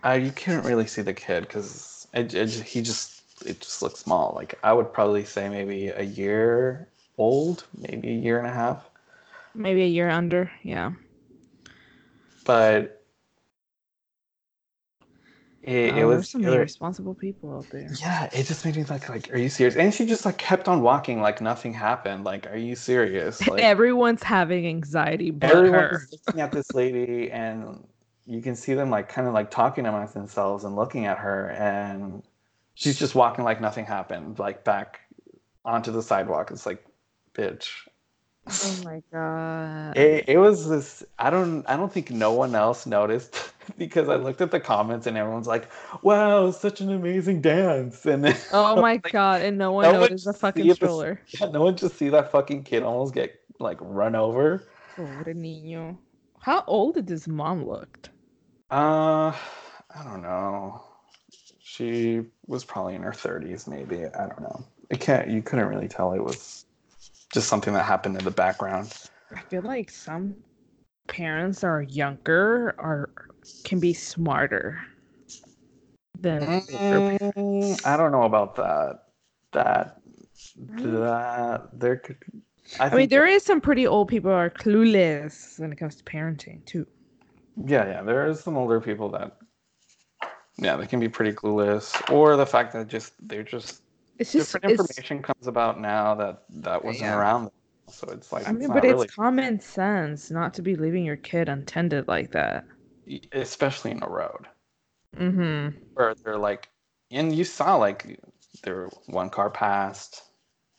uh, 0.06 0.12
you 0.12 0.32
can't 0.32 0.66
really 0.66 0.88
see 0.88 1.02
the 1.02 1.14
kid 1.14 1.42
because 1.42 2.08
it, 2.14 2.34
it, 2.34 2.50
he 2.52 2.82
just 2.82 3.22
it 3.46 3.60
just 3.62 3.82
looks 3.82 4.00
small 4.00 4.34
like 4.36 4.58
i 4.64 4.74
would 4.74 4.92
probably 4.94 5.24
say 5.24 5.50
maybe 5.50 5.88
a 5.88 6.04
year 6.04 6.88
old 7.18 7.66
maybe 7.78 8.10
a 8.10 8.14
year 8.14 8.38
and 8.38 8.48
a 8.48 8.52
half 8.54 8.90
Maybe 9.54 9.84
a 9.84 9.88
year 9.88 10.10
under. 10.10 10.52
Yeah. 10.64 10.94
but 12.46 12.99
it, 15.62 15.98
it 15.98 16.04
oh, 16.04 16.08
was 16.08 16.18
there's 16.18 16.30
some 16.30 16.46
irresponsible 16.46 17.14
people 17.14 17.58
out 17.58 17.70
there. 17.70 17.90
yeah 18.00 18.30
it 18.32 18.46
just 18.46 18.64
made 18.64 18.76
me 18.78 18.84
like 18.86 19.10
like 19.10 19.34
are 19.34 19.38
you 19.38 19.50
serious? 19.50 19.76
And 19.76 19.94
she 19.94 20.06
just 20.06 20.26
like 20.26 20.38
kept 20.38 20.68
on 20.68 20.82
walking 20.82 21.22
like 21.22 21.42
nothing 21.42 21.74
happened. 21.74 22.24
Like 22.24 22.48
are 22.48 22.58
you 22.58 22.76
serious? 22.76 23.42
Like 23.48 23.62
Everyone's 23.62 24.24
having 24.24 24.68
anxiety 24.68 25.32
but 25.32 25.52
everyone 25.52 25.80
her. 25.80 26.02
looking 26.12 26.42
at 26.42 26.52
this 26.52 26.74
lady 26.74 27.32
and 27.32 27.86
you 28.26 28.42
can 28.42 28.56
see 28.56 28.74
them 28.74 28.90
like 28.90 29.10
kind 29.10 29.28
of 29.28 29.34
like 29.34 29.52
talking 29.52 29.86
amongst 29.86 30.14
themselves 30.14 30.64
and 30.64 30.76
looking 30.76 31.06
at 31.06 31.18
her 31.18 31.50
and 31.52 32.24
she's 32.76 32.98
just 32.98 33.16
walking 33.16 33.44
like 33.44 33.60
nothing 33.60 33.86
happened 33.86 34.40
like 34.40 34.64
back 34.64 35.02
onto 35.66 35.92
the 35.92 36.02
sidewalk. 36.02 36.52
It's 36.52 36.66
like 36.66 36.86
bitch 37.34 37.70
Oh 38.52 38.82
my 38.84 39.02
god. 39.12 39.98
it, 39.98 40.26
it 40.28 40.38
was 40.38 40.68
this 40.68 41.04
i 41.18 41.30
don't 41.30 41.66
i 41.68 41.76
don't 41.78 41.92
think 41.92 42.12
no 42.12 42.34
one 42.34 42.56
else 42.56 42.86
noticed 42.86 43.54
because 43.78 44.10
i 44.10 44.16
looked 44.16 44.42
at 44.42 44.52
the 44.52 44.60
comments 44.60 45.08
and 45.08 45.18
everyone's 45.18 45.48
like 45.48 45.70
wow 46.02 46.52
such 46.52 46.82
an 46.82 46.92
amazing 46.92 47.42
dance 47.42 48.06
and 48.06 48.24
then 48.24 48.38
oh 48.54 48.76
my 48.76 48.94
like, 49.04 49.12
god, 49.12 49.42
and 49.42 49.58
no 49.58 49.72
one 49.72 49.84
no 49.84 49.92
one 49.92 50.02
noticed 50.02 50.26
the 50.26 50.34
fucking 50.34 50.68
this- 50.68 50.76
stroller. 50.76 51.22
yeah, 51.40 51.48
no 51.48 51.64
one 51.64 51.78
just 51.78 51.98
see 51.98 52.10
that 52.10 52.32
fucking 52.32 52.64
kid 52.64 52.84
almost 52.84 53.14
get 53.14 53.40
like 53.60 53.78
run 53.82 54.16
over 54.16 54.64
Pobre 54.96 55.34
niño. 55.34 55.98
How 56.42 56.64
old 56.68 56.96
did 56.96 57.08
his 57.08 57.28
mom 57.28 57.66
look? 57.66 58.10
Uh, 58.70 59.32
I 59.32 60.04
don't 60.04 60.22
know. 60.22 60.84
She 61.60 62.22
was 62.48 62.66
probably 62.66 62.96
in 62.96 63.04
her 63.04 63.12
30s, 63.12 63.68
maybe. 63.68 64.06
I 64.06 64.28
don't 64.28 64.42
know. 64.42 64.64
It 64.90 65.00
can't. 65.00 65.30
You 65.30 65.42
couldn't 65.42 65.68
really 65.68 65.88
tell. 65.88 66.14
It 66.14 66.24
was 66.24 66.66
just 67.32 67.48
something 67.48 67.74
that 67.74 67.86
happened 67.86 68.18
in 68.18 68.24
the 68.24 68.32
background. 68.32 68.94
I 69.36 69.42
feel 69.42 69.62
like 69.62 69.92
some 69.92 70.36
parents 71.08 71.62
that 71.62 71.68
are 71.68 71.82
younger 71.84 72.76
are 72.78 73.10
can 73.64 73.80
be 73.80 73.94
smarter 73.94 74.80
than 76.20 76.44
older 76.44 77.02
parents. 77.02 77.36
Mm, 77.38 77.86
I 77.86 77.98
don't 77.98 78.12
know 78.12 78.24
about 78.24 78.56
that. 78.56 79.04
That 79.52 80.02
Mm. 80.60 81.00
that 81.02 81.70
there 81.74 81.98
could. 81.98 82.18
I, 82.80 82.88
I 82.88 82.96
mean, 82.96 83.10
there 83.10 83.26
is 83.26 83.44
some 83.44 83.62
pretty 83.62 83.88
old 83.88 84.08
people 84.08 84.30
who 84.30 84.36
are 84.36 84.50
clueless 84.50 85.60
when 85.60 85.72
it 85.72 85.78
comes 85.78 85.96
to 85.96 86.04
parenting 86.04 86.64
too. 86.66 86.86
Yeah, 87.66 87.88
yeah. 87.88 88.02
There 88.02 88.28
is 88.28 88.42
some 88.42 88.58
older 88.58 88.82
people 88.82 89.10
that. 89.10 89.38
Yeah, 90.58 90.76
they 90.76 90.88
can 90.88 91.00
be 91.00 91.08
pretty 91.08 91.32
clueless, 91.32 91.96
or 92.12 92.36
the 92.36 92.46
fact 92.46 92.74
that 92.74 92.88
just 92.88 93.14
they're 93.28 93.44
just 93.44 93.82
It's 94.20 94.32
just 94.34 94.54
different 94.54 94.74
it's, 94.74 95.00
information 95.00 95.22
comes 95.24 95.48
about 95.48 95.80
now 95.80 96.16
that 96.16 96.44
that 96.62 96.84
wasn't 96.84 97.10
Yeah. 97.10 97.18
around. 97.18 97.50
So 97.90 98.08
it's 98.12 98.32
like 98.32 98.48
I 98.48 98.52
mean, 98.52 98.72
but 98.72 98.84
really 98.84 99.08
it's 99.08 99.16
common 99.16 99.60
sense 99.60 100.30
not 100.30 100.54
to 100.56 100.62
be 100.62 100.76
leaving 100.76 101.04
your 101.06 101.18
kid 101.18 101.50
untended 101.50 102.08
like 102.08 102.32
that. 102.32 102.66
especially 103.34 103.92
in 103.92 104.04
a 104.04 104.10
road 104.10 104.48
Mm-hmm. 105.18 105.78
where 105.94 106.14
they're 106.24 106.38
like 106.38 106.70
and 107.12 107.36
you 107.36 107.44
saw 107.44 107.76
like 107.76 108.20
there 108.64 108.76
were 108.76 108.90
one 109.08 109.30
car 109.30 109.50
passed 109.50 110.24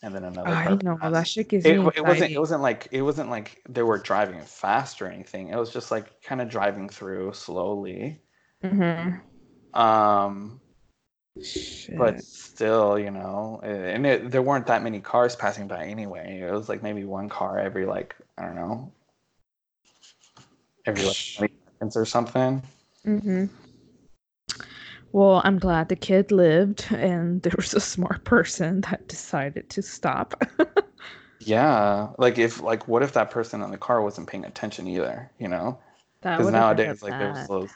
and 0.02 0.14
then 0.14 0.24
another 0.24 0.52
I 0.54 0.68
know 0.82 0.96
passed. 0.96 1.12
that 1.12 1.26
shit 1.28 1.48
gives 1.48 1.66
it, 1.66 1.78
me 1.78 1.90
it 1.96 2.04
wasn't 2.06 2.32
it 2.32 2.38
wasn't 2.38 2.62
like 2.62 2.88
it 2.92 3.02
wasn't 3.02 3.30
like 3.30 3.60
they 3.68 3.82
were 3.82 3.98
driving 3.98 4.40
fast 4.42 5.02
or 5.02 5.06
anything 5.08 5.48
it 5.48 5.56
was 5.56 5.72
just 5.72 5.90
like 5.90 6.22
kind 6.22 6.40
of 6.40 6.48
driving 6.48 6.88
through 6.88 7.32
slowly 7.32 8.20
Mm-hmm. 8.62 9.18
um 9.80 10.60
Shit. 11.42 11.96
but 11.96 12.22
still 12.22 12.98
you 12.98 13.10
know 13.10 13.60
and 13.62 14.04
it, 14.04 14.30
there 14.30 14.42
weren't 14.42 14.66
that 14.66 14.82
many 14.82 15.00
cars 15.00 15.36
passing 15.36 15.68
by 15.68 15.84
anyway 15.86 16.40
it 16.40 16.52
was 16.52 16.68
like 16.68 16.82
maybe 16.82 17.04
one 17.04 17.28
car 17.28 17.58
every 17.58 17.86
like 17.86 18.16
i 18.36 18.42
don't 18.42 18.56
know 18.56 18.92
every 20.86 21.04
like 21.04 21.16
20 21.36 21.54
seconds 21.64 21.96
or 21.96 22.04
something 22.04 22.62
Mm-hmm. 23.06 23.46
Well, 25.12 25.40
I'm 25.44 25.58
glad 25.58 25.88
the 25.88 25.96
kid 25.96 26.30
lived, 26.30 26.86
and 26.90 27.42
there 27.42 27.54
was 27.56 27.74
a 27.74 27.80
smart 27.80 28.24
person 28.24 28.82
that 28.82 29.08
decided 29.08 29.70
to 29.70 29.82
stop. 29.82 30.40
Yeah, 31.42 32.08
like 32.18 32.36
if 32.36 32.60
like 32.60 32.86
what 32.86 33.02
if 33.02 33.14
that 33.14 33.30
person 33.30 33.62
in 33.62 33.70
the 33.70 33.78
car 33.78 34.02
wasn't 34.02 34.28
paying 34.28 34.44
attention 34.44 34.86
either, 34.86 35.30
you 35.38 35.48
know? 35.48 35.78
Because 36.20 36.50
nowadays 36.50 37.02
like 37.02 37.18
there's 37.18 37.48
those 37.48 37.70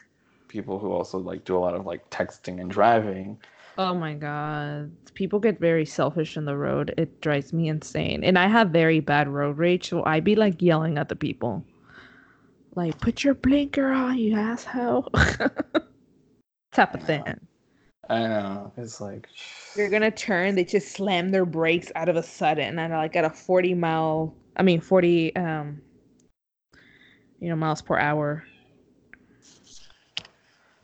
people 0.47 0.79
who 0.79 0.91
also 0.91 1.17
like 1.17 1.43
do 1.45 1.57
a 1.57 1.59
lot 1.59 1.75
of 1.75 1.85
like 1.85 2.09
texting 2.09 2.59
and 2.61 2.69
driving. 2.69 3.37
Oh 3.77 3.93
my 3.93 4.13
god. 4.13 4.91
People 5.15 5.39
get 5.39 5.59
very 5.59 5.85
selfish 5.85 6.37
in 6.37 6.45
the 6.45 6.55
road. 6.55 6.93
It 6.97 7.21
drives 7.21 7.51
me 7.51 7.67
insane. 7.67 8.23
And 8.23 8.39
I 8.39 8.47
have 8.47 8.69
very 8.69 8.99
bad 8.99 9.27
road 9.27 9.57
rage, 9.57 9.89
so 9.89 10.03
I 10.05 10.19
be 10.19 10.35
like 10.35 10.61
yelling 10.61 10.97
at 10.97 11.09
the 11.09 11.15
people. 11.15 11.63
Like, 12.75 12.99
put 12.99 13.23
your 13.23 13.33
blinker 13.33 13.89
on, 13.91 14.17
you 14.17 14.35
asshole. 14.35 15.09
Type 16.73 16.93
of 16.93 17.03
thing. 17.03 17.23
I 18.09 18.19
know. 18.19 18.71
It's 18.77 19.01
like 19.01 19.27
You're 19.75 19.89
gonna 19.89 20.11
turn, 20.11 20.55
they 20.55 20.63
just 20.65 20.89
slam 20.89 21.31
their 21.31 21.45
brakes 21.45 21.91
out 21.95 22.09
of 22.09 22.15
a 22.15 22.23
sudden 22.23 22.77
and 22.77 22.93
like 22.93 23.15
at 23.15 23.25
a 23.25 23.29
40 23.29 23.73
mile 23.73 24.35
I 24.57 24.63
mean 24.63 24.79
40 24.79 25.35
um 25.35 25.81
you 27.39 27.49
know 27.49 27.55
miles 27.55 27.81
per 27.81 27.97
hour. 27.97 28.45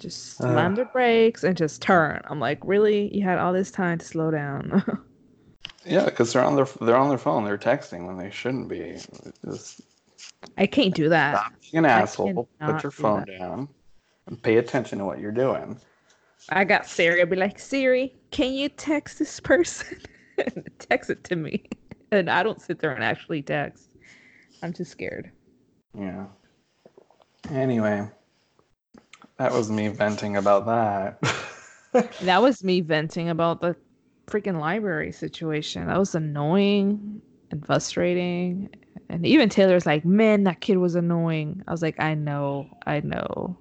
Just 0.02 0.38
slam 0.38 0.74
Uh. 0.74 0.76
their 0.78 0.86
brakes 0.86 1.44
and 1.44 1.56
just 1.56 1.82
turn. 1.82 2.22
I'm 2.26 2.40
like, 2.40 2.60
really? 2.64 3.16
You 3.16 3.24
had 3.24 3.38
all 3.38 3.54
this 3.54 3.70
time 3.72 4.00
to 4.00 4.06
slow 4.06 4.32
down. 4.32 4.84
yeah, 5.86 6.06
because 6.06 6.34
they're 6.34 6.44
on 6.44 6.56
their 6.56 6.68
they're 6.82 6.98
on 6.98 7.10
their 7.10 7.20
phone. 7.20 7.46
They're 7.46 7.58
texting 7.58 8.08
when 8.08 8.18
they 8.18 8.32
shouldn't 8.32 8.68
be. 8.68 8.98
Just 9.46 9.82
I 10.58 10.66
can't 10.66 10.96
do 10.96 11.08
that. 11.10 11.38
stop 11.38 11.54
being 11.72 11.86
an 11.86 11.92
I 11.92 12.02
asshole. 12.02 12.50
Put 12.60 12.84
your 12.84 12.92
phone 12.92 13.26
that. 13.28 13.40
down 13.40 13.70
and 14.26 14.42
pay 14.42 14.58
attention 14.58 14.98
to 15.00 15.06
what 15.06 15.20
you're 15.20 15.32
doing. 15.32 15.80
I 16.50 16.64
got 16.64 16.88
Siri. 16.88 17.22
I'd 17.22 17.30
be 17.30 17.36
like, 17.36 17.60
Siri, 17.60 18.16
can 18.32 18.54
you 18.54 18.68
text 18.70 19.20
this 19.20 19.40
person? 19.40 20.00
text 20.80 21.10
it 21.10 21.24
to 21.26 21.36
me. 21.36 21.64
And 22.14 22.30
I 22.30 22.44
don't 22.44 22.62
sit 22.62 22.80
there 22.80 22.92
and 22.92 23.02
actually 23.06 23.42
text. 23.42 23.96
I'm 24.62 24.74
too 24.74 24.84
scared. 24.84 25.32
Yeah. 25.98 26.26
Anyway, 27.50 28.06
that 29.42 29.54
was 29.54 29.72
me 29.72 29.88
venting 29.88 30.38
about 30.38 30.66
that. 30.68 31.20
That 32.22 32.42
was 32.42 32.64
me 32.64 32.80
venting 32.80 33.28
about 33.28 33.60
the 33.60 33.76
freaking 34.28 34.62
library 34.62 35.12
situation. 35.12 35.88
That 35.88 36.00
was 36.00 36.16
annoying 36.16 37.22
and 37.50 37.66
frustrating. 37.66 38.70
And 39.10 39.26
even 39.26 39.50
Taylor's 39.50 39.86
like, 39.86 40.06
man, 40.06 40.46
that 40.46 40.62
kid 40.62 40.78
was 40.78 40.96
annoying. 40.96 41.62
I 41.68 41.72
was 41.72 41.82
like, 41.82 42.00
I 42.00 42.14
know, 42.14 42.70
I 42.86 43.02
know. 43.02 43.58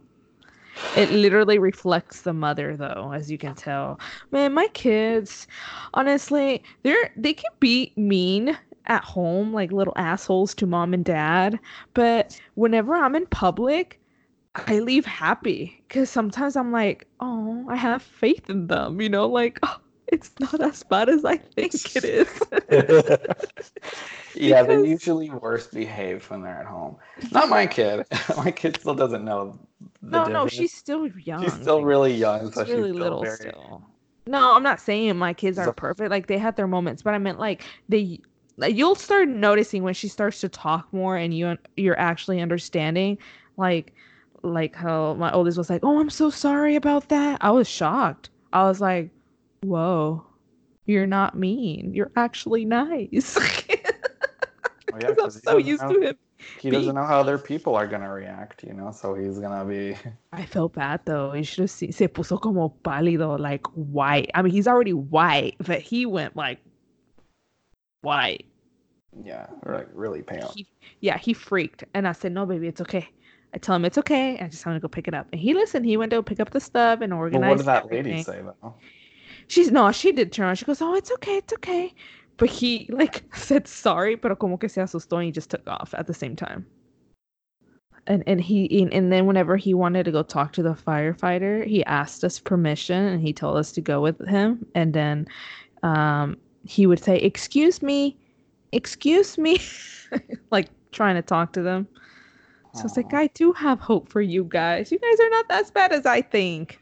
It 0.97 1.11
literally 1.11 1.59
reflects 1.59 2.20
the 2.22 2.33
mother 2.33 2.76
though, 2.76 3.11
as 3.12 3.28
you 3.28 3.37
can 3.37 3.57
tell. 3.57 3.99
Man, 4.31 4.55
my 4.55 4.68
kids, 4.68 5.49
honestly, 5.95 6.62
they're 6.85 7.11
they 7.16 7.33
can 7.33 7.51
be 7.59 7.93
mean 7.97 8.57
at 8.87 9.03
home, 9.03 9.53
like 9.53 9.72
little 9.72 9.95
assholes 9.97 10.55
to 10.55 10.66
mom 10.66 10.95
and 10.95 11.05
dad. 11.05 11.59
But 11.95 12.41
whenever 12.55 12.95
I'm 12.95 13.16
in 13.16 13.26
public, 13.26 14.00
I 14.55 14.81
leave 14.81 15.07
happy 15.07 15.83
because 15.87 16.11
sometimes 16.11 16.57
I'm 16.57 16.73
like, 16.73 17.07
oh, 17.21 17.67
I 17.69 17.77
have 17.77 18.03
faith 18.03 18.51
in 18.51 18.67
them, 18.67 19.01
you 19.01 19.09
know, 19.09 19.27
like 19.27 19.59
oh, 19.63 19.79
it's 20.09 20.33
not 20.41 20.61
as 20.61 20.83
bad 20.83 21.09
as 21.09 21.25
I 21.25 21.37
think 21.37 21.75
it 21.97 22.05
is. 22.05 22.29
yeah, 24.35 24.63
they're 24.65 24.85
usually 24.85 25.31
worse 25.31 25.69
behaved 25.69 26.29
when 26.31 26.43
they're 26.43 26.61
at 26.61 26.67
home. 26.67 26.97
Not 27.31 27.49
my 27.49 27.67
kid. 27.67 28.07
my 28.37 28.51
kid 28.51 28.79
still 28.81 28.95
doesn't 28.95 29.25
know. 29.25 29.59
The 30.03 30.11
no, 30.11 30.25
no, 30.25 30.29
difference. 30.29 30.53
she's 30.53 30.75
still 30.75 31.07
young. 31.07 31.45
she's 31.45 31.55
still 31.55 31.85
really 31.85 32.15
young, 32.15 32.47
she's 32.47 32.55
so 32.55 32.65
she's 32.65 32.75
really 32.75 32.91
still 32.91 33.03
little 33.03 33.23
very, 33.23 33.37
still. 33.37 33.83
No, 34.27 34.55
I'm 34.55 34.63
not 34.65 34.81
saying 34.81 35.17
my 35.17 35.33
kids 35.33 35.59
aren't 35.59 35.77
perfect. 35.77 36.11
Like 36.11 36.27
they 36.27 36.39
had 36.39 36.57
their 36.57 36.67
moments, 36.67 37.03
but 37.03 37.15
I 37.15 37.19
meant 37.19 37.39
like 37.39 37.63
they. 37.89 38.21
Like, 38.57 38.77
you'll 38.77 38.95
start 38.97 39.27
noticing 39.27 39.85
when 39.85 39.95
she 39.95 40.07
starts 40.07 40.43
to 40.43 40.49
talk 40.49 40.93
more, 40.93 41.17
and 41.17 41.33
you 41.33 41.57
you're 41.79 41.99
actually 41.99 42.43
understanding, 42.43 43.17
like, 43.57 43.95
like 44.43 44.74
how 44.74 45.14
my 45.14 45.32
oldest 45.32 45.59
was 45.59 45.70
like, 45.70 45.84
"Oh, 45.84 46.01
I'm 46.01 46.11
so 46.11 46.30
sorry 46.30 46.76
about 46.76 47.09
that." 47.09 47.38
I 47.41 47.51
was 47.51 47.68
shocked. 47.68 48.30
I 48.53 48.64
was 48.64 48.80
like, 48.80 49.11
"Whoa, 49.62 50.24
you're 50.86 51.07
not 51.07 51.36
mean. 51.36 51.93
You're 51.95 52.12
actually 52.16 52.64
nice." 52.64 53.36
Oh, 53.38 53.68
yeah, 55.01 55.09
I'm 55.09 55.14
so 55.14 55.14
doesn't 55.14 55.66
used 55.66 55.82
know- 55.82 55.93
to 55.95 56.01
him. 56.09 56.16
He 56.59 56.70
doesn't 56.70 56.95
know 56.95 57.05
how 57.05 57.20
other 57.20 57.36
people 57.36 57.74
are 57.74 57.86
gonna 57.86 58.11
react, 58.11 58.64
you 58.64 58.72
know. 58.72 58.91
So 58.93 59.14
he's 59.14 59.38
gonna 59.38 59.64
be. 59.64 59.95
I 60.32 60.47
felt 60.47 60.72
bad 60.72 61.01
though. 61.05 61.34
You 61.34 61.45
should 61.45 61.62
have 61.62 61.70
seen. 61.70 61.93
Se 61.93 62.09
puso 62.09 62.41
como 62.41 62.74
pálido, 62.82 63.38
like 63.38 63.66
white. 63.74 64.30
I 64.34 64.41
mean, 64.41 64.53
he's 64.53 64.66
already 64.66 64.95
white, 64.95 65.57
but 65.59 65.80
he 65.80 66.07
went 66.07 66.36
like 66.36 66.59
white. 68.01 68.47
Yeah, 69.22 69.47
like 69.66 69.88
really 69.93 70.22
pale. 70.22 70.53
He, 70.55 70.66
yeah, 71.01 71.18
he 71.18 71.34
freaked. 71.34 71.84
And 71.95 72.07
I 72.07 72.12
said, 72.12 72.32
no, 72.32 72.47
baby, 72.47 72.68
it's 72.68 72.80
okay. 72.80 73.09
I 73.53 73.59
tell 73.59 73.75
him 73.75 73.85
it's 73.85 73.99
okay. 73.99 74.39
I 74.39 74.49
just 74.49 74.65
want 74.65 74.77
to 74.77 74.81
go 74.81 74.89
pick 74.89 75.09
it 75.09 75.15
up. 75.15 75.27
And 75.33 75.41
he 75.41 75.55
listened. 75.55 75.85
He 75.85 75.97
went 75.97 76.11
to 76.13 76.23
pick 76.23 76.41
up 76.41 76.51
the 76.51 76.61
stuff 76.61 77.01
and 77.01 77.13
organize. 77.13 77.49
what 77.49 77.59
did 77.59 77.67
that 77.67 77.87
lady 77.87 77.99
everything. 77.99 78.25
say 78.25 78.43
though? 78.43 78.75
She's 79.49 79.73
no, 79.73 79.91
she 79.91 80.13
did 80.13 80.31
turn 80.31 80.47
around. 80.47 80.57
She 80.57 80.65
goes, 80.65 80.81
oh, 80.81 80.95
it's 80.95 81.11
okay, 81.11 81.39
it's 81.39 81.53
okay. 81.55 81.93
But 82.37 82.49
he 82.49 82.89
like 82.91 83.25
said 83.35 83.67
sorry, 83.67 84.17
pero 84.17 84.37
como 84.37 84.57
que 84.57 84.69
se 84.69 84.81
asustó 84.81 85.17
and 85.17 85.25
he 85.25 85.33
just 85.33 85.51
took 85.51 85.67
off 85.69 85.93
at 85.97 86.07
the 86.07 86.15
same 86.15 86.37
time. 86.37 86.65
And 88.07 88.23
and 88.27 88.41
he 88.41 88.83
and, 88.83 88.93
and 88.95 89.13
then 89.13 89.27
whenever 89.27 89.57
he 89.57 89.75
wanted 89.75 90.05
to 90.05 90.13
go 90.13 90.23
talk 90.23 90.53
to 90.55 90.63
the 90.63 90.75
firefighter, 90.75 91.67
he 91.67 91.85
asked 91.85 92.25
us 92.25 92.39
permission 92.39 93.05
and 93.05 93.21
he 93.21 93.33
told 93.33 93.57
us 93.57 93.73
to 93.73 93.81
go 93.81 94.01
with 94.01 94.27
him. 94.29 94.65
And 94.75 94.95
then 94.95 95.27
um 95.83 96.37
he 96.65 96.87
would 96.87 97.03
say, 97.03 97.17
Excuse 97.17 97.83
me, 97.83 98.17
excuse 98.73 99.37
me, 99.37 99.61
like 100.51 100.69
trying 100.93 101.17
to 101.17 101.23
talk 101.23 101.53
to 101.55 101.63
them. 101.63 101.89
So 102.73 102.87
it's 102.87 102.97
like, 102.97 103.12
I 103.14 103.27
do 103.29 103.53
have 103.53 103.81
hope 103.81 104.09
for 104.09 104.21
you 104.21 104.45
guys. 104.45 104.93
You 104.93 104.99
guys 104.99 105.21
are 105.21 105.31
not 105.31 105.47
as 105.51 105.71
bad 105.71 105.93
as 105.93 106.07
I 106.07 106.23
think. 106.23 106.79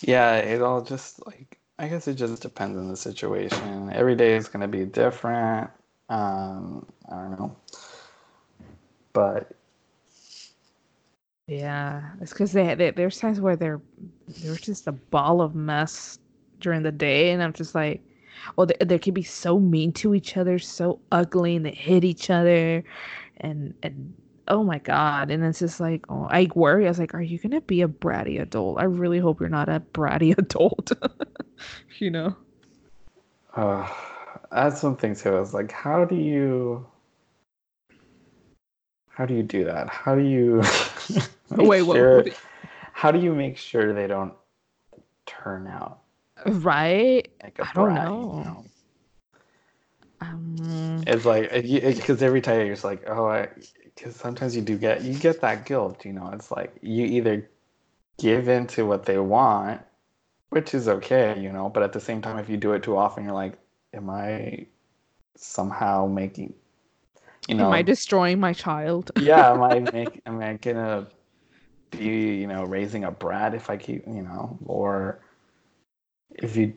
Yeah, 0.00 0.36
it 0.36 0.62
all 0.62 0.82
just 0.82 1.24
like 1.26 1.58
I 1.78 1.88
guess 1.88 2.08
it 2.08 2.14
just 2.14 2.42
depends 2.42 2.76
on 2.78 2.88
the 2.88 2.96
situation. 2.96 3.90
Every 3.92 4.14
day 4.16 4.36
is 4.36 4.48
gonna 4.48 4.68
be 4.68 4.84
different. 4.84 5.70
Um, 6.08 6.86
I 7.10 7.16
don't 7.16 7.38
know, 7.38 7.56
but 9.12 9.52
Yeah, 11.46 12.02
it's 12.20 12.32
because 12.32 12.52
they, 12.52 12.74
they 12.74 12.90
there's 12.92 13.18
times 13.18 13.40
where 13.40 13.56
they're 13.56 13.80
they're 14.28 14.56
just 14.56 14.86
a 14.86 14.92
ball 14.92 15.40
of 15.40 15.54
mess 15.54 16.18
during 16.60 16.82
the 16.82 16.92
day, 16.92 17.32
and 17.32 17.42
I'm 17.42 17.52
just 17.52 17.74
like, 17.74 18.02
well, 18.56 18.66
they, 18.66 18.76
they 18.84 18.98
can 18.98 19.14
be 19.14 19.22
so 19.22 19.58
mean 19.58 19.92
to 19.94 20.14
each 20.14 20.36
other, 20.36 20.58
so 20.58 21.00
ugly, 21.10 21.56
and 21.56 21.66
they 21.66 21.72
hit 21.72 22.04
each 22.04 22.30
other, 22.30 22.82
and 23.38 23.74
and 23.82 24.14
oh 24.48 24.64
my 24.64 24.78
god, 24.78 25.30
and 25.30 25.44
it's 25.44 25.60
just 25.60 25.80
like, 25.80 26.04
oh, 26.08 26.26
I 26.30 26.48
worry. 26.54 26.86
I 26.86 26.88
was 26.88 26.98
like, 26.98 27.14
are 27.14 27.22
you 27.22 27.38
gonna 27.38 27.60
be 27.60 27.82
a 27.82 27.88
bratty 27.88 28.40
adult? 28.40 28.78
I 28.80 28.84
really 28.84 29.18
hope 29.18 29.40
you're 29.40 29.48
not 29.48 29.68
a 29.68 29.80
bratty 29.94 30.36
adult. 30.38 30.92
you 31.98 32.10
know? 32.10 32.36
uh, 33.54 33.88
that's 34.50 34.80
something 34.80 35.14
thing 35.14 35.32
too. 35.32 35.38
Is 35.38 35.54
like, 35.54 35.70
how 35.72 36.04
do 36.04 36.16
you, 36.16 36.86
how 39.08 39.26
do 39.26 39.34
you 39.34 39.42
do 39.42 39.64
that? 39.64 39.88
How 39.88 40.14
do 40.14 40.22
you? 40.22 40.62
Wait, 41.50 41.82
what- 41.82 41.96
sure- 41.96 42.22
what- 42.24 42.40
How 42.94 43.10
do 43.10 43.18
you 43.18 43.34
make 43.34 43.56
sure 43.56 43.92
they 43.92 44.06
don't 44.06 44.32
turn 45.26 45.66
out 45.66 46.01
right? 46.46 47.28
like 47.42 47.58
a 47.58 47.64
I 47.64 47.72
don't 47.74 47.94
brat, 47.94 48.14
you 48.32 48.44
know. 48.44 48.64
Um, 50.20 51.02
It's 51.06 51.24
like 51.24 51.50
because 51.52 52.22
every 52.22 52.40
time 52.40 52.58
you're 52.60 52.74
just 52.74 52.84
like, 52.84 53.02
oh, 53.08 53.26
I, 53.26 53.48
because 53.84 54.14
sometimes 54.16 54.54
you 54.54 54.62
do 54.62 54.78
get 54.78 55.02
you 55.02 55.14
get 55.18 55.40
that 55.40 55.66
guilt, 55.66 56.04
you 56.04 56.12
know. 56.12 56.30
It's 56.32 56.50
like 56.50 56.74
you 56.82 57.04
either 57.04 57.48
give 58.18 58.48
in 58.48 58.66
to 58.68 58.86
what 58.86 59.04
they 59.04 59.18
want, 59.18 59.82
which 60.50 60.74
is 60.74 60.88
okay, 60.88 61.38
you 61.40 61.52
know, 61.52 61.68
but 61.68 61.82
at 61.82 61.92
the 61.92 62.00
same 62.00 62.20
time, 62.22 62.38
if 62.38 62.48
you 62.48 62.56
do 62.56 62.72
it 62.72 62.82
too 62.82 62.96
often, 62.96 63.24
you're 63.24 63.32
like, 63.32 63.58
am 63.94 64.10
I 64.10 64.66
somehow 65.36 66.06
making, 66.06 66.54
you 67.48 67.56
know, 67.56 67.66
am 67.66 67.72
I 67.72 67.82
destroying 67.82 68.38
my 68.40 68.52
child? 68.52 69.10
yeah, 69.16 69.50
am 69.52 69.62
I 69.62 69.80
make 69.92 70.20
am 70.26 70.40
I 70.40 70.54
gonna 70.54 71.06
be 71.90 72.36
you 72.36 72.46
know 72.46 72.64
raising 72.64 73.04
a 73.04 73.10
brat 73.10 73.54
if 73.54 73.68
I 73.70 73.76
keep 73.76 74.06
you 74.06 74.22
know 74.22 74.58
or 74.64 75.20
if 76.34 76.56
you 76.56 76.74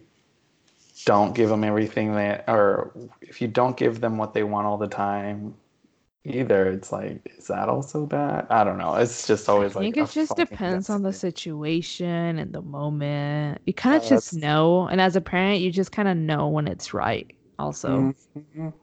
don't 1.06 1.36
give 1.36 1.50
them 1.50 1.64
everything 1.64 2.14
they 2.16 2.42
or 2.48 2.92
if 3.22 3.42
you 3.42 3.48
don't 3.48 3.78
give 3.78 4.02
them 4.02 4.18
what 4.18 4.34
they 4.34 4.44
want 4.44 4.66
all 4.66 4.78
the 4.78 4.88
time 4.88 5.54
either 6.24 6.68
it's 6.72 6.92
like 6.92 7.22
is 7.38 7.46
that 7.48 7.70
also 7.70 8.06
bad 8.08 8.48
I 8.50 8.64
don't 8.64 8.80
know 8.80 8.96
it's 8.96 9.28
just 9.28 9.48
always 9.48 9.76
like 9.76 9.84
I 9.84 9.86
think 9.92 9.98
it 9.98 10.12
just 10.12 10.36
depends 10.36 10.90
on 10.90 11.04
the 11.04 11.14
situation 11.14 12.40
and 12.40 12.52
the 12.52 12.62
moment. 12.64 13.62
You 13.66 13.74
kind 13.74 13.96
of 13.96 14.04
Yeah, 14.04 14.10
just 14.10 14.34
that's- 14.34 14.42
know, 14.44 14.88
and 14.88 15.00
as 15.00 15.16
a 15.16 15.22
parent, 15.22 15.62
you 15.62 15.72
just 15.72 15.92
kind 15.92 16.08
of 16.08 16.18
know 16.18 16.48
when 16.48 16.68
it's 16.68 16.94
right. 16.94 17.32
Also, 17.60 18.14
Mhm. 18.36 18.74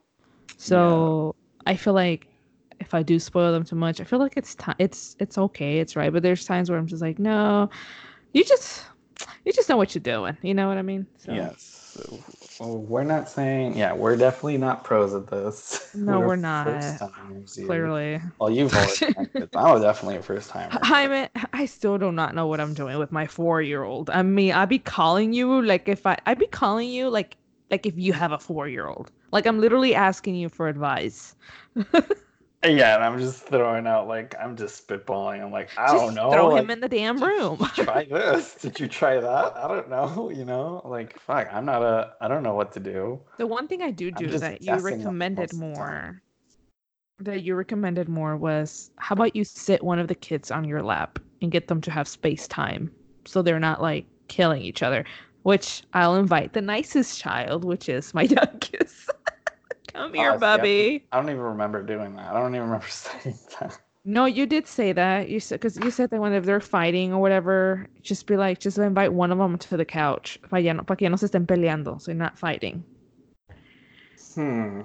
so 0.57 1.35
I 1.67 1.75
feel 1.77 1.93
like 1.95 2.29
if 2.81 2.95
I 2.95 3.03
do 3.03 3.19
spoil 3.19 3.53
them 3.53 3.65
too 3.65 3.77
much, 3.77 4.01
I 4.01 4.05
feel 4.05 4.19
like 4.19 4.37
it's 4.37 4.55
time. 4.55 4.77
It's 4.79 5.17
it's 5.19 5.39
okay. 5.39 5.79
It's 5.79 5.97
right. 5.97 6.13
But 6.13 6.23
there's 6.23 6.45
times 6.45 6.71
where 6.71 6.79
I'm 6.79 6.87
just 6.87 7.03
like, 7.03 7.19
no, 7.19 7.69
you 8.33 8.45
just 8.45 8.87
you 9.45 9.53
just 9.53 9.69
know 9.69 9.77
what 9.77 9.95
you're 9.95 10.03
doing. 10.03 10.37
You 10.43 10.55
know 10.55 10.69
what 10.69 10.79
I 10.79 10.83
mean? 10.83 11.07
So, 11.19 11.33
Yes. 11.33 11.79
Well, 12.59 12.79
we're 12.79 13.05
not 13.05 13.29
saying. 13.29 13.77
Yeah, 13.77 13.93
we're 13.93 14.17
definitely 14.17 14.57
not 14.59 14.83
pros 14.85 15.15
at 15.15 15.27
this. 15.27 15.91
No, 15.95 16.21
we're 16.21 16.37
not, 16.37 16.67
first-timers. 16.67 17.59
Clearly. 17.67 18.21
Well, 18.41 18.51
you've 18.51 18.75
always. 18.75 19.01
been. 19.01 19.49
I'm 19.57 19.83
definitely 19.83 20.17
a 20.17 20.23
first 20.23 20.51
timer. 20.51 20.79
Jaime, 20.83 21.29
I 21.53 21.67
still 21.67 21.99
do 21.99 22.11
not 22.11 22.35
know 22.35 22.47
what 22.47 22.61
I'm 22.61 22.73
doing 22.73 22.99
with 22.99 23.13
my 23.13 23.27
four 23.27 23.61
year 23.61 23.83
old. 23.83 24.09
I 24.11 24.23
mean, 24.23 24.53
I'd 24.53 24.69
be 24.69 24.79
calling 24.79 25.33
you 25.33 25.63
like 25.63 25.89
if 25.89 26.07
I 26.07 26.17
I'd 26.25 26.39
be 26.39 26.47
calling 26.47 26.89
you 26.89 27.11
like 27.11 27.37
like 27.71 27.87
if 27.87 27.99
you 27.99 28.13
have 28.13 28.33
a 28.33 28.39
four 28.39 28.69
year 28.69 28.87
old. 28.87 29.11
Like 29.33 29.47
I'm 29.47 29.61
literally 29.61 29.95
asking 29.95 30.37
you 30.37 30.49
for 30.49 30.69
advice. 30.69 31.35
Yeah, 32.65 32.95
and 32.95 33.05
I'm 33.05 33.19
just 33.19 33.43
throwing 33.47 33.87
out 33.89 34.07
like 34.07 34.35
I'm 34.41 34.57
just 34.57 34.87
spitballing. 34.87 35.43
I'm 35.43 35.51
like, 35.51 35.71
I 35.77 35.89
Just 35.93 35.99
don't 35.99 36.15
know. 36.15 36.31
Throw 36.31 36.49
like, 36.49 36.63
him 36.63 36.71
in 36.71 36.81
the 36.81 36.89
damn 36.89 37.23
room. 37.23 37.59
try 37.75 38.05
this. 38.11 38.55
Did 38.55 38.79
you 38.79 38.87
try 38.87 39.19
that? 39.21 39.57
I 39.57 39.67
don't 39.69 39.89
know. 39.91 40.31
You 40.43 40.45
know, 40.45 40.81
like 40.85 41.19
fuck. 41.21 41.49
I'm 41.53 41.65
not 41.65 41.83
a. 41.83 42.15
I 42.21 42.29
don't 42.29 42.43
know 42.43 42.55
what 42.55 42.73
to 42.73 42.81
do. 42.81 43.21
the 43.37 43.47
one 43.47 43.69
thing 43.69 43.83
I 43.83 43.91
do 43.91 44.11
do 44.11 44.29
that 44.39 44.63
you 44.63 44.75
recommended 44.77 45.53
most 45.53 45.53
of 45.53 45.61
the 45.61 45.75
time. 45.75 45.85
more 45.85 46.23
that 47.19 47.43
you 47.43 47.55
recommended 47.55 48.09
more 48.09 48.37
was 48.37 48.91
how 48.97 49.13
about 49.15 49.37
you 49.37 49.45
sit 49.45 49.83
one 49.85 49.99
of 49.99 50.09
the 50.09 50.15
kids 50.15 50.51
on 50.51 50.65
your 50.65 50.83
lap 50.83 51.19
and 51.41 51.53
get 51.53 51.69
them 51.69 51.81
to 51.83 51.91
have 51.91 52.09
space 52.09 52.49
time 52.49 52.91
so 53.27 53.43
they're 53.43 53.61
not 53.61 53.81
like 53.83 54.07
killing 54.29 54.63
each 54.63 54.83
other. 54.83 55.05
Which 55.43 55.83
I'll 55.93 56.17
invite 56.17 56.53
the 56.53 56.61
nicest 56.63 57.21
child, 57.21 57.65
which 57.65 57.89
is 57.89 58.15
my 58.15 58.23
youngest. 58.39 59.11
Come 59.95 60.15
here, 60.15 60.31
Oh, 60.33 60.37
see, 60.39 60.39
I- 60.39 60.39
Bubby. 60.39 61.07
I 61.13 61.17
don't 61.21 61.29
even 61.31 61.43
remember 61.43 61.83
doing 61.83 62.17
that. 62.17 62.35
I 62.35 62.41
don't 62.41 62.55
even 62.55 62.67
remember 62.69 62.87
saying 62.89 63.39
that. 63.61 63.79
No, 64.05 64.25
you 64.25 64.47
did 64.47 64.67
say 64.67 64.93
that. 64.93 65.29
You 65.29 65.39
said 65.39 65.61
because 65.61 65.77
you 65.79 65.91
said 65.91 66.11
that 66.11 66.21
when 66.21 66.33
if 66.33 66.45
they're 66.45 66.61
fighting 66.61 67.13
or 67.13 67.21
whatever, 67.21 67.87
just 68.03 68.27
be 68.27 68.37
like, 68.37 68.59
just 68.59 68.79
invite 68.79 69.13
one 69.13 69.31
of 69.31 69.39
them 69.39 69.57
to 69.59 69.77
the 69.77 69.85
couch, 69.85 70.39
para 70.49 70.61
ya 70.61 70.73
no, 70.73 70.83
para 70.83 70.97
que 70.97 71.09
no 71.09 71.17
se 71.17 71.27
estén 71.27 71.47
peleando, 71.47 72.01
so 72.01 72.11
you're 72.11 72.19
not 72.19 72.37
fighting. 72.37 72.83
Hmm. 74.35 74.81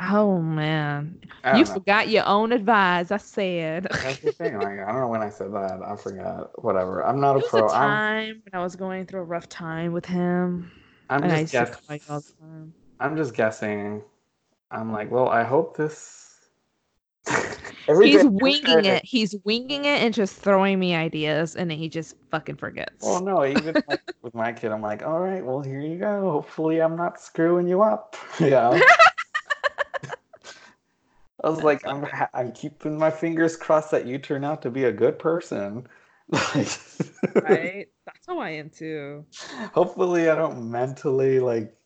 Oh 0.00 0.40
man, 0.40 1.20
you 1.44 1.64
know. 1.64 1.64
forgot 1.64 2.08
your 2.08 2.26
own 2.26 2.50
advice. 2.50 3.12
I 3.12 3.18
said. 3.18 3.86
That's 3.90 4.18
the 4.18 4.32
thing. 4.32 4.54
Like, 4.58 4.80
I 4.80 4.86
don't 4.90 5.00
know 5.00 5.08
when 5.08 5.22
I 5.22 5.28
said 5.28 5.52
that. 5.52 5.80
I 5.86 5.94
forgot. 5.94 6.50
Whatever. 6.64 7.04
I'm 7.04 7.20
not 7.20 7.36
It 7.36 7.44
a 7.44 7.48
pro. 7.48 7.66
a 7.66 7.70
I'm. 7.70 7.90
time 7.90 8.42
when 8.44 8.60
I 8.60 8.64
was 8.64 8.74
going 8.74 9.06
through 9.06 9.20
a 9.20 9.24
rough 9.24 9.48
time 9.48 9.92
with 9.92 10.06
him, 10.06 10.72
I'm 11.08 11.22
just 11.22 11.40
used 11.42 11.52
to 11.52 11.66
guess. 11.66 11.76
fight 11.86 12.02
all 12.10 12.20
the 12.20 12.32
time. 12.40 12.74
I'm 12.98 13.16
just 13.16 13.34
guessing. 13.34 14.02
I'm 14.70 14.92
like, 14.92 15.10
well, 15.10 15.28
I 15.28 15.44
hope 15.44 15.76
this. 15.76 16.48
He's 18.02 18.24
winging 18.24 18.84
it. 18.84 19.04
He's 19.04 19.34
winging 19.44 19.84
it 19.84 20.02
and 20.02 20.14
just 20.14 20.36
throwing 20.36 20.78
me 20.78 20.94
ideas, 20.94 21.54
and 21.54 21.70
then 21.70 21.78
he 21.78 21.88
just 21.88 22.16
fucking 22.30 22.56
forgets. 22.56 23.04
Well, 23.04 23.22
no, 23.22 23.44
even 23.44 23.74
like, 23.86 24.00
with 24.22 24.34
my 24.34 24.52
kid, 24.52 24.72
I'm 24.72 24.82
like, 24.82 25.02
all 25.02 25.20
right, 25.20 25.44
well, 25.44 25.60
here 25.60 25.80
you 25.80 25.98
go. 25.98 26.30
Hopefully, 26.30 26.80
I'm 26.80 26.96
not 26.96 27.20
screwing 27.20 27.68
you 27.68 27.82
up. 27.82 28.16
Yeah. 28.40 28.80
I 31.42 31.50
was 31.50 31.62
like, 31.62 31.86
I'm, 31.86 32.04
ha- 32.04 32.30
I'm 32.32 32.52
keeping 32.52 32.96
my 32.96 33.10
fingers 33.10 33.54
crossed 33.54 33.90
that 33.90 34.06
you 34.06 34.18
turn 34.18 34.44
out 34.44 34.62
to 34.62 34.70
be 34.70 34.84
a 34.84 34.92
good 34.92 35.18
person. 35.18 35.86
Like, 36.30 36.68
right? 37.34 37.88
That's 38.06 38.26
how 38.26 38.38
I 38.38 38.50
am 38.50 38.70
too. 38.70 39.26
hopefully, 39.74 40.30
I 40.30 40.34
don't 40.34 40.70
mentally, 40.70 41.38
like, 41.38 41.76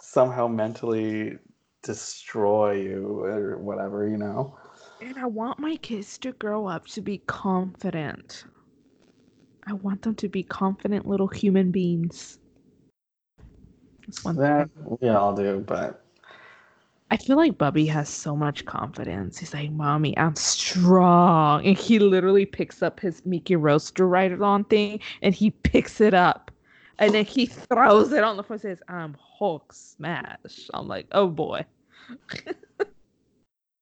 somehow 0.00 0.48
mentally 0.48 1.38
destroy 1.86 2.72
you 2.72 3.22
or 3.24 3.58
whatever, 3.58 4.08
you 4.08 4.16
know? 4.16 4.58
And 5.00 5.16
I 5.18 5.26
want 5.26 5.58
my 5.58 5.76
kids 5.76 6.18
to 6.18 6.32
grow 6.32 6.66
up 6.66 6.86
to 6.88 7.00
be 7.00 7.18
confident. 7.26 8.44
I 9.66 9.72
want 9.74 10.02
them 10.02 10.14
to 10.16 10.28
be 10.28 10.42
confident 10.42 11.06
little 11.06 11.28
human 11.28 11.70
beings. 11.70 12.38
That's 14.06 14.24
one 14.24 14.36
That 14.36 14.70
thing. 14.74 14.98
we 15.00 15.08
all 15.08 15.34
do, 15.34 15.64
but 15.66 16.02
I 17.10 17.16
feel 17.16 17.36
like 17.36 17.58
Bubby 17.58 17.86
has 17.86 18.08
so 18.08 18.34
much 18.34 18.64
confidence. 18.64 19.38
He's 19.38 19.54
like, 19.54 19.70
Mommy, 19.70 20.16
I'm 20.18 20.34
strong. 20.34 21.64
And 21.64 21.76
he 21.76 21.98
literally 21.98 22.46
picks 22.46 22.82
up 22.82 22.98
his 22.98 23.24
Mickey 23.24 23.56
Roadster 23.56 24.08
Ride 24.08 24.40
on 24.40 24.64
thing 24.64 25.00
and 25.22 25.34
he 25.34 25.50
picks 25.50 26.00
it 26.00 26.14
up. 26.14 26.50
And 26.98 27.14
then 27.14 27.24
he 27.26 27.46
throws 27.46 28.12
it 28.12 28.24
on 28.24 28.36
the 28.36 28.42
floor 28.42 28.54
and 28.54 28.62
says, 28.62 28.82
I'm 28.88 29.16
Hulk 29.20 29.72
smash. 29.72 30.70
I'm 30.74 30.88
like, 30.88 31.06
oh 31.12 31.28
boy. 31.28 31.64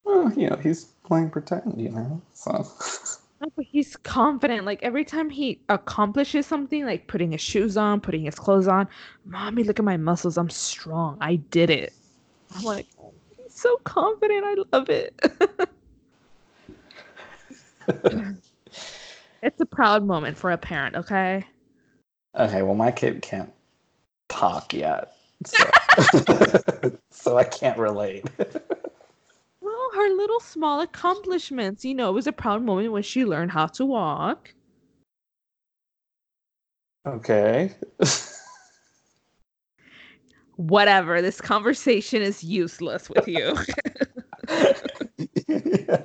Well, 0.05 0.33
you 0.35 0.51
know, 0.51 0.57
he's 0.57 0.85
playing 1.05 1.31
pretend, 1.31 1.81
you 1.81 1.91
know? 1.91 2.23
So. 2.33 2.67
But 3.57 3.67
he's 3.67 3.97
confident. 3.97 4.65
Like 4.65 4.83
every 4.83 5.05
time 5.05 5.29
he 5.29 5.61
accomplishes 5.69 6.47
something, 6.47 6.87
like 6.87 7.09
putting 7.09 7.33
his 7.33 7.43
shoes 7.43 7.77
on, 7.77 8.01
putting 8.01 8.25
his 8.25 8.37
clothes 8.37 8.69
on, 8.69 8.89
mommy, 9.27 9.65
look 9.65 9.79
at 9.79 9.85
my 9.85 9.99
muscles. 9.99 10.39
I'm 10.39 10.49
strong. 10.49 11.19
I 11.21 11.37
did 11.37 11.69
it. 11.69 11.93
I'm 12.55 12.63
like, 12.63 12.87
he's 13.37 13.55
so 13.55 13.77
confident. 13.85 14.45
I 14.47 14.57
love 14.73 14.89
it. 14.89 15.21
it's 19.43 19.61
a 19.61 19.67
proud 19.67 20.05
moment 20.05 20.39
for 20.39 20.51
a 20.51 20.59
parent, 20.59 20.97
okay? 20.97 21.45
Okay, 22.39 22.63
well, 22.63 22.75
my 22.75 22.91
kid 22.91 23.23
can't 23.23 23.53
talk 24.29 24.73
yet, 24.73 25.17
so, 25.45 25.65
so 27.11 27.37
I 27.37 27.45
can't 27.45 27.79
relate. 27.79 28.25
Well, 29.61 29.91
her 29.95 30.15
little 30.15 30.41
small 30.41 30.83
accomplishments, 30.83 31.87
you 31.87 31.95
know, 31.95 32.11
it 32.11 32.13
was 32.13 32.27
a 32.27 32.33
proud 32.33 32.63
moment 32.63 32.93
when 32.93 33.03
she 33.03 33.25
learned 33.25 33.51
how 33.51 33.67
to 33.69 33.87
walk. 33.87 34.53
okay. 37.07 37.75
Whatever. 40.57 41.23
This 41.23 41.41
conversation 41.41 42.21
is 42.21 42.45
useless 42.45 43.09
with 43.09 43.27
you. 43.27 43.57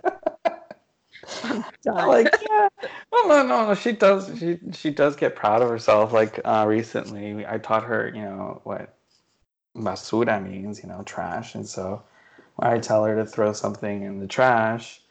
Like, 1.85 2.33
yeah. 2.49 2.69
Well, 3.11 3.27
no, 3.27 3.43
no, 3.43 3.67
no. 3.67 3.75
She 3.75 3.91
does. 3.91 4.31
She 4.39 4.59
she 4.73 4.91
does 4.91 5.15
get 5.15 5.35
proud 5.35 5.61
of 5.61 5.69
herself. 5.69 6.11
Like 6.11 6.39
uh, 6.45 6.65
recently, 6.67 7.45
I 7.45 7.57
taught 7.57 7.83
her, 7.83 8.11
you 8.13 8.21
know, 8.21 8.61
what 8.63 8.98
basura 9.79 10.43
means, 10.43 10.81
you 10.83 10.89
know, 10.89 11.03
trash, 11.05 11.55
and 11.55 11.67
so 11.67 12.03
when 12.55 12.71
I 12.71 12.79
tell 12.79 13.05
her 13.05 13.15
to 13.15 13.25
throw 13.25 13.53
something 13.53 14.03
in 14.03 14.19
the 14.19 14.27
trash, 14.27 15.01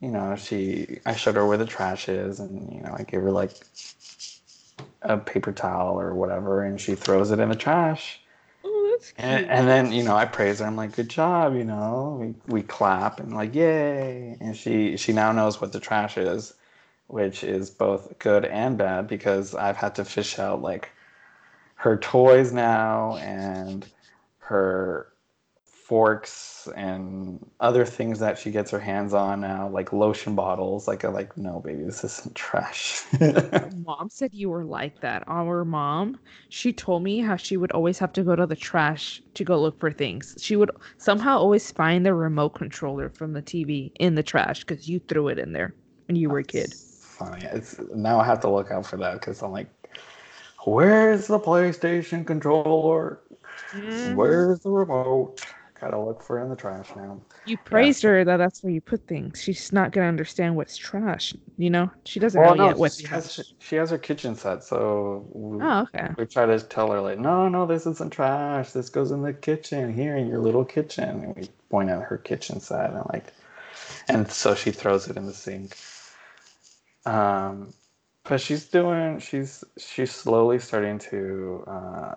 you 0.00 0.08
know, 0.08 0.36
she 0.36 1.00
I 1.06 1.14
showed 1.14 1.36
her 1.36 1.46
where 1.46 1.58
the 1.58 1.66
trash 1.66 2.08
is, 2.08 2.40
and 2.40 2.72
you 2.72 2.82
know, 2.82 2.94
I 2.96 3.02
give 3.02 3.22
her 3.22 3.32
like 3.32 3.52
a 5.02 5.16
paper 5.16 5.52
towel 5.52 5.98
or 6.00 6.14
whatever, 6.14 6.62
and 6.62 6.80
she 6.80 6.94
throws 6.94 7.30
it 7.30 7.38
in 7.38 7.48
the 7.48 7.56
trash. 7.56 8.20
oh, 8.64 8.90
that's 8.92 9.12
cute. 9.12 9.24
And, 9.24 9.46
and 9.46 9.68
then 9.68 9.92
you 9.92 10.04
know 10.04 10.16
I 10.16 10.26
praise 10.26 10.58
her. 10.60 10.66
I'm 10.66 10.76
like, 10.76 10.94
good 10.94 11.08
job. 11.08 11.54
You 11.54 11.64
know, 11.64 12.18
we, 12.20 12.34
we 12.52 12.62
clap 12.62 13.20
and 13.20 13.34
like, 13.34 13.54
yay. 13.54 14.36
And 14.40 14.56
she 14.56 14.96
she 14.96 15.12
now 15.12 15.32
knows 15.32 15.60
what 15.60 15.72
the 15.72 15.80
trash 15.80 16.18
is, 16.18 16.54
which 17.06 17.42
is 17.44 17.70
both 17.70 18.18
good 18.18 18.44
and 18.44 18.76
bad 18.76 19.08
because 19.08 19.54
I've 19.54 19.76
had 19.76 19.94
to 19.96 20.04
fish 20.04 20.38
out 20.38 20.62
like 20.62 20.90
her 21.76 21.96
toys 21.98 22.52
now 22.52 23.16
and 23.16 23.86
her 24.38 25.12
forks 25.64 26.68
and 26.74 27.38
other 27.60 27.84
things 27.84 28.18
that 28.18 28.36
she 28.36 28.50
gets 28.50 28.72
her 28.72 28.80
hands 28.80 29.14
on 29.14 29.40
now, 29.40 29.68
like 29.68 29.92
lotion 29.92 30.34
bottles. 30.34 30.88
Like, 30.88 31.04
I'm 31.04 31.14
like, 31.14 31.36
no, 31.36 31.60
baby, 31.60 31.84
this 31.84 32.02
isn't 32.02 32.34
trash. 32.34 33.04
mom 33.86 34.08
said 34.10 34.30
you 34.32 34.48
were 34.48 34.64
like 34.64 35.00
that. 35.00 35.22
Our 35.28 35.64
mom, 35.64 36.18
she 36.48 36.72
told 36.72 37.04
me 37.04 37.20
how 37.20 37.36
she 37.36 37.56
would 37.56 37.70
always 37.72 37.98
have 38.00 38.12
to 38.14 38.24
go 38.24 38.34
to 38.34 38.46
the 38.46 38.56
trash 38.56 39.22
to 39.34 39.44
go 39.44 39.60
look 39.60 39.78
for 39.78 39.92
things. 39.92 40.34
She 40.40 40.56
would 40.56 40.70
somehow 40.98 41.38
always 41.38 41.70
find 41.70 42.04
the 42.04 42.14
remote 42.14 42.50
controller 42.56 43.10
from 43.10 43.32
the 43.32 43.42
TV 43.42 43.92
in 44.00 44.16
the 44.16 44.22
trash 44.24 44.64
because 44.64 44.88
you 44.88 45.00
threw 45.08 45.28
it 45.28 45.38
in 45.38 45.52
there 45.52 45.76
when 46.08 46.16
you 46.16 46.30
were 46.30 46.40
a 46.40 46.44
kid. 46.44 46.74
funny. 47.16 47.46
It's 47.52 47.80
now 47.94 48.18
I 48.18 48.24
have 48.24 48.40
to 48.40 48.50
look 48.50 48.70
out 48.70 48.86
for 48.86 48.96
that 48.98 49.14
because 49.20 49.42
I'm 49.42 49.52
like, 49.52 49.68
where's 50.66 51.26
the 51.26 51.38
PlayStation 51.40 52.26
controller? 52.26 53.20
Mm-hmm. 53.72 54.16
Where's 54.16 54.60
the 54.60 54.70
remote? 54.70 55.44
Gotta 55.80 55.98
look 56.00 56.22
for 56.22 56.38
it 56.38 56.44
in 56.44 56.50
the 56.50 56.56
trash 56.56 56.88
now. 56.96 57.20
You 57.44 57.56
praised 57.58 58.02
her 58.02 58.24
that 58.24 58.38
that's 58.38 58.62
where 58.62 58.72
you 58.72 58.80
put 58.80 59.06
things. 59.06 59.40
She's 59.42 59.72
not 59.72 59.92
gonna 59.92 60.08
understand 60.08 60.56
what's 60.56 60.76
trash. 60.76 61.34
You 61.58 61.70
know, 61.70 61.90
she 62.04 62.18
doesn't 62.18 62.40
Well, 62.40 62.54
know 62.54 62.64
no, 62.64 62.68
yet 62.68 62.78
what's 62.78 63.00
she 63.00 63.06
has, 63.08 63.34
trash. 63.34 63.54
she 63.60 63.76
has 63.76 63.90
her 63.90 63.98
kitchen 63.98 64.34
set, 64.34 64.64
so 64.64 65.26
we, 65.32 65.64
Oh, 65.64 65.80
okay. 65.94 66.08
we 66.16 66.26
try 66.26 66.46
to 66.46 66.58
tell 66.60 66.90
her 66.90 67.00
like, 67.00 67.18
no, 67.18 67.48
no, 67.48 67.66
this 67.66 67.86
isn't 67.86 68.12
trash. 68.12 68.72
This 68.72 68.88
goes 68.88 69.10
in 69.10 69.22
the 69.22 69.32
kitchen 69.32 69.92
here 69.92 70.16
in 70.16 70.26
your 70.26 70.38
little 70.38 70.64
kitchen. 70.64 71.08
And 71.24 71.36
we 71.36 71.48
point 71.70 71.90
at 71.90 72.02
her 72.02 72.18
kitchen 72.18 72.60
set 72.60 72.90
and 72.90 73.04
like, 73.12 73.32
and 74.08 74.30
so 74.30 74.54
she 74.54 74.70
throws 74.70 75.08
it 75.08 75.16
in 75.16 75.26
the 75.26 75.34
sink. 75.34 75.76
Um, 77.04 77.72
but 78.28 78.40
she's 78.40 78.66
doing. 78.66 79.18
She's 79.18 79.64
she's 79.78 80.12
slowly 80.12 80.58
starting 80.58 80.98
to. 81.10 81.64
Uh, 81.66 82.14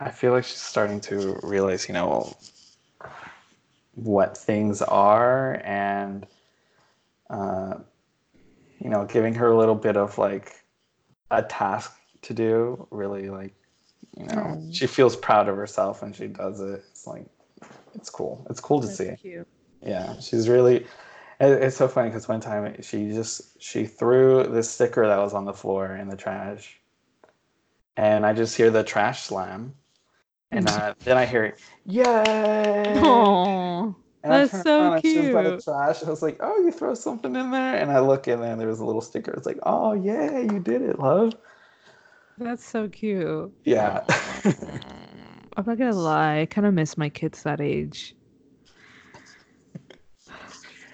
I 0.00 0.10
feel 0.10 0.32
like 0.32 0.44
she's 0.44 0.60
starting 0.60 1.00
to 1.02 1.38
realize, 1.42 1.88
you 1.88 1.94
know, 1.94 2.36
what 3.94 4.36
things 4.36 4.82
are 4.82 5.60
and. 5.64 6.26
Uh, 7.28 7.78
you 8.80 8.88
know, 8.90 9.04
giving 9.04 9.34
her 9.34 9.48
a 9.50 9.56
little 9.56 9.74
bit 9.74 9.96
of 9.96 10.16
like 10.18 10.64
a 11.30 11.42
task 11.42 11.94
to 12.22 12.34
do 12.34 12.88
really 12.90 13.28
like 13.30 13.54
You 14.16 14.24
know, 14.26 14.56
Oh. 14.58 14.72
she 14.72 14.86
feels 14.88 15.14
proud 15.14 15.48
of 15.48 15.56
herself 15.56 16.02
when 16.02 16.12
she 16.12 16.26
does 16.26 16.60
it. 16.60 16.82
It's 16.90 17.06
like, 17.06 17.26
it's 17.94 18.10
cool. 18.10 18.44
It's 18.50 18.58
cool 18.58 18.80
to 18.80 18.86
That's 18.88 18.98
see. 18.98 19.14
cute. 19.20 19.46
Yeah, 19.86 20.18
she's 20.18 20.48
really. 20.48 20.86
It- 21.40 21.62
It's 21.62 21.76
so 21.76 21.88
funny 21.88 22.08
because 22.10 22.28
one 22.28 22.40
time 22.40 22.80
she 22.82 23.10
just 23.10 23.60
she 23.62 23.86
threw 23.86 24.44
this 24.44 24.70
sticker 24.70 25.06
that 25.06 25.18
was 25.18 25.34
on 25.34 25.44
the 25.44 25.52
floor 25.54 25.94
in 25.96 26.08
the 26.08 26.16
trash, 26.16 26.80
and 27.96 28.24
I 28.26 28.32
just 28.32 28.56
hear 28.56 28.70
the 28.70 28.84
trash 28.84 29.22
slam, 29.24 29.74
and 30.50 30.68
uh, 30.68 30.94
then 31.04 31.16
I 31.18 31.26
hear 31.26 31.56
yay! 31.86 32.02
Aw, 32.98 33.94
And 34.22 34.32
I 34.34 34.40
that's 34.40 34.52
so 34.62 34.80
around 34.80 35.04
and 35.04 35.14
was 35.14 35.32
by 35.32 35.42
the 35.42 35.50
cute. 35.50 35.64
trash. 35.64 36.04
I 36.04 36.10
was 36.10 36.22
like, 36.22 36.36
"Oh, 36.40 36.58
you 36.64 36.70
throw 36.72 36.94
something 36.94 37.34
in 37.34 37.50
there?" 37.50 37.76
And 37.76 37.90
I 37.90 38.00
look 38.00 38.28
in 38.28 38.40
there, 38.40 38.52
and 38.52 38.60
there 38.60 38.68
was 38.68 38.80
a 38.80 38.84
little 38.84 39.00
sticker. 39.00 39.32
It's 39.32 39.46
like, 39.46 39.58
"Oh, 39.64 39.92
yeah, 39.94 40.38
you 40.38 40.58
did 40.60 40.82
it, 40.82 40.98
love." 40.98 41.34
That's 42.38 42.64
so 42.64 42.88
cute. 42.88 43.52
Yeah. 43.64 44.04
I'm 45.56 45.64
not 45.66 45.78
gonna 45.78 45.94
lie, 45.94 46.40
I 46.40 46.46
kind 46.46 46.66
of 46.66 46.74
miss 46.74 46.96
my 46.96 47.08
kids 47.08 47.42
that 47.42 47.60
age. 47.60 48.14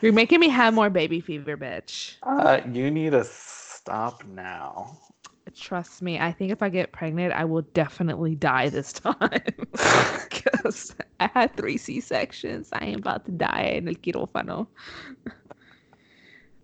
You're 0.00 0.12
making 0.12 0.40
me 0.40 0.48
have 0.48 0.74
more 0.74 0.90
baby 0.90 1.20
fever, 1.20 1.56
bitch. 1.56 2.16
uh, 2.22 2.60
you 2.70 2.90
need 2.90 3.10
to 3.12 3.24
stop 3.24 4.24
now. 4.26 4.98
Trust 5.54 6.02
me, 6.02 6.18
I 6.18 6.32
think 6.32 6.52
if 6.52 6.62
I 6.62 6.68
get 6.68 6.92
pregnant, 6.92 7.32
I 7.32 7.44
will 7.44 7.62
definitely 7.62 8.34
die 8.34 8.68
this 8.68 8.92
time. 8.94 9.40
Because 10.28 10.94
I 11.20 11.28
had 11.34 11.56
three 11.56 11.76
C 11.78 12.00
sections. 12.00 12.68
I 12.72 12.86
am 12.86 12.98
about 12.98 13.24
to 13.26 13.30
die 13.32 13.74
in 13.76 13.88
el 13.88 13.94
quirófano. 13.94 14.66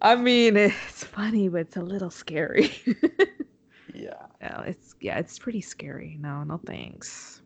I 0.02 0.16
mean, 0.16 0.56
it's 0.56 1.04
funny, 1.04 1.48
but 1.48 1.60
it's 1.62 1.76
a 1.76 1.80
little 1.82 2.10
scary. 2.10 2.70
Yeah. 3.94 4.26
yeah, 4.40 4.62
it's 4.62 4.94
yeah, 5.00 5.18
it's 5.18 5.38
pretty 5.38 5.60
scary. 5.60 6.16
No, 6.20 6.42
no 6.44 6.58
thanks. 6.66 7.42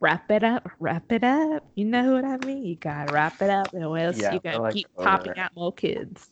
Wrap 0.00 0.30
it 0.30 0.42
up, 0.44 0.70
wrap 0.80 1.12
it 1.12 1.24
up. 1.24 1.64
You 1.74 1.84
know 1.86 2.14
what 2.14 2.24
I 2.24 2.38
mean? 2.38 2.64
You 2.64 2.76
gotta 2.76 3.10
wrap 3.12 3.40
it 3.42 3.50
up, 3.50 3.74
or 3.74 3.98
else 3.98 4.16
Yeah, 4.16 4.28
they're 4.28 4.40
gonna 4.40 4.60
like 4.60 4.74
keep 4.74 4.88
popping 4.96 5.38
out 5.38 5.54
more 5.56 5.72
kids. 5.72 6.30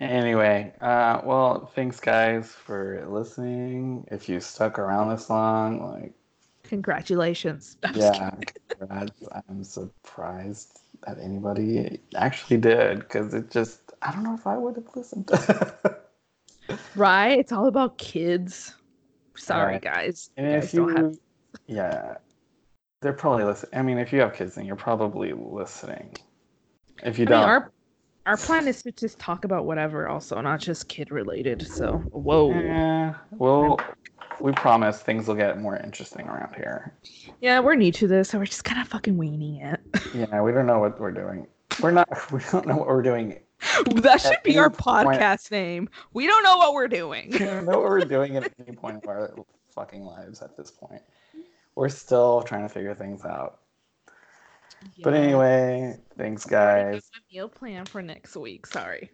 Anyway, 0.00 0.72
uh, 0.80 1.20
well, 1.24 1.66
thanks 1.74 2.00
guys 2.00 2.52
for 2.52 3.06
listening. 3.08 4.06
If 4.10 4.28
you 4.28 4.40
stuck 4.40 4.78
around 4.78 5.10
this 5.10 5.28
long, 5.30 5.82
like, 5.92 6.14
Congratulations. 6.64 7.76
I'm 7.84 7.94
yeah, 7.94 8.30
congrats. 8.78 9.28
I'm 9.48 9.64
surprised 9.64 10.80
that 11.06 11.18
anybody 11.18 12.00
actually 12.16 12.58
did 12.58 13.00
because 13.00 13.34
it 13.34 13.50
just, 13.50 13.92
I 14.02 14.12
don't 14.12 14.24
know 14.24 14.34
if 14.34 14.46
I 14.46 14.56
would 14.56 14.76
have 14.76 14.88
listened. 14.96 15.30
Right? 16.94 17.38
It's 17.38 17.52
all 17.52 17.66
about 17.66 17.98
kids. 17.98 18.74
Sorry, 19.36 19.78
Right. 19.78 19.80
guys. 19.80 20.30
You 20.36 20.44
and 20.44 20.46
guys 20.48 20.72
if 20.72 20.74
you, 20.74 20.88
have 20.88 21.18
yeah, 21.66 22.16
they're 23.00 23.12
probably 23.12 23.44
listening. 23.44 23.70
I 23.74 23.82
mean, 23.82 23.98
if 23.98 24.12
you 24.12 24.20
have 24.20 24.34
kids, 24.34 24.54
then 24.54 24.66
you're 24.66 24.76
probably 24.76 25.32
listening. 25.32 26.14
If 27.02 27.18
you 27.18 27.24
I 27.26 27.28
don't, 27.28 27.42
our 27.48 27.72
our 28.26 28.36
plan 28.36 28.68
is 28.68 28.82
to 28.82 28.92
just 28.92 29.18
talk 29.18 29.44
about 29.44 29.64
whatever, 29.64 30.08
also 30.08 30.40
not 30.40 30.60
just 30.60 30.88
kid 30.88 31.10
related. 31.10 31.66
So, 31.66 31.98
whoa. 32.12 32.52
eh, 32.52 33.12
well, 33.30 33.80
we 34.40 34.52
promise 34.52 35.00
things 35.02 35.26
will 35.26 35.34
get 35.34 35.58
more 35.58 35.76
interesting 35.78 36.28
around 36.28 36.54
here. 36.54 36.94
Yeah, 37.40 37.60
we're 37.60 37.74
new 37.74 37.90
to 37.92 38.06
this, 38.06 38.28
so 38.28 38.38
we're 38.38 38.46
just 38.46 38.64
kind 38.64 38.80
of 38.80 38.88
fucking 38.88 39.16
weaning 39.16 39.56
it. 39.56 39.80
Yeah, 40.14 40.42
we 40.42 40.50
don't 40.52 40.66
know 40.66 40.80
what 40.80 40.98
we're 41.00 41.12
doing. 41.12 41.46
We're 41.80 41.92
not. 41.92 42.08
We 42.32 42.40
don't 42.50 42.66
know 42.66 42.76
what 42.76 42.88
we're 42.88 43.02
doing. 43.02 43.40
that 43.94 44.20
should 44.20 44.42
be 44.42 44.58
our 44.58 44.70
point- 44.70 45.08
podcast 45.08 45.50
name. 45.50 45.88
We 46.12 46.26
don't 46.26 46.42
know 46.42 46.56
what 46.58 46.74
we're 46.74 46.88
doing. 46.88 47.30
We 47.30 47.38
don't 47.38 47.64
know 47.64 47.78
what 47.78 47.88
we're 47.88 48.00
doing 48.00 48.36
at 48.36 48.52
any 48.66 48.76
point 48.76 48.96
of 48.96 49.08
our 49.08 49.34
fucking 49.74 50.02
lives 50.04 50.42
at 50.42 50.56
this 50.56 50.70
point. 50.70 51.00
We're 51.74 51.88
still 51.88 52.42
trying 52.42 52.62
to 52.62 52.68
figure 52.68 52.94
things 52.94 53.24
out. 53.24 53.60
But 55.02 55.14
anyway, 55.14 55.98
thanks, 56.16 56.50
I 56.50 56.54
already 56.54 56.82
got 56.82 56.92
guys. 56.94 57.10
my 57.12 57.20
meal 57.32 57.48
plan 57.48 57.84
for 57.84 58.02
next 58.02 58.34
week. 58.36 58.66
Sorry. 58.66 59.10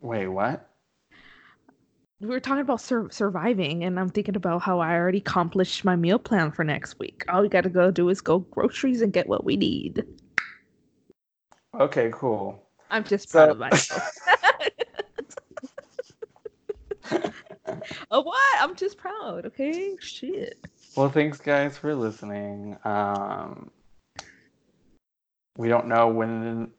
Wait, 0.00 0.28
what? 0.28 0.68
We 2.20 2.28
were 2.28 2.38
talking 2.40 2.60
about 2.62 2.80
sur- 2.80 3.10
surviving, 3.10 3.82
and 3.82 3.98
I'm 3.98 4.08
thinking 4.08 4.36
about 4.36 4.62
how 4.62 4.78
I 4.78 4.94
already 4.94 5.18
accomplished 5.18 5.84
my 5.84 5.96
meal 5.96 6.20
plan 6.20 6.52
for 6.52 6.62
next 6.64 6.98
week. 7.00 7.24
All 7.28 7.42
we 7.42 7.48
got 7.48 7.62
to 7.64 7.70
go 7.70 7.90
do 7.90 8.08
is 8.08 8.20
go 8.20 8.38
groceries 8.38 9.02
and 9.02 9.12
get 9.12 9.26
what 9.28 9.44
we 9.44 9.56
need. 9.56 10.04
Okay, 11.78 12.10
cool. 12.12 12.62
I'm 12.90 13.02
just 13.02 13.28
So- 13.28 13.38
proud 13.38 13.50
of 13.50 13.58
myself. 13.58 14.08
oh, 18.12 18.20
what? 18.22 18.56
I'm 18.60 18.76
just 18.76 18.96
proud. 18.96 19.46
Okay, 19.46 19.96
shit. 19.98 20.64
Well, 20.96 21.08
thanks, 21.08 21.38
guys, 21.38 21.78
for 21.78 21.94
listening. 21.94 22.76
Um, 22.84 23.70
we 25.56 25.68
don't 25.68 25.86
know 25.86 26.08
when 26.08 26.70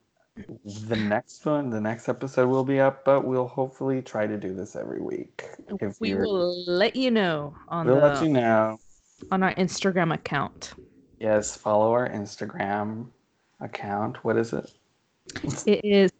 the 0.66 0.95
next 0.95 1.45
one, 1.45 1.70
the 1.70 1.82
next 1.82 2.09
episode 2.09 2.47
will 2.47 2.64
be 2.64 2.80
up, 2.80 3.05
but 3.05 3.26
we'll 3.26 3.47
hopefully 3.47 4.01
try 4.01 4.28
to 4.28 4.38
do 4.38 4.53
this 4.53 4.76
every 4.76 5.01
week. 5.01 5.43
If 5.80 5.99
we 5.99 6.09
you're- 6.09 6.22
will 6.26 6.64
let 6.68 6.95
you 6.95 7.11
know 7.11 7.55
on 7.68 7.88
we'll 7.88 7.95
the 7.95 8.01
let 8.01 8.24
you 8.24 8.30
know. 8.30 8.80
on 9.32 9.41
our 9.43 9.53
Instagram 9.55 10.14
account. 10.14 10.74
Yes, 11.20 11.55
follow 11.55 11.91
our 11.91 12.09
Instagram 12.09 13.07
account. 13.61 14.24
What 14.24 14.38
is 14.38 14.53
it? 14.53 14.70
It 15.66 15.86
is, 15.86 16.11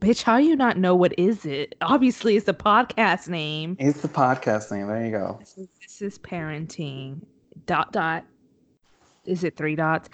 bitch. 0.00 0.22
How 0.22 0.38
do 0.38 0.44
you 0.44 0.56
not 0.56 0.76
know 0.76 0.94
what 0.94 1.18
is 1.18 1.46
it? 1.46 1.74
Obviously, 1.80 2.36
it's 2.36 2.46
the 2.46 2.52
podcast 2.52 3.28
name. 3.28 3.76
It's 3.80 4.02
the 4.02 4.08
podcast 4.08 4.70
name. 4.70 4.88
There 4.88 5.04
you 5.06 5.10
go. 5.10 5.36
This 5.40 5.56
is, 5.56 5.68
this 5.80 6.02
is 6.02 6.18
parenting. 6.18 7.22
Dot 7.66 7.92
dot. 7.92 8.24
Is 9.24 9.44
it 9.44 9.56
three 9.56 9.76
dots? 9.76 10.08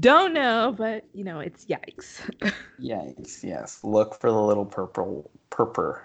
Don't 0.00 0.32
know, 0.32 0.74
but 0.76 1.04
you 1.12 1.24
know 1.24 1.40
it's 1.40 1.66
yikes. 1.66 2.20
yikes, 2.80 3.42
yes. 3.42 3.80
Look 3.82 4.20
for 4.20 4.30
the 4.30 4.40
little 4.40 4.64
purple, 4.64 5.30
purple, 5.50 5.96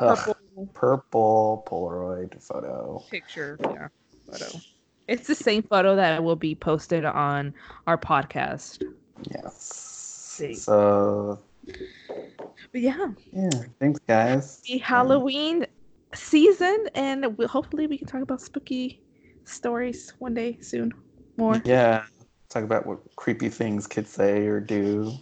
ugh, 0.00 0.36
Purple 0.74 1.64
Polaroid 1.66 2.40
photo. 2.42 3.02
picture, 3.10 3.58
yeah, 3.62 3.88
photo. 4.30 4.60
It's 5.08 5.26
the 5.26 5.34
same 5.34 5.62
photo 5.64 5.96
that 5.96 6.22
will 6.22 6.36
be 6.36 6.54
posted 6.54 7.04
on 7.04 7.52
our 7.86 7.98
podcast. 7.98 8.82
Yes. 9.30 9.60
See. 9.60 10.54
So 10.54 11.40
But 11.66 12.80
yeah, 12.80 13.08
yeah, 13.32 13.50
thanks, 13.80 14.00
guys. 14.06 14.60
the 14.62 14.78
Halloween 14.78 15.66
season, 16.14 16.86
and 16.94 17.36
we, 17.36 17.46
hopefully 17.46 17.86
we 17.86 17.98
can 17.98 18.06
talk 18.06 18.22
about 18.22 18.40
spooky 18.40 19.00
stories 19.44 20.12
one 20.18 20.34
day 20.34 20.58
soon. 20.60 20.92
More. 21.36 21.62
Yeah, 21.64 22.04
talk 22.48 22.64
about 22.64 22.86
what 22.86 22.98
creepy 23.16 23.48
things 23.48 23.86
kids 23.86 24.10
say 24.10 24.46
or 24.46 24.60
do. 24.60 25.12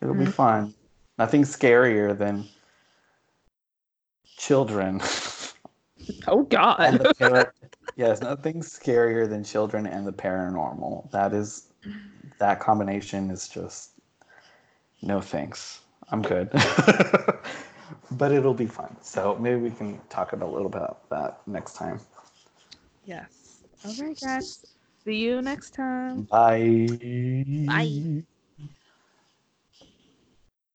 It'll 0.00 0.14
be 0.14 0.24
Mhm. 0.24 0.32
fun. 0.32 0.74
Nothing 1.18 1.42
scarier 1.42 2.16
than 2.16 2.44
children. 4.36 5.00
Oh 6.28 6.42
God. 6.42 7.06
para- 7.18 7.52
yes, 7.96 8.20
nothing 8.20 8.60
scarier 8.60 9.28
than 9.28 9.42
children 9.44 9.86
and 9.86 10.06
the 10.06 10.12
paranormal. 10.12 11.10
That 11.10 11.32
is, 11.32 11.72
that 12.38 12.60
combination 12.60 13.30
is 13.30 13.48
just 13.48 13.90
no 15.02 15.20
thanks. 15.20 15.80
I'm 16.10 16.22
good. 16.22 16.50
but 18.12 18.32
it'll 18.32 18.54
be 18.54 18.66
fun. 18.66 18.96
So 19.02 19.36
maybe 19.40 19.60
we 19.60 19.70
can 19.70 20.00
talk 20.08 20.32
about 20.32 20.48
a 20.48 20.52
little 20.52 20.68
bit 20.68 20.82
about 20.82 21.08
that 21.10 21.40
next 21.46 21.74
time. 21.74 22.00
yes. 23.04 23.35
All 23.84 23.94
right, 23.94 24.18
guys. 24.20 24.64
See 25.04 25.16
you 25.16 25.40
next 25.40 25.70
time. 25.70 26.28
Bye. 26.30 26.98
Bye. 27.66 28.24